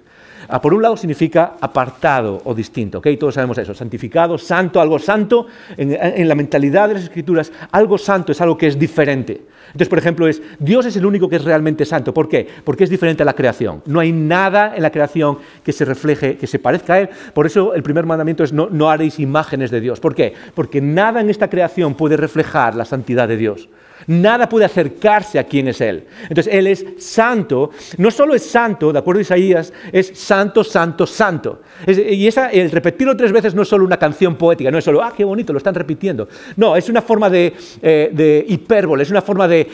Ah, 0.48 0.62
por 0.62 0.74
un 0.74 0.82
lado 0.82 0.98
significa 0.98 1.54
apartado 1.62 2.42
o 2.44 2.54
distinto, 2.54 2.98
¿ok? 2.98 3.08
Todos 3.20 3.36
sabemos 3.36 3.58
eso, 3.58 3.74
santificado, 3.74 4.38
santo, 4.38 4.82
algo 4.82 5.00
santo. 5.00 5.48
En, 5.78 6.28
la 6.28 6.36
mentalidad 6.36 6.88
de 6.88 6.96
las 6.96 7.04
escrituras, 7.04 7.52
algo 7.72 7.98
santo 7.98 8.32
es 8.32 8.42
algo 8.42 8.58
que 8.58 8.68
es 8.68 8.78
diferente. 8.78 9.42
Entonces, 9.68 9.88
por 9.88 10.00
ejemplo, 10.00 10.28
es 10.28 10.42
Dios 10.60 10.86
es 10.86 10.96
el 10.98 11.06
único 11.06 11.30
que 11.30 11.38
es 11.38 11.44
realmente 11.44 11.86
santo. 11.86 12.14
¿Por 12.14 12.28
qué? 12.28 12.48
Porque 12.64 12.84
es 12.84 12.90
diferente 12.90 13.24
a 13.24 13.26
la 13.26 13.34
creación. 13.34 13.84
No 13.86 14.00
hay 14.00 14.12
nada 14.12 14.76
en 14.76 14.82
la 14.82 14.92
creación 14.92 15.38
que 15.64 15.72
se 15.72 15.86
refleje, 15.86 16.38
que 16.38 16.48
se 16.48 16.60
parezca 16.60 16.96
a 16.96 17.00
Él. 17.02 17.10
Por 17.34 17.46
eso 17.46 17.74
el 17.74 17.84
primer 17.84 18.06
mandamiento 18.06 18.44
es 18.44 18.52
no, 18.52 18.68
no 18.70 18.90
haréis 18.90 19.20
imágenes 19.20 19.72
de 19.72 19.80
Dios. 19.80 20.00
¿Por 20.00 20.16
qué? 20.16 20.34
Porque 20.56 20.82
nada 20.82 21.22
en 21.22 21.30
esta 21.30 21.50
creación 21.50 21.94
puede 21.94 22.18
reflejar 22.18 22.76
la 22.76 22.86
santidad 22.86 23.28
de 23.28 23.38
Dios. 23.38 23.70
Nada 24.08 24.48
puede 24.50 24.66
acercarse 24.66 25.40
a 25.40 25.44
quien 25.44 25.68
es 25.68 25.82
Él. 25.82 26.06
Entonces, 26.24 26.54
Él 26.54 26.68
es 26.68 26.86
santo. 26.98 27.72
No 27.98 28.12
solo 28.12 28.34
es 28.34 28.44
santo, 28.44 28.92
de 28.92 29.00
acuerdo 29.00 29.20
a 29.20 29.22
Isaías, 29.22 29.74
es 29.92 30.12
santo, 30.16 30.64
santo, 30.64 31.06
santo. 31.06 31.62
y 31.88 32.28
esa, 32.28 32.50
el 32.50 32.72
repetirlo 32.72 33.16
tres 33.16 33.32
veces 33.32 33.56
no 33.56 33.62
es 33.62 33.68
solo 33.68 33.86
una 33.86 33.98
canción 33.98 34.36
poética, 34.36 34.72
no 34.72 34.78
es 34.78 34.84
solo, 34.84 35.04
ah, 35.04 35.14
qué 35.16 35.24
bonito, 35.24 35.54
lo 35.54 35.58
están 35.58 35.76
repitiendo. 35.76 36.28
No, 36.58 36.76
es 36.76 36.90
una 36.90 37.02
forma 37.02 37.30
de, 37.30 37.54
eh, 37.82 38.46
hipérbole, 38.48 39.04
es 39.04 39.12
una 39.12 39.22
forma 39.22 39.48
de, 39.48 39.68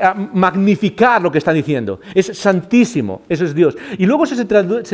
ah, 0.00 0.14
magnificar 0.14 1.22
lo 1.22 1.30
que 1.30 1.38
están 1.38 1.54
diciendo. 1.54 2.00
Es 2.14 2.26
santísimo, 2.26 3.22
eso 3.28 3.44
es 3.44 3.54
Dios. 3.54 3.76
Y 3.98 4.06
luego 4.06 4.24
eso 4.24 4.34
se, 4.34 4.44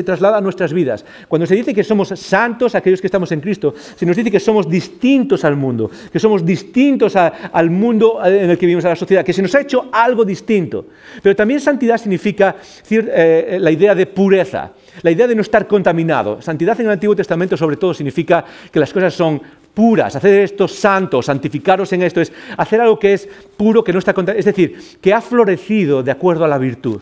traslada 0.03 0.39
a 0.39 0.41
nuestras 0.41 0.73
vidas. 0.73 1.05
Cuando 1.29 1.47
se 1.47 1.55
dice 1.55 1.75
que 1.75 1.85
somos 1.85 2.09
santos, 2.09 2.75
aquellos 2.75 3.01
que 3.01 3.07
estamos 3.07 3.31
en 3.33 3.41
Cristo, 3.41 3.75
se 3.97 4.07
nos 4.07 4.17
dice 4.17 4.31
que 4.31 4.41
somos 4.41 4.69
distintos 4.69 5.45
al 5.45 5.57
mundo, 5.57 5.91
que 6.13 6.19
somos 6.19 6.45
distintos 6.45 7.17
al 7.17 7.71
mundo 7.71 8.21
en 8.25 8.51
el 8.51 8.59
que 8.59 8.67
vivimos 8.71 8.85
en 8.85 8.91
la 8.91 8.97
sociedad, 8.97 9.25
que 9.25 9.33
se 9.33 9.43
nos 9.43 9.55
ha 9.55 9.61
hecho 9.61 9.89
algo 9.93 10.25
distinto. 10.25 10.87
Pero 11.23 11.35
también 11.35 11.61
santidad 11.61 11.99
significa 11.99 12.57
eh, 12.89 13.59
la 13.61 13.71
idea 13.71 13.95
de 13.95 14.07
pureza, 14.07 14.73
la 15.03 15.11
idea 15.11 15.27
de 15.27 15.35
no 15.35 15.43
estar 15.43 15.67
contaminado. 15.67 16.41
Santidad 16.41 16.79
en 16.81 16.87
el 16.87 16.93
Antiguo 16.93 17.17
Testamento 17.17 17.57
sobre 17.57 17.77
todo 17.77 17.93
significa 17.93 18.45
que 18.71 18.81
las 18.81 18.93
cosas 18.93 19.15
son 19.15 19.41
puras, 19.75 20.15
hacer 20.15 20.41
esto 20.41 20.69
santo, 20.69 21.23
santificaros 21.23 21.93
en 21.93 22.03
esto, 22.03 22.21
es 22.21 22.33
hacer 22.57 22.81
algo 22.81 22.99
que 22.99 23.13
es 23.13 23.29
puro, 23.57 23.83
que 23.83 23.93
no 23.93 23.99
está 23.99 24.15
contaminado, 24.15 24.41
es 24.41 24.45
decir, 24.45 24.99
que 25.01 25.13
ha 25.13 25.21
florecido 25.21 26.03
de 26.03 26.11
acuerdo 26.11 26.45
a 26.45 26.49
la 26.49 26.59
virtud 26.59 27.01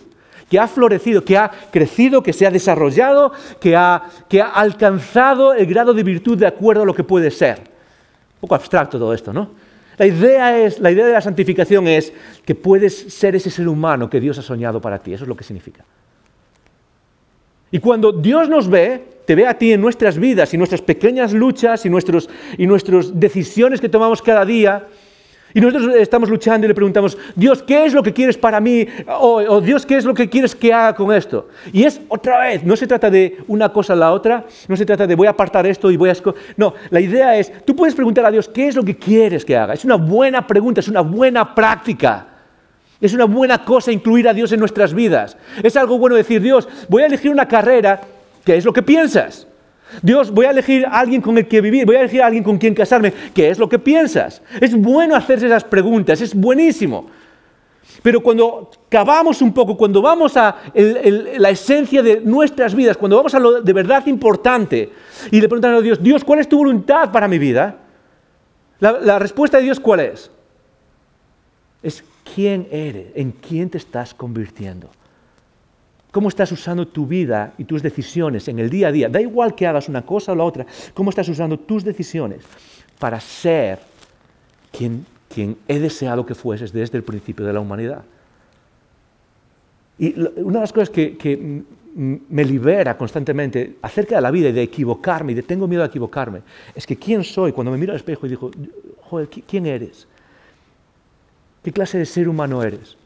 que 0.49 0.59
ha 0.59 0.67
florecido, 0.67 1.23
que 1.23 1.37
ha 1.37 1.51
crecido, 1.71 2.23
que 2.23 2.33
se 2.33 2.47
ha 2.47 2.51
desarrollado, 2.51 3.33
que 3.61 3.77
ha, 3.77 4.03
que 4.31 4.41
ha 4.41 4.47
alcanzado 4.47 5.53
el 5.53 5.67
grado 5.67 5.93
de 5.93 6.03
virtud 6.03 6.39
de 6.39 6.47
acuerdo 6.47 6.85
a 6.85 6.87
lo 6.87 6.95
que 6.95 7.05
puede 7.05 7.31
ser. 7.31 7.59
Un 7.59 8.41
poco 8.41 8.55
abstracto 8.55 8.99
todo 8.99 9.13
esto, 9.13 9.31
¿no? 9.31 9.68
La 9.99 10.07
idea, 10.07 10.59
es, 10.59 10.79
la 10.79 10.91
idea 10.93 11.07
de 11.07 11.13
la 11.13 11.21
santificación 11.21 11.89
es 11.89 12.13
que 12.45 12.55
puedes 12.55 12.97
ser 13.13 13.35
ese 13.35 13.51
ser 13.51 13.69
humano 13.69 14.09
que 14.09 14.21
Dios 14.21 14.39
ha 14.39 14.43
soñado 14.43 14.81
para 14.81 14.99
ti. 14.99 15.13
Eso 15.13 15.25
es 15.25 15.29
lo 15.29 15.37
que 15.37 15.45
significa. 15.45 15.85
Y 17.71 17.81
cuando 17.81 18.13
Dios 18.13 18.49
nos 18.49 18.69
ve, 18.69 19.03
te 19.25 19.35
ve 19.35 19.47
a 19.47 19.59
ti 19.59 19.73
en 19.73 19.81
nuestras 19.81 20.17
vidas 20.17 20.55
y 20.55 20.57
nuestras 20.57 20.81
pequeñas 20.81 21.33
luchas 21.33 21.85
y, 21.85 21.91
nuestros, 21.91 22.31
y 22.57 22.67
nuestras 22.67 23.19
decisiones 23.19 23.81
que 23.81 23.89
tomamos 23.89 24.23
cada 24.23 24.45
día, 24.45 24.87
y 25.55 25.61
nosotros 25.61 25.95
estamos 25.97 26.29
luchando 26.29 26.67
y 26.67 26.69
le 26.69 26.75
preguntamos, 26.75 27.17
Dios, 27.35 27.63
¿qué 27.63 27.87
es 27.87 27.95
lo 27.95 28.03
que 28.03 28.13
quieres 28.13 28.37
para 28.37 28.61
mí? 28.61 28.87
O, 29.19 29.61
Dios, 29.61 29.87
¿qué 29.87 29.97
es 29.97 30.05
lo 30.05 30.13
que 30.13 30.29
quieres 30.29 30.55
que 30.55 30.73
haga 30.73 30.95
con 30.95 31.13
esto? 31.13 31.49
Y 31.73 31.85
es 31.85 32.01
otra 32.09 32.39
vez, 32.41 32.65
no 32.65 32.77
se 32.77 32.87
trata 32.87 33.11
de 33.11 33.39
una 33.49 33.71
cosa 33.71 33.95
a 33.95 33.97
la 33.97 34.13
otra, 34.13 34.45
no 34.69 34.77
se 34.77 34.85
trata 34.85 35.07
de 35.07 35.15
voy 35.15 35.27
a 35.27 35.31
apartar 35.31 35.67
esto 35.67 35.91
y 35.91 35.97
voy 35.97 36.11
a... 36.11 36.17
No, 36.57 36.75
la 36.91 37.01
idea 37.01 37.37
es, 37.37 37.53
tú 37.65 37.75
puedes 37.75 37.95
preguntar 37.95 38.27
a 38.27 38.31
Dios, 38.31 38.49
¿qué 38.49 38.69
es 38.69 38.77
lo 38.77 38.85
que 38.85 38.97
quieres 38.97 39.45
que 39.45 39.57
haga? 39.57 39.75
Es 39.75 39.85
una 39.85 39.97
buena 39.97 40.47
pregunta, 40.47 40.81
es 40.81 40.89
una 40.89 41.01
buena 41.01 41.55
práctica. 41.55 42.27
Es 43.01 43.15
una 43.15 43.25
buena 43.25 43.65
cosa 43.65 43.91
incluir 43.91 44.29
a 44.29 44.35
Dios 44.35 44.53
en 44.53 44.61
nuestras 44.61 44.93
vidas. 44.93 45.37
Es 45.63 45.77
algo 45.77 45.99
bueno 45.99 46.17
decir, 46.17 46.43
Dios, 46.43 46.69
voy 46.89 47.05
a 47.05 47.07
elegir 47.07 47.31
una 47.31 47.47
carrera, 47.47 48.01
¿qué 48.45 48.57
es 48.57 48.65
lo 48.65 48.73
que 48.73 48.83
piensas? 48.83 49.48
Dios, 50.03 50.31
voy 50.31 50.47
a 50.47 50.51
elegir 50.51 50.87
a 50.87 50.99
alguien 50.99 51.21
con 51.21 51.37
el 51.39 51.49
que 51.49 51.61
vivir, 51.61 51.87
voy 51.87 51.97
a 51.97 52.01
elegir 52.01 52.23
a 52.23 52.27
alguien 52.27 52.45
con 52.45 52.59
quien 52.59 52.75
casarme. 52.75 53.13
¿Qué 53.35 53.51
es 53.51 53.59
lo 53.59 53.69
que 53.69 53.79
piensas? 53.79 54.43
Es 54.61 54.75
bueno 54.75 55.15
hacerse 55.15 55.47
esas 55.47 55.65
preguntas, 55.65 56.21
es 56.21 56.35
buenísimo. 56.35 57.07
Pero 58.03 58.23
cuando 58.23 58.71
cavamos 58.89 59.43
un 59.43 59.53
poco, 59.53 59.77
cuando 59.77 60.01
vamos 60.01 60.37
a 60.37 60.57
la 60.75 61.51
esencia 61.51 62.03
de 62.03 62.21
nuestras 62.21 62.75
vidas, 62.75 62.97
cuando 62.97 63.17
vamos 63.17 63.35
a 63.35 63.39
lo 63.39 63.61
de 63.61 63.73
verdad 63.73 64.07
importante 64.07 64.91
y 65.31 65.41
le 65.41 65.49
preguntamos 65.49 65.81
a 65.81 65.83
Dios, 65.83 66.03
Dios, 66.03 66.23
¿cuál 66.23 66.41
es 66.41 66.49
tu 66.49 66.59
voluntad 66.59 67.11
para 67.11 67.27
mi 67.27 67.39
vida? 67.39 67.77
la 68.81 69.19
respuesta 69.19 69.57
de 69.57 69.65
Dios, 69.65 69.81
¿cuál 69.81 69.99
es? 69.99 70.31
Es 71.83 72.05
quién 72.35 72.69
eres, 72.71 73.09
en 73.15 73.33
quién 73.33 73.71
te 73.71 73.79
estás 73.79 74.15
convirtiendo. 74.15 74.89
¿Cómo 76.11 76.29
estás 76.29 76.51
usando 76.53 76.89
tu 76.89 77.07
vida 77.07 77.53
y 77.59 77.65
tus 77.65 77.83
decisiones 77.83 78.49
en 78.49 78.59
el 78.59 78.71
día 78.71 78.89
a 78.89 78.93
día? 78.93 79.09
Da 79.09 79.21
igual 79.21 79.55
que 79.55 79.67
hagas 79.67 79.89
una 79.89 80.03
cosa 80.03 80.33
o 80.33 80.35
la 80.35 80.45
otra, 80.45 80.67
¿cómo 80.95 81.11
estás 81.11 81.29
usando 81.29 81.59
tus 81.59 81.85
decisiones 81.85 82.45
para 82.99 83.21
ser 83.21 83.79
quien, 84.73 85.07
he 85.69 85.79
deseado 85.79 86.25
que 86.25 86.35
fueses 86.35 86.73
desde 86.73 86.97
el 86.97 87.05
principio 87.05 87.45
de 87.45 87.53
la 87.53 87.61
humanidad? 87.61 88.05
Y 89.99 90.19
una 90.19 90.59
de 90.59 90.61
las 90.61 90.73
cosas 90.73 90.91
que, 90.91 91.65
me 91.95 92.45
libera 92.45 92.97
constantemente 92.97 93.79
acerca 93.83 94.15
de 94.17 94.21
la 94.21 94.31
vida 94.31 94.51
y 94.51 94.53
de 94.53 94.63
equivocarme 94.63 95.33
y 95.33 95.35
de 95.35 95.43
tengo 95.43 95.67
miedo 95.67 95.83
a 95.83 95.87
equivocarme, 95.87 96.43
es 96.73 96.87
que 96.87 96.97
quién 96.97 97.25
soy 97.25 97.51
cuando 97.51 97.73
me 97.73 97.79
miro 97.79 97.93
al 97.93 97.97
espejo 97.97 98.25
y 98.27 98.29
digo, 98.29 98.53
joder, 99.01 99.29
¿quién 99.29 99.67
eres? 99.67 100.07
¿Qué 101.65 101.73
clase 101.73 101.99
de 101.99 102.07
ser 102.07 102.29
humano 102.29 102.63
eres? 102.63 102.98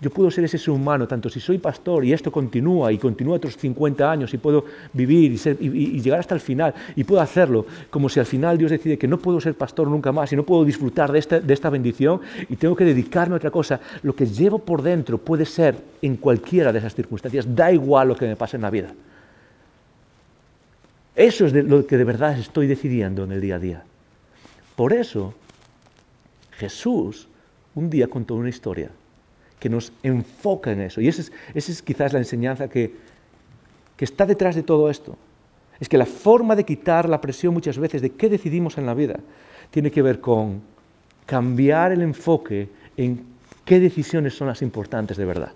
Yo 0.00 0.10
puedo 0.10 0.30
ser 0.30 0.44
ese 0.44 0.58
ser 0.58 0.70
humano, 0.70 1.08
tanto 1.08 1.28
si 1.28 1.40
soy 1.40 1.58
pastor 1.58 2.04
y 2.04 2.12
esto 2.12 2.30
continúa 2.30 2.92
y 2.92 2.98
continúa 2.98 3.36
otros 3.36 3.56
50 3.56 4.08
años 4.08 4.32
y 4.32 4.38
puedo 4.38 4.64
vivir 4.92 5.32
y, 5.60 6.00
llegar 6.00 6.20
hasta 6.20 6.36
el 6.36 6.40
final 6.40 6.72
y 6.94 7.02
puedo 7.02 7.20
hacerlo, 7.20 7.66
como 7.90 8.08
si 8.08 8.20
al 8.20 8.26
final 8.26 8.56
Dios 8.56 8.70
decide 8.70 8.96
que 8.96 9.08
no 9.08 9.18
puedo 9.18 9.40
ser 9.40 9.54
pastor 9.54 9.88
nunca 9.88 10.12
más 10.12 10.32
y 10.32 10.36
no 10.36 10.44
puedo 10.44 10.64
disfrutar 10.64 11.10
de 11.10 11.18
esta, 11.18 11.40
de 11.40 11.52
esta 11.52 11.68
bendición 11.68 12.20
y 12.48 12.54
tengo 12.54 12.76
que 12.76 12.84
dedicarme 12.84 13.34
a 13.34 13.38
otra 13.38 13.50
cosa. 13.50 13.80
Lo 14.02 14.14
que 14.14 14.26
llevo 14.26 14.60
por 14.60 14.82
dentro 14.82 15.18
puede 15.18 15.44
ser 15.44 15.76
en 16.00 16.16
cualquiera 16.16 16.72
de 16.72 16.78
esas 16.78 16.94
circunstancias, 16.94 17.46
da 17.56 17.72
igual 17.72 18.08
lo 18.08 18.16
que 18.16 18.26
me 18.26 18.36
pase 18.36 18.56
en 18.56 18.62
la 18.62 18.70
vida. 18.70 18.94
Eso 21.16 21.46
es 21.46 21.52
lo 21.52 21.84
que 21.84 21.96
de 21.96 22.04
verdad 22.04 22.38
estoy 22.38 22.68
decidiendo 22.68 23.24
en 23.24 23.32
el 23.32 23.40
día 23.40 23.56
a 23.56 23.58
día. 23.58 23.82
Por 24.76 24.92
eso, 24.92 25.34
Jesús 26.52 27.26
un 27.74 27.90
día 27.90 28.06
contó 28.06 28.36
una 28.36 28.48
historia 28.48 28.90
que 29.58 29.68
nos 29.68 29.92
enfoca 30.02 30.72
en 30.72 30.82
eso. 30.82 31.00
Y 31.00 31.08
esa 31.08 31.22
es, 31.54 31.82
quizás 31.82 32.12
la 32.12 32.18
enseñanza 32.18 32.68
que, 32.68 32.94
que 33.96 34.04
está 34.04 34.26
detrás 34.26 34.54
de 34.54 34.62
todo 34.62 34.90
esto. 34.90 35.16
Es 35.80 35.88
que 35.88 35.98
la 35.98 36.06
forma 36.06 36.56
de 36.56 36.64
quitar 36.64 37.08
la 37.08 37.20
presión 37.20 37.54
muchas 37.54 37.78
veces 37.78 38.02
de 38.02 38.10
qué 38.10 38.28
decidimos 38.28 38.78
en 38.78 38.86
la 38.86 38.94
vida 38.94 39.20
tiene 39.70 39.90
que 39.90 40.02
ver 40.02 40.20
con 40.20 40.60
cambiar 41.26 41.92
el 41.92 42.02
enfoque 42.02 42.68
en 42.96 43.24
qué 43.64 43.78
decisiones 43.78 44.34
son 44.34 44.48
las 44.48 44.62
importantes 44.62 45.16
de 45.16 45.24
verdad. 45.24 45.52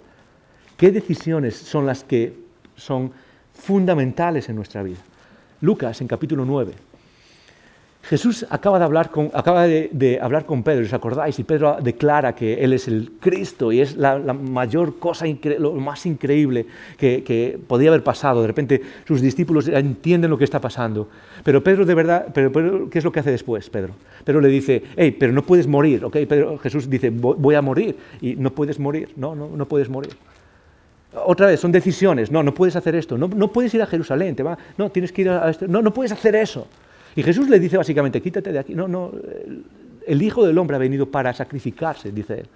¿Qué 0.77 0.91
decisiones 0.91 1.57
son 1.57 1.87
las 1.87 2.05
que 2.05 2.35
son 2.77 3.13
fundamentales 3.55 4.49
en 4.49 4.57
nuestra 4.57 4.83
vida? 4.83 5.01
Lucas 5.61 6.01
en 6.01 6.09
capítulo 6.09 6.45
9 6.45 6.92
Jesús 8.03 8.45
acaba 8.51 8.81
de 8.81 8.85
hablar 8.85 9.11
con, 9.11 9.31
acaba 9.33 9.67
de, 9.67 10.19
hablar 10.21 10.45
con 10.45 10.65
Pedro, 10.65 10.85
¿os 10.85 10.93
acordáis? 10.93 11.39
Y 11.39 11.45
Pedro 11.45 11.79
declara 11.81 12.35
que 12.35 12.55
Él 12.55 12.73
es 12.73 12.89
el 12.89 13.13
Cristo 13.21 13.71
y 13.71 13.81
es 13.81 13.97
la, 13.97 14.19
mayor 14.33 14.99
cosa, 14.99 15.25
lo 15.59 15.73
más 15.75 16.05
increíble 16.05 16.67
que, 16.97 17.59
podía 17.67 17.91
haber 17.91 18.03
pasado. 18.03 18.41
De 18.41 18.49
repente 18.49 18.83
sus 19.07 19.21
discípulos 19.21 19.69
entienden 19.69 20.31
lo 20.31 20.37
que 20.37 20.45
está 20.45 20.61
pasando. 20.61 21.09
Pero 21.45 21.63
Pedro, 21.63 21.87
de 21.87 21.95
verdad, 21.95 22.27
pero, 22.35 22.91
¿qué 22.91 22.99
es 22.99 23.05
lo 23.05 23.13
que 23.13 23.21
hace 23.21 23.31
después, 23.31 23.71
Pedro? 23.71 23.95
Pedro 24.25 24.41
le 24.41 24.49
dice, 24.49 24.83
hey, 24.97 25.17
pero 25.19 25.33
no 25.33 25.43
puedes 25.43 25.69
morir, 25.69 26.05
¿ok? 26.05 26.17
Pedro, 26.29 26.59
Jesús 26.59 26.91
dice, 26.91 27.11
voy 27.11 27.55
a 27.55 27.63
morir. 27.63 27.97
Y 28.21 28.35
no 28.35 28.51
puedes 28.51 28.81
morir, 28.81 29.11
no, 29.17 29.37
no, 29.37 29.49
no 29.49 29.67
puedes 29.67 29.89
morir. 29.89 30.13
Otra 31.15 31.47
vez, 31.47 31.61
son 31.61 31.71
decisiones. 31.71 32.33
No, 32.33 32.43
no 32.43 32.53
puedes 32.55 32.75
hacer 32.75 32.97
esto. 32.97 33.17
No, 33.17 33.29
no 33.29 33.53
puedes 33.53 33.73
ir 33.75 33.83
a 33.83 33.87
Jerusalén. 33.87 34.35
Te 34.35 34.43
va, 34.43 34.59
no, 34.77 34.91
tienes 34.91 35.13
que 35.13 35.23
ir 35.23 35.29
a 35.29 35.51
esto. 35.51 35.69
No, 35.69 35.83
no 35.83 35.93
puedes 35.93 36.11
hacer 36.11 36.35
eso. 36.35 36.67
Y 37.15 37.23
Jesús 37.23 37.49
le 37.49 37.59
dice 37.59 37.77
básicamente, 37.77 38.21
quítate 38.21 38.53
de 38.53 38.59
aquí. 38.59 38.75
No, 38.75 38.89
no, 38.89 39.13
el 40.07 40.23
Hijo 40.23 40.47
del 40.47 40.57
Hombre 40.59 40.77
ha 40.77 40.79
venido 40.79 41.07
para 41.11 41.33
sacrificarse, 41.33 42.11
dice 42.13 42.41
él. 42.41 42.47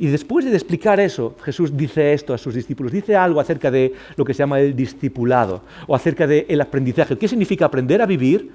Y 0.00 0.06
después 0.06 0.44
de 0.44 0.52
explicar 0.52 1.00
eso, 1.00 1.34
Jesús 1.42 1.76
dice 1.76 2.12
esto 2.12 2.32
a 2.32 2.38
sus 2.38 2.54
discípulos, 2.54 2.92
dice 2.92 3.16
algo 3.16 3.40
acerca 3.40 3.70
de 3.70 3.92
lo 4.16 4.24
que 4.24 4.32
se 4.32 4.38
llama 4.38 4.60
el 4.60 4.74
discipulado 4.76 5.62
o 5.88 5.94
acerca 5.94 6.26
del 6.26 6.60
aprendizaje. 6.60 7.18
¿Qué 7.18 7.26
significa 7.26 7.64
aprender 7.64 8.00
a 8.00 8.06
vivir 8.06 8.48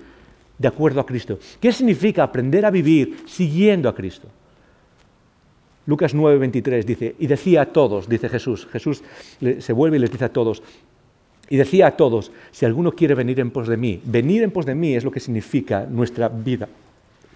de 0.58 0.68
acuerdo 0.68 1.02
a 1.02 1.06
Cristo? 1.06 1.38
¿Qué 1.60 1.74
significa 1.74 2.24
aprender 2.24 2.66
a 2.66 2.72
vivir 2.72 3.24
siguiendo 3.28 3.90
a 3.90 3.96
Cristo? 3.96 4.30
Lucas 5.86 6.16
9:23 6.16 6.86
dice, 6.86 7.16
y 7.20 7.28
decía 7.28 7.64
a 7.64 7.66
todos, 7.66 8.08
dice 8.08 8.30
Jesús, 8.30 8.66
Jesús 8.72 9.04
se 9.60 9.74
vuelve 9.74 9.98
y 9.98 10.00
les 10.00 10.12
dice 10.12 10.24
a 10.24 10.32
todos, 10.32 10.64
y 11.54 11.56
decía 11.56 11.86
a 11.86 11.92
todos, 11.92 12.32
si 12.50 12.66
alguno 12.66 12.94
quiere 12.94 13.14
venir 13.14 13.40
en 13.40 13.52
pos 13.52 13.68
de 13.68 13.78
mí, 13.78 14.02
venir 14.06 14.42
en 14.42 14.50
pos 14.50 14.66
de 14.66 14.74
mí 14.74 14.96
es 14.96 15.04
lo 15.04 15.12
que 15.12 15.20
significa 15.20 15.86
nuestra 15.88 16.28
vida 16.28 16.68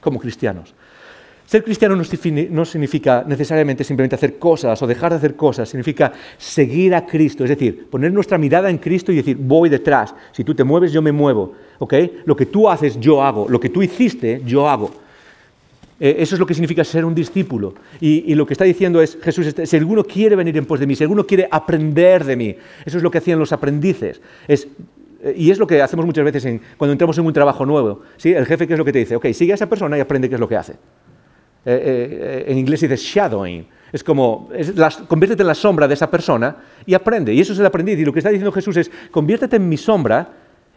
como 0.01 0.17
cristianos. 0.17 0.73
Ser 1.45 1.63
cristiano 1.63 1.95
no 1.95 2.65
significa 2.65 3.23
necesariamente 3.27 3.83
simplemente 3.83 4.15
hacer 4.15 4.39
cosas 4.39 4.81
o 4.81 4.87
dejar 4.87 5.11
de 5.11 5.17
hacer 5.17 5.35
cosas, 5.35 5.69
significa 5.69 6.11
seguir 6.35 6.95
a 6.95 7.05
Cristo, 7.05 7.43
es 7.43 7.51
decir, 7.51 7.87
poner 7.91 8.11
nuestra 8.11 8.39
mirada 8.39 8.71
en 8.71 8.79
Cristo 8.79 9.11
y 9.11 9.17
decir, 9.17 9.37
voy 9.39 9.69
detrás, 9.69 10.15
si 10.31 10.43
tú 10.43 10.55
te 10.55 10.63
mueves, 10.63 10.91
yo 10.91 11.03
me 11.03 11.11
muevo, 11.11 11.53
¿ok? 11.77 11.93
Lo 12.25 12.35
que 12.35 12.47
tú 12.47 12.67
haces, 12.67 12.99
yo 12.99 13.21
hago, 13.21 13.47
lo 13.47 13.59
que 13.59 13.69
tú 13.69 13.83
hiciste, 13.83 14.41
yo 14.47 14.67
hago. 14.67 14.89
Eh, 15.99 16.17
eso 16.19 16.35
es 16.35 16.39
lo 16.39 16.45
que 16.45 16.53
significa 16.53 16.83
ser 16.83 17.05
un 17.05 17.15
discípulo. 17.15 17.73
Y, 17.99 18.35
lo 18.35 18.45
que 18.45 18.53
está 18.53 18.65
diciendo 18.65 19.01
es, 19.01 19.17
Jesús, 19.21 19.47
este, 19.47 19.65
si 19.65 19.77
alguno 19.77 20.03
quiere 20.03 20.35
venir 20.35 20.55
en 20.57 20.65
pos 20.65 20.79
de 20.79 20.87
mí, 20.87 20.95
si 20.95 21.03
alguno 21.03 21.25
quiere 21.25 21.47
aprender 21.49 22.23
de 22.23 22.35
mí, 22.35 22.55
eso 22.85 22.97
es 22.97 23.03
lo 23.03 23.09
que 23.09 23.17
hacían 23.17 23.39
los 23.39 23.51
aprendices. 23.51 24.21
Es, 24.47 24.67
eh, 25.23 25.33
y 25.35 25.49
es 25.49 25.57
lo 25.57 25.65
que 25.65 25.81
hacemos 25.81 26.05
muchas 26.05 26.23
veces 26.23 26.61
cuando 26.77 26.91
entramos 26.91 27.17
en 27.17 27.25
un 27.25 27.33
trabajo 27.33 27.65
nuevo. 27.65 28.01
¿sí? 28.17 28.33
El 28.33 28.45
jefe, 28.45 28.67
¿qué 28.67 28.73
es 28.73 28.79
lo 28.79 28.85
que 28.85 28.93
te 28.93 28.99
dice? 28.99 29.15
Ok, 29.15 29.27
sigue 29.33 29.53
a 29.53 29.55
esa 29.55 29.67
persona 29.67 29.97
y 29.97 30.01
aprende 30.01 30.29
qué 30.29 30.35
es 30.35 30.41
lo 30.41 30.47
que 30.47 30.57
hace. 30.57 30.75
Eh, 31.65 32.45
en 32.47 32.57
inglés 32.57 32.79
se 32.79 32.87
dice 32.87 33.03
shadowing. 33.03 33.65
Es 33.91 34.03
como, 34.03 34.49
conviértete 35.07 35.41
en 35.43 35.47
la 35.47 35.55
sombra 35.55 35.87
de 35.87 35.93
esa 35.93 36.11
persona 36.11 36.57
y 36.85 36.93
aprende. 36.93 37.33
Y 37.33 37.39
eso 37.39 37.53
es 37.53 37.59
el 37.59 37.65
aprendiz. 37.65 37.97
Y 37.97 38.05
lo 38.05 38.13
que 38.13 38.19
está 38.19 38.29
diciendo 38.29 38.51
Jesús 38.51 38.77
es, 38.77 38.91
conviértete 39.09 39.55
en 39.55 39.67
mi 39.67 39.77
sombra 39.77 40.29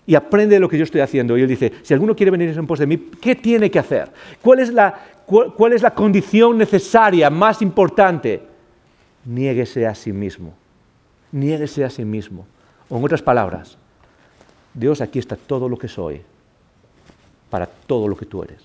y 0.06 0.14
aprende 0.14 0.58
lo 0.58 0.68
que 0.68 0.78
yo 0.78 0.84
estoy 0.84 1.00
haciendo. 1.00 1.36
Y 1.36 1.42
él 1.42 1.48
dice, 1.48 1.72
si 1.82 1.94
alguno 1.94 2.14
quiere 2.14 2.30
venir 2.30 2.50
en 2.50 2.66
pos 2.66 2.78
de 2.78 2.86
mí, 2.86 2.96
¿qué 3.20 3.34
tiene 3.34 3.70
que 3.70 3.78
hacer? 3.78 4.10
¿Cuál 4.42 4.60
es 4.60 4.72
la, 4.72 4.94
cuál, 5.26 5.72
es 5.72 5.82
la 5.82 5.94
condición 5.94 6.58
necesaria, 6.58 7.30
más 7.30 7.62
importante? 7.62 8.42
Niéguese 9.24 9.86
a 9.86 9.94
sí 9.94 10.12
mismo. 10.12 10.54
Niéguese 11.32 11.84
a 11.84 11.90
sí 11.90 12.04
mismo. 12.04 12.46
O 12.88 12.96
en 12.98 13.04
otras 13.04 13.22
palabras, 13.22 13.76
Dios, 14.74 15.00
aquí 15.00 15.18
está 15.18 15.36
todo 15.36 15.68
lo 15.68 15.78
que 15.78 15.88
soy 15.88 16.22
para 17.48 17.66
todo 17.66 18.08
lo 18.08 18.16
que 18.16 18.26
tú 18.26 18.42
eres. 18.42 18.62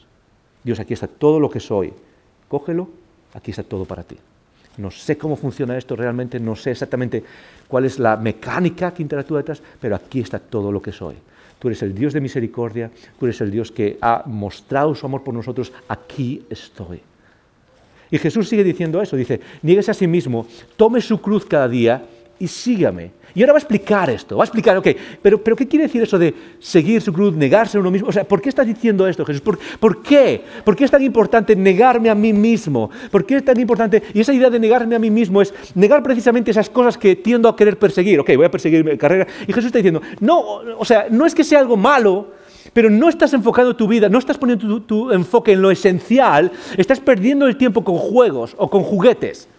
Dios, 0.63 0.79
aquí 0.79 0.93
está 0.93 1.07
todo 1.07 1.39
lo 1.39 1.49
que 1.49 1.59
soy. 1.59 1.93
Cógelo 2.47 2.88
aquí 3.36 3.51
está 3.51 3.63
todo 3.63 3.86
para 3.86 4.03
ti. 4.03 4.17
No 4.78 4.91
sé 4.91 5.17
cómo 5.17 5.36
funciona 5.36 5.78
esto 5.78 5.95
realmente, 5.95 6.39
no 6.39 6.55
sé 6.55 6.71
exactamente 6.71 7.23
cuál 7.67 7.86
es 7.86 7.99
la 7.99 8.17
mecánica 8.17 8.93
que 8.93 9.01
interactúa 9.01 9.39
detrás, 9.39 9.61
pero 9.80 9.95
aquí 9.95 10.19
está 10.19 10.39
todo 10.39 10.71
lo 10.71 10.82
que 10.82 10.91
soy. 10.91 11.15
Tú 11.59 11.69
eres 11.69 11.82
el 11.84 11.95
Dios 11.95 12.13
de 12.13 12.21
misericordia, 12.21 12.91
tú 13.19 13.26
eres 13.26 13.39
el 13.41 13.51
Dios 13.51 13.71
que 13.71 13.97
ha 14.01 14.23
mostrado 14.26 14.93
su 14.93 15.05
amor 15.05 15.23
por 15.23 15.34
nosotros, 15.34 15.71
aquí 15.88 16.45
estoy. 16.49 17.01
Y 18.11 18.17
Jesús 18.17 18.47
sigue 18.49 18.63
diciendo 18.63 19.01
eso, 19.01 19.15
dice, 19.15 19.41
niegues 19.61 19.89
a 19.89 19.93
sí 19.93 20.07
mismo, 20.07 20.47
tome 20.78 21.01
su 21.01 21.19
cruz 21.21 21.45
cada 21.45 21.67
día 21.67 22.03
y 22.39 22.47
sígame. 22.47 23.11
Y 23.33 23.41
ahora 23.41 23.53
va 23.53 23.57
a 23.57 23.59
explicar 23.59 24.09
esto, 24.09 24.38
va 24.38 24.43
a 24.43 24.45
explicar, 24.45 24.77
ok, 24.77 24.88
pero, 25.21 25.43
pero 25.43 25.57
¿qué 25.57 25.67
quiere 25.67 25.88
decir 25.88 26.01
eso 26.01 26.17
de 26.17 26.33
seguir 26.59 27.01
su 27.01 27.11
cruz, 27.11 27.36
negarse 27.36 27.77
a 27.77 27.81
uno 27.81 27.91
mismo? 27.91 28.07
O 28.07 28.11
sea, 28.11 28.23
¿por 28.23 28.41
qué 28.41 28.47
estás 28.47 28.65
diciendo 28.65 29.05
esto, 29.07 29.25
Jesús? 29.25 29.41
¿Por, 29.41 29.59
¿Por, 29.79 30.01
qué? 30.01 30.41
¿Por 30.63 30.73
qué 30.73 30.86
es 30.86 30.91
tan 30.91 31.03
importante 31.03 31.53
negarme 31.53 32.09
a 32.09 32.15
mí 32.15 32.31
mismo? 32.31 32.89
¿Por 33.11 33.25
qué 33.25 33.38
es 33.38 33.45
tan 33.45 33.59
importante? 33.59 34.01
Y 34.13 34.21
esa 34.21 34.33
idea 34.33 34.49
de 34.49 34.57
negarme 34.57 34.95
a 34.95 34.99
mí 34.99 35.09
mismo 35.09 35.41
es 35.41 35.53
negar 35.75 36.01
precisamente 36.01 36.51
esas 36.51 36.69
cosas 36.69 36.97
que 36.97 37.17
tiendo 37.17 37.49
a 37.49 37.57
querer 37.57 37.77
perseguir. 37.77 38.21
Ok, 38.21 38.31
voy 38.38 38.45
a 38.45 38.51
perseguir 38.51 38.86
mi 38.86 38.97
carrera. 38.97 39.27
Y 39.41 39.51
Jesús 39.51 39.65
está 39.65 39.79
diciendo, 39.79 40.01
no, 40.21 40.39
o 40.77 40.86
sea, 40.86 41.07
no 41.09 41.25
es 41.25 41.36
que 41.36 41.43
sea 41.43 41.59
algo 41.59 41.75
malo, 41.75 42.31
pero 42.71 42.89
no 42.89 43.09
estás 43.09 43.33
enfocando 43.33 43.75
tu 43.75 43.86
vida, 43.86 44.07
no 44.07 44.17
estás 44.17 44.38
poniendo 44.38 44.65
tu, 44.65 44.79
tu 44.79 45.11
enfoque 45.11 45.51
en 45.51 45.61
lo 45.61 45.71
esencial, 45.71 46.51
estás 46.77 47.01
perdiendo 47.01 47.47
el 47.47 47.57
tiempo 47.57 47.83
con 47.83 47.97
juegos 47.97 48.55
o 48.57 48.69
con 48.69 48.83
juguetes. 48.83 49.49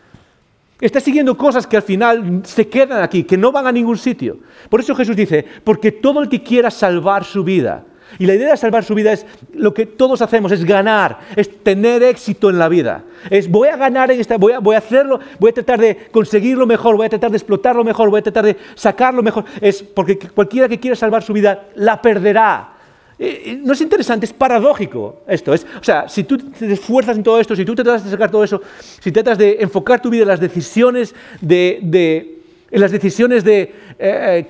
Estás 0.81 1.03
siguiendo 1.03 1.37
cosas 1.37 1.67
que 1.67 1.77
al 1.77 1.83
final 1.83 2.43
se 2.45 2.69
quedan 2.69 3.03
aquí, 3.03 3.25
que 3.25 3.39
no 3.39 3.51
van 3.51 3.67
a 3.67 3.73
ningún 3.73 3.97
sitio. 3.97 4.39
Por 4.69 4.81
eso 4.81 4.95
Jesús 4.95 5.17
dice, 5.17 5.45
porque 5.65 5.91
todo 5.91 6.23
el 6.23 6.29
que 6.29 6.43
quiera 6.43 6.71
salvar 6.71 7.25
su 7.25 7.43
vida, 7.43 7.85
y 8.19 8.27
la 8.27 8.35
idea 8.35 8.51
de 8.51 8.57
salvar 8.57 8.85
su 8.85 8.95
vida 8.95 9.13
es 9.13 9.27
lo 9.53 9.75
que 9.75 9.85
todos 9.85 10.23
hacemos, 10.23 10.53
es 10.53 10.65
ganar, 10.65 11.19
es 11.35 11.63
tener 11.63 12.03
éxito 12.03 12.51
en 12.51 12.59
la 12.59 12.69
vida. 12.69 13.05
Es 13.31 13.51
voy 13.51 13.69
a 13.69 13.77
ganar 13.77 14.11
en 14.11 14.21
esta, 14.21 14.37
voy 14.39 14.53
a, 14.53 14.59
voy 14.59 14.75
a 14.75 14.79
hacerlo, 14.79 15.19
voy 15.39 15.51
a 15.51 15.55
tratar 15.55 15.81
de 15.81 16.09
conseguirlo 16.11 16.67
mejor, 16.67 16.97
voy 16.97 17.07
a 17.07 17.11
tratar 17.11 17.31
de 17.31 17.37
explotarlo 17.37 17.83
mejor, 17.85 18.09
voy 18.09 18.21
a 18.21 18.23
tratar 18.23 18.45
de 18.45 18.57
sacarlo 18.75 19.23
mejor. 19.23 19.45
Es 19.61 19.83
porque 19.83 20.19
cualquiera 20.19 20.69
que 20.69 20.79
quiera 20.79 20.95
salvar 20.95 21.23
su 21.23 21.33
vida 21.33 21.69
la 21.75 22.01
perderá. 22.01 22.76
Eh, 23.19 23.43
eh, 23.47 23.61
no 23.63 23.73
es 23.73 23.81
interesante, 23.81 24.27
es 24.27 24.33
paradójico 24.33 25.23
esto. 25.27 25.55
Es, 25.55 25.67
o 25.81 25.85
sea, 25.85 26.09
si 26.09 26.25
tú 26.25 26.37
te 26.37 26.71
esfuerzas 26.71 27.17
en 27.17 27.23
todo 27.23 27.41
esto, 27.41 27.57
si 27.57 27.65
tú 27.65 27.75
tratas 27.75 28.05
de 28.05 28.11
sacar 28.11 28.31
todo 28.31 28.45
eso, 28.45 28.61
si 29.01 29.11
tratas 29.11 29.39
de 29.39 29.57
enfocar 29.61 30.01
tu 30.03 30.11
vida 30.11 30.23
en 30.23 30.29
las 30.29 30.41
decisiones 30.41 31.15
de, 31.41 32.43
en 32.71 32.81
las 32.81 32.93
decisiones 32.93 33.43
de 33.43 33.75
eh, 33.99 34.47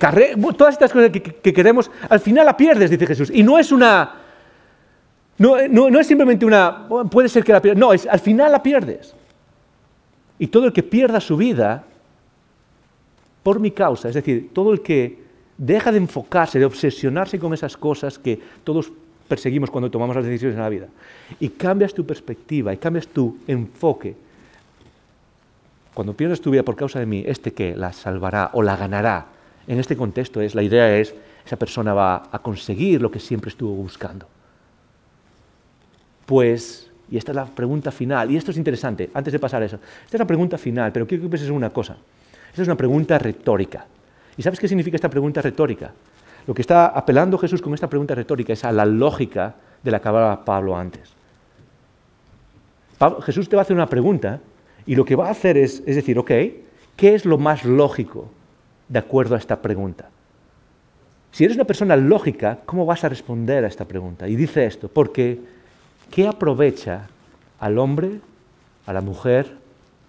todas 0.57 0.73
estas 0.73 0.91
cosas 0.91 1.11
que, 1.11 1.53
queremos, 1.53 1.89
al 2.09 2.19
final 2.19 2.45
la 2.45 2.57
pierdes, 2.57 2.89
dice 2.89 3.07
Jesús. 3.07 3.31
Y 3.33 3.41
no 3.41 3.57
es 3.57 3.71
una, 3.71 4.15
no, 5.37 5.55
no, 5.69 5.99
es 5.99 6.07
simplemente 6.07 6.45
una, 6.45 6.89
puede 7.09 7.29
ser 7.29 7.45
que 7.45 7.53
la 7.53 7.61
pierdas, 7.61 7.79
no, 7.79 7.93
es 7.93 8.05
al 8.05 8.19
final 8.19 8.51
la 8.51 8.61
pierdes. 8.61 9.15
Y 10.39 10.47
todo 10.47 10.65
el 10.65 10.73
que 10.73 10.83
pierda 10.83 11.21
su 11.21 11.37
vida 11.37 11.85
por 13.43 13.61
mi 13.61 13.71
causa, 13.71 14.09
es 14.09 14.15
decir, 14.15 14.49
todo 14.53 14.73
el 14.73 14.81
que 14.81 15.26
Deja 15.57 15.91
de 15.91 15.97
enfocarse, 15.97 16.59
de 16.59 16.65
obsesionarse 16.65 17.39
con 17.39 17.53
esas 17.53 17.75
cosas 17.75 18.19
que 18.19 18.39
todos 18.63 18.91
perseguimos 19.27 19.71
cuando 19.71 19.91
tomamos 19.91 20.15
las 20.15 20.25
decisiones 20.25 20.55
en 20.55 20.61
la 20.61 20.69
vida. 20.69 20.87
Y 21.39 21.49
cambias 21.49 21.93
tu 21.93 22.05
perspectiva 22.05 22.73
y 22.73 22.77
cambias 22.77 23.07
tu 23.07 23.37
enfoque. 23.47 24.15
Cuando 25.93 26.13
pierdes 26.13 26.41
tu 26.41 26.51
vida 26.51 26.63
por 26.63 26.75
causa 26.75 26.99
de 26.99 27.05
mí, 27.05 27.23
este 27.25 27.53
que 27.53 27.75
la 27.75 27.91
salvará 27.91 28.51
o 28.53 28.61
la 28.61 28.77
ganará. 28.77 29.25
En 29.67 29.79
este 29.79 29.97
contexto 29.97 30.41
es 30.41 30.53
la 30.53 30.63
idea 30.63 30.97
es 30.97 31.13
esa 31.45 31.57
persona 31.57 31.93
va 31.93 32.29
a 32.31 32.39
conseguir 32.39 33.01
lo 33.01 33.09
que 33.09 33.19
siempre 33.19 33.49
estuvo 33.49 33.73
buscando. 33.73 34.27
Pues, 36.25 36.91
y 37.09 37.17
esta 37.17 37.31
es 37.31 37.35
la 37.37 37.45
pregunta 37.45 37.89
final, 37.89 38.29
y 38.29 38.37
esto 38.37 38.51
es 38.51 38.57
interesante, 38.57 39.09
antes 39.13 39.31
de 39.31 39.39
pasar 39.39 39.63
a 39.63 39.65
eso, 39.65 39.77
esta 39.77 40.17
es 40.17 40.19
la 40.19 40.27
pregunta 40.27 40.57
final, 40.57 40.91
pero 40.91 41.07
quiero 41.07 41.23
que 41.23 41.29
penses 41.29 41.47
en 41.47 41.55
una 41.55 41.69
cosa. 41.69 41.97
Esta 42.49 42.61
es 42.61 42.67
una 42.67 42.75
pregunta 42.75 43.17
retórica. 43.17 43.85
¿Y 44.37 44.43
sabes 44.43 44.59
qué 44.59 44.67
significa 44.67 44.95
esta 44.95 45.09
pregunta 45.09 45.41
retórica? 45.41 45.91
Lo 46.45 46.53
que 46.53 46.61
está 46.61 46.87
apelando 46.87 47.37
Jesús 47.37 47.61
con 47.61 47.73
esta 47.73 47.89
pregunta 47.89 48.15
retórica 48.15 48.53
es 48.53 48.63
a 48.63 48.71
la 48.71 48.85
lógica 48.85 49.55
de 49.83 49.91
la 49.91 49.99
que 49.99 50.07
hablaba 50.07 50.45
Pablo 50.45 50.77
antes. 50.77 51.11
Jesús 53.23 53.49
te 53.49 53.55
va 53.55 53.61
a 53.61 53.63
hacer 53.63 53.75
una 53.75 53.89
pregunta 53.89 54.39
y 54.85 54.95
lo 54.95 55.05
que 55.05 55.15
va 55.15 55.27
a 55.27 55.31
hacer 55.31 55.57
es, 55.57 55.83
es 55.85 55.95
decir, 55.95 56.17
ok, 56.17 56.31
¿qué 56.95 57.15
es 57.15 57.25
lo 57.25 57.37
más 57.37 57.65
lógico 57.65 58.29
de 58.87 58.99
acuerdo 58.99 59.35
a 59.35 59.39
esta 59.39 59.61
pregunta? 59.61 60.09
Si 61.31 61.43
eres 61.43 61.57
una 61.57 61.65
persona 61.65 61.95
lógica, 61.95 62.59
¿cómo 62.65 62.85
vas 62.85 63.03
a 63.03 63.09
responder 63.09 63.65
a 63.65 63.67
esta 63.67 63.85
pregunta? 63.85 64.27
Y 64.27 64.35
dice 64.35 64.65
esto, 64.65 64.87
porque 64.87 65.39
¿qué 66.09 66.27
aprovecha 66.27 67.07
al 67.59 67.77
hombre, 67.77 68.21
a 68.85 68.93
la 68.93 69.01
mujer, 69.01 69.57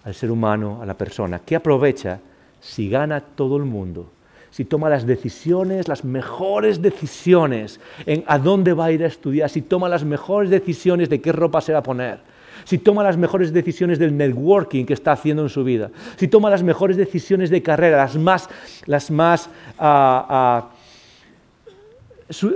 al 0.05 0.15
ser 0.15 0.31
humano, 0.31 0.81
a 0.81 0.87
la 0.87 0.95
persona? 0.95 1.41
¿Qué 1.41 1.57
aprovecha 1.57 2.21
si 2.61 2.89
gana 2.89 3.21
todo 3.21 3.57
el 3.57 3.65
mundo 3.65 4.11
si 4.51 4.65
toma 4.65 4.89
las 4.89 5.07
decisiones, 5.07 5.89
las 5.89 6.05
mejores 6.05 6.81
decisiones 6.81 7.81
en 8.07 8.25
a 8.27 8.39
dónde 8.39 8.73
va 8.73 8.87
a 8.87 8.93
ir 8.93 9.05
a 9.05 9.07
estudiar, 9.07 9.51
si 9.51 9.63
toma 9.63 9.89
las 9.89 10.05
mejores 10.05 10.51
decisiones 10.51 11.09
de 11.09 11.21
qué 11.21 11.33
ropa 11.33 11.61
se 11.61 11.73
va 11.73 11.81
a 11.81 11.83
poner, 11.83 12.21
si 12.65 12.79
toma 12.79 13.03
las 13.03 13.17
mejores 13.17 13.53
decisiones 13.53 13.99
del 13.99 14.17
networking 14.17 14.85
que 14.85 14.95
está 14.95 15.13
haciendo 15.13 15.43
en 15.43 15.49
su 15.49 15.65
vida, 15.65 15.91
si 16.17 16.29
toma 16.29 16.51
las 16.51 16.63
mejores 16.63 16.97
decisiones 16.97 17.51
de 17.51 17.63
carrera, 17.63 17.99
las 17.99 18.17
más, 18.17 18.49
las 18.87 19.11
más, 19.11 19.49
ah, 19.79 20.27
ah, 20.29 20.69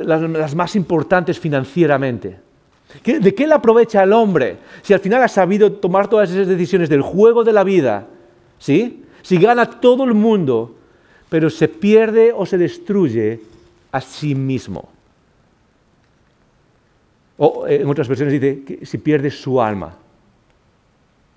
las, 0.04 0.54
más 0.54 0.76
importantes 0.76 1.38
financieramente. 1.38 2.38
¿De 3.04 3.34
qué 3.34 3.46
le 3.46 3.54
aprovecha 3.54 4.02
el 4.02 4.12
hombre 4.12 4.58
si 4.82 4.92
al 4.92 5.00
final 5.00 5.22
ha 5.22 5.28
sabido 5.28 5.72
tomar 5.72 6.08
todas 6.08 6.30
esas 6.30 6.46
decisiones 6.46 6.90
del 6.90 7.00
juego 7.00 7.42
de 7.42 7.52
la 7.54 7.64
vida? 7.64 8.06
¿Sí? 8.58 9.04
Si 9.22 9.38
gana 9.38 9.64
todo 9.64 10.04
el 10.04 10.12
mundo, 10.12 10.74
pero 11.32 11.48
se 11.48 11.66
pierde 11.66 12.30
o 12.30 12.44
se 12.44 12.58
destruye 12.58 13.40
a 13.90 14.02
sí 14.02 14.34
mismo. 14.34 14.90
O 17.38 17.66
en 17.66 17.88
otras 17.88 18.06
versiones 18.06 18.38
dice 18.38 18.62
que 18.64 18.84
si 18.84 18.98
pierde 18.98 19.30
su 19.30 19.58
alma. 19.58 19.96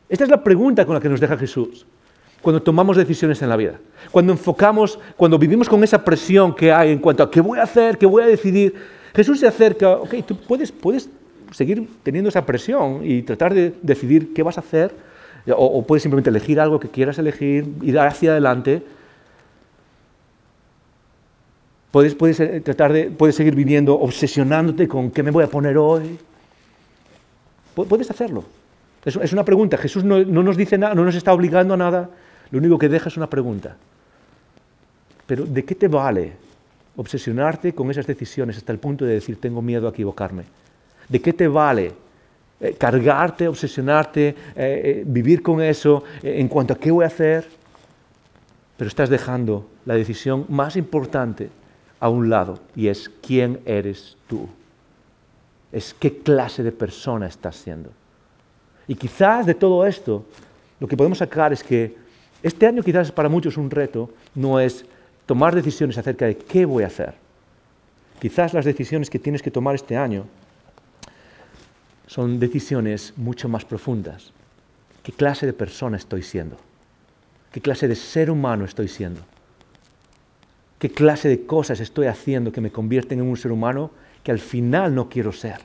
Esta 0.09 0.25
es 0.25 0.29
la 0.29 0.43
pregunta 0.43 0.85
con 0.85 0.95
la 0.95 0.99
que 0.99 1.07
nos 1.07 1.21
deja 1.21 1.37
Jesús 1.37 1.85
cuando 2.41 2.61
tomamos 2.61 2.97
decisiones 2.97 3.41
en 3.41 3.47
la 3.47 3.55
vida. 3.55 3.79
Cuando 4.11 4.33
enfocamos, 4.33 4.99
cuando 5.15 5.39
vivimos 5.39 5.69
con 5.69 5.81
esa 5.81 6.03
presión 6.03 6.53
que 6.53 6.73
hay 6.73 6.91
en 6.91 6.99
cuanto 6.99 7.23
a 7.23 7.31
qué 7.31 7.39
voy 7.39 7.59
a 7.59 7.63
hacer, 7.63 7.97
qué 7.97 8.05
voy 8.05 8.23
a 8.23 8.27
decidir. 8.27 8.75
Jesús 9.15 9.39
se 9.39 9.47
acerca, 9.47 9.91
ok, 9.91 10.13
tú 10.27 10.35
puedes, 10.35 10.73
puedes 10.73 11.09
seguir 11.51 11.87
teniendo 12.03 12.27
esa 12.27 12.45
presión 12.45 12.99
y 13.01 13.21
tratar 13.21 13.53
de 13.53 13.73
decidir 13.81 14.33
qué 14.33 14.43
vas 14.43 14.57
a 14.57 14.59
hacer, 14.59 14.93
o, 15.47 15.53
o 15.53 15.87
puedes 15.87 16.03
simplemente 16.03 16.31
elegir 16.31 16.59
algo 16.59 16.81
que 16.81 16.89
quieras 16.89 17.17
elegir, 17.17 17.65
ir 17.81 17.97
hacia 17.97 18.31
adelante, 18.31 18.83
Puedes, 21.95 22.41
eh, 22.41 22.59
tratar 22.59 22.91
de, 22.91 23.05
puedes 23.09 23.37
seguir 23.37 23.55
viviendo 23.55 23.97
obsesionándote 23.97 24.85
con 24.85 25.11
qué 25.11 25.23
me 25.23 25.31
voy 25.31 25.45
a 25.45 25.47
poner 25.47 25.77
hoy. 25.77 26.19
Puedes 27.73 28.11
hacerlo. 28.11 28.43
Es, 29.05 29.31
una 29.31 29.45
pregunta. 29.45 29.77
Jesús 29.77 30.03
no, 30.03 30.21
nos 30.25 30.57
dice 30.57 30.77
nada, 30.77 30.93
no 30.93 31.05
nos 31.05 31.15
está 31.15 31.31
obligando 31.31 31.73
a 31.73 31.77
nada. 31.77 32.09
Lo 32.51 32.59
único 32.59 32.77
que 32.77 32.89
deja 32.89 33.07
es 33.07 33.15
una 33.15 33.29
pregunta. 33.29 33.77
Pero 35.25 35.45
¿de 35.45 35.63
qué 35.63 35.73
te 35.73 35.87
vale 35.87 36.33
obsesionarte 36.97 37.71
con 37.71 37.89
esas 37.89 38.05
decisiones 38.05 38.57
hasta 38.57 38.73
el 38.73 38.79
punto 38.79 39.05
de 39.05 39.13
decir 39.13 39.39
tengo 39.39 39.61
miedo 39.61 39.87
a 39.87 39.91
equivocarme? 39.91 40.43
¿De 41.07 41.21
qué 41.21 41.31
te 41.31 41.47
vale 41.47 41.93
eh, 42.59 42.75
cargarte, 42.77 43.47
obsesionarte, 43.47 44.35
eh, 44.53 45.03
vivir 45.07 45.41
con 45.41 45.61
eso 45.61 46.03
en 46.21 46.49
cuanto 46.49 46.73
a 46.73 46.77
qué 46.77 46.91
voy 46.91 47.05
a 47.05 47.07
hacer? 47.07 47.47
Pero 48.75 48.89
estás 48.89 49.09
dejando 49.09 49.65
la 49.85 49.93
decisión 49.93 50.45
más 50.49 50.75
importante 50.75 51.49
a 51.99 52.09
un 52.09 52.29
lado 52.29 52.59
y 52.75 52.87
es 52.87 53.09
quién 53.21 53.59
eres 53.65 54.17
tú. 54.27 54.47
Es 55.71 55.93
qué 55.93 56.19
clase 56.19 56.63
de 56.63 56.71
persona 56.71 57.27
estás 57.27 57.55
siendo. 57.55 57.91
Y 58.87 58.95
quizás 58.95 59.45
de 59.45 59.55
todo 59.55 59.85
esto, 59.85 60.25
lo 60.79 60.87
que 60.87 60.97
podemos 60.97 61.17
sacar 61.17 61.51
es 61.53 61.63
que 61.63 61.97
este 62.43 62.67
año 62.67 62.83
quizás 62.83 63.11
para 63.11 63.29
muchos 63.29 63.57
un 63.57 63.71
reto 63.71 64.09
no 64.35 64.59
es 64.59 64.85
tomar 65.25 65.55
decisiones 65.55 65.97
acerca 65.97 66.25
de 66.25 66.37
qué 66.37 66.65
voy 66.65 66.83
a 66.83 66.87
hacer. 66.87 67.15
Quizás 68.19 68.53
las 68.53 68.65
decisiones 68.65 69.09
que 69.09 69.19
tienes 69.19 69.41
que 69.41 69.51
tomar 69.51 69.75
este 69.75 69.97
año 69.97 70.25
son 72.07 72.39
decisiones 72.39 73.13
mucho 73.17 73.49
más 73.49 73.65
profundas. 73.65 74.31
¿Qué 75.03 75.11
clase 75.11 75.45
de 75.45 75.53
persona 75.53 75.97
estoy 75.97 76.23
siendo? 76.23 76.57
¿Qué 77.51 77.61
clase 77.61 77.87
de 77.87 77.95
ser 77.95 78.29
humano 78.29 78.65
estoy 78.65 78.87
siendo? 78.87 79.21
Qué 80.79 80.89
clase 80.89 81.29
de 81.29 81.45
cosas 81.45 81.79
estoy 81.79 82.07
haciendo 82.07 82.51
que 82.51 82.61
me 82.61 82.71
convierten 82.71 83.19
en 83.19 83.25
un 83.25 83.37
ser 83.37 83.51
humano 83.51 83.91
que 84.23 84.31
al 84.31 84.39
final 84.39 84.93
no 84.93 85.09
quiero 85.09 85.31
ser. 85.31 85.59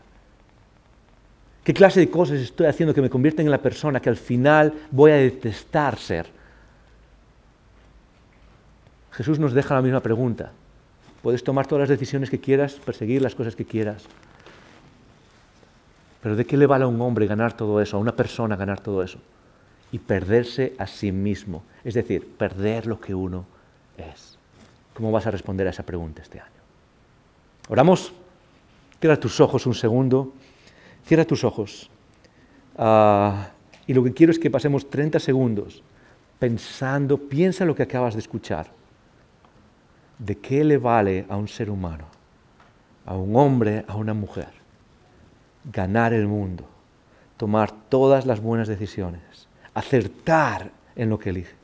¿Qué 1.64 1.74
clase 1.74 2.00
de 2.00 2.10
cosas 2.10 2.40
estoy 2.40 2.66
haciendo 2.66 2.94
que 2.94 3.02
me 3.02 3.10
convierten 3.10 3.46
en 3.46 3.50
la 3.50 3.62
persona 3.62 4.00
que 4.00 4.08
al 4.08 4.16
final 4.16 4.72
voy 4.90 5.10
a 5.12 5.16
detestar 5.16 5.98
ser? 5.98 6.26
Jesús 9.12 9.38
nos 9.38 9.52
deja 9.52 9.74
la 9.74 9.82
misma 9.82 10.00
pregunta. 10.00 10.52
Puedes 11.22 11.44
tomar 11.44 11.66
todas 11.66 11.80
las 11.80 11.98
decisiones 11.98 12.30
que 12.30 12.40
quieras, 12.40 12.74
perseguir 12.74 13.20
las 13.20 13.34
cosas 13.34 13.54
que 13.54 13.66
quieras. 13.66 14.04
Pero 16.22 16.36
¿de 16.36 16.46
qué 16.46 16.56
le 16.56 16.66
vale 16.66 16.84
a 16.84 16.88
un 16.88 17.00
hombre 17.00 17.26
ganar 17.26 17.54
todo 17.54 17.80
eso, 17.80 17.96
a 17.96 18.00
una 18.00 18.16
persona 18.16 18.56
ganar 18.56 18.80
todo 18.80 19.02
eso? 19.02 19.18
y 19.92 19.98
perderse 19.98 20.74
a 20.78 20.86
sí 20.86 21.12
mismo, 21.12 21.62
es 21.84 21.94
decir, 21.94 22.26
perder 22.36 22.86
lo 22.86 23.00
que 23.00 23.14
uno 23.14 23.44
es. 23.96 24.29
¿Cómo 24.94 25.12
vas 25.12 25.26
a 25.26 25.30
responder 25.30 25.66
a 25.66 25.70
esa 25.70 25.84
pregunta 25.84 26.22
este 26.22 26.40
año? 26.40 26.50
Oramos. 27.68 28.12
Cierra 29.00 29.18
tus 29.18 29.40
ojos 29.40 29.66
un 29.66 29.74
segundo. 29.74 30.32
Cierra 31.06 31.24
tus 31.24 31.44
ojos. 31.44 31.90
Ah, 32.76 33.50
y 33.86 33.94
lo 33.94 34.04
que 34.04 34.12
quiero 34.12 34.30
es 34.30 34.38
que 34.38 34.50
pasemos 34.50 34.88
30 34.88 35.18
segundos 35.18 35.82
pensando, 36.40 37.18
piensa 37.18 37.64
lo 37.64 37.76
que 37.76 37.84
acabas 37.84 38.14
de 38.14 38.20
escuchar. 38.20 38.66
¿De 40.18 40.38
qué 40.38 40.64
le 40.64 40.78
vale 40.78 41.26
a 41.28 41.36
un 41.36 41.46
ser 41.46 41.70
humano, 41.70 42.06
a 43.06 43.14
un 43.14 43.36
hombre, 43.36 43.84
a 43.86 43.94
una 43.94 44.14
mujer, 44.14 44.48
ganar 45.64 46.12
el 46.12 46.26
mundo, 46.26 46.64
tomar 47.36 47.70
todas 47.70 48.26
las 48.26 48.40
buenas 48.40 48.68
decisiones, 48.68 49.48
acertar 49.74 50.70
en 50.96 51.10
lo 51.10 51.18
que 51.18 51.30
elige, 51.30 51.54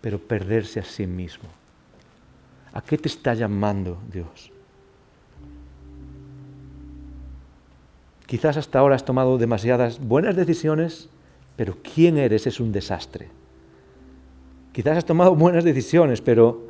pero 0.00 0.18
perderse 0.18 0.80
a 0.80 0.84
sí 0.84 1.06
mismo? 1.06 1.48
¿A 2.72 2.80
qué 2.80 2.96
te 2.96 3.08
está 3.08 3.34
llamando 3.34 3.98
Dios? 4.10 4.50
Quizás 8.26 8.56
hasta 8.56 8.78
ahora 8.78 8.94
has 8.94 9.04
tomado 9.04 9.36
demasiadas 9.36 10.00
buenas 10.00 10.36
decisiones, 10.36 11.10
pero 11.56 11.76
quién 11.82 12.16
eres 12.16 12.46
es 12.46 12.60
un 12.60 12.72
desastre. 12.72 13.28
Quizás 14.72 14.96
has 14.96 15.04
tomado 15.04 15.34
buenas 15.34 15.64
decisiones, 15.64 16.22
pero, 16.22 16.66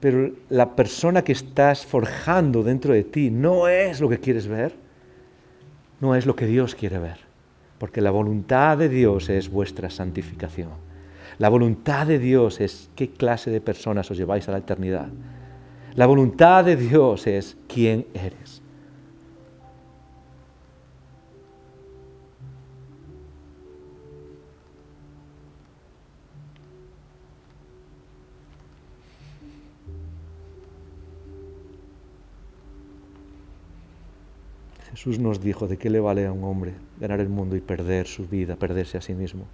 pero 0.00 0.32
la 0.48 0.74
persona 0.74 1.22
que 1.22 1.30
estás 1.30 1.86
forjando 1.86 2.64
dentro 2.64 2.92
de 2.92 3.04
ti 3.04 3.30
no 3.30 3.68
es 3.68 4.00
lo 4.00 4.08
que 4.08 4.18
quieres 4.18 4.48
ver, 4.48 4.74
no 6.00 6.16
es 6.16 6.26
lo 6.26 6.34
que 6.34 6.46
Dios 6.46 6.74
quiere 6.74 6.98
ver, 6.98 7.18
porque 7.78 8.00
la 8.00 8.10
voluntad 8.10 8.78
de 8.78 8.88
Dios 8.88 9.28
es 9.28 9.48
vuestra 9.48 9.90
santificación. 9.90 10.70
La 11.38 11.48
voluntad 11.48 12.06
de 12.06 12.18
Dios 12.18 12.60
es 12.60 12.90
qué 12.94 13.10
clase 13.10 13.50
de 13.50 13.60
personas 13.60 14.10
os 14.10 14.16
lleváis 14.16 14.48
a 14.48 14.52
la 14.52 14.58
eternidad. 14.58 15.08
La 15.94 16.06
voluntad 16.06 16.64
de 16.64 16.76
Dios 16.76 17.26
es 17.26 17.56
quién 17.68 18.06
eres. 18.14 18.62
Jesús 34.92 35.18
nos 35.18 35.40
dijo 35.40 35.66
de 35.66 35.78
qué 35.78 35.90
le 35.90 36.00
vale 36.00 36.26
a 36.26 36.32
un 36.32 36.44
hombre 36.44 36.74
ganar 37.00 37.18
el 37.18 37.28
mundo 37.28 37.56
y 37.56 37.60
perder 37.60 38.06
su 38.06 38.28
vida, 38.28 38.56
perderse 38.56 38.98
a 38.98 39.00
sí 39.00 39.14
mismo. 39.14 39.46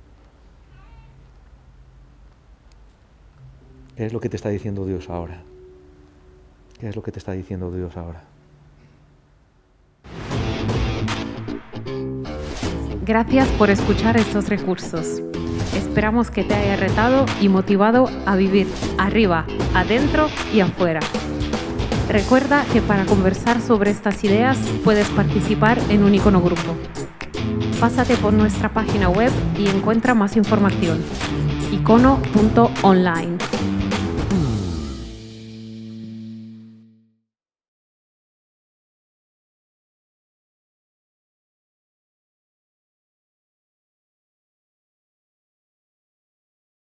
¿Qué 3.99 4.07
es 4.07 4.12
lo 4.12 4.20
que 4.20 4.28
te 4.28 4.36
está 4.36 4.49
diciendo 4.49 4.86
Dios 4.86 5.11
ahora? 5.11 5.42
¿Qué 6.78 6.88
es 6.88 6.94
lo 6.94 7.03
que 7.03 7.11
te 7.11 7.18
está 7.18 7.32
diciendo 7.32 7.72
Dios 7.72 7.96
ahora? 7.96 8.22
Gracias 13.05 13.49
por 13.59 13.70
escuchar 13.70 14.16
estos 14.16 14.49
recursos. 14.49 15.20
Esperamos 15.74 16.30
que 16.30 16.44
te 16.44 16.55
haya 16.55 16.76
retado 16.76 17.26
y 17.40 17.49
motivado 17.49 18.09
a 18.24 18.36
vivir 18.36 18.68
arriba, 18.99 19.44
adentro 19.74 20.28
y 20.55 20.61
afuera. 20.61 21.01
Recuerda 22.09 22.64
que 22.72 22.80
para 22.80 23.05
conversar 23.05 23.61
sobre 23.61 23.90
estas 23.90 24.22
ideas 24.22 24.59
puedes 24.84 25.09
participar 25.09 25.76
en 25.90 26.05
un 26.05 26.14
icono 26.14 26.40
grupo. 26.40 26.76
Pásate 27.80 28.16
por 28.18 28.32
nuestra 28.32 28.72
página 28.72 29.09
web 29.09 29.32
y 29.59 29.66
encuentra 29.66 30.14
más 30.14 30.36
información. 30.36 31.03
icono.online. 31.72 33.38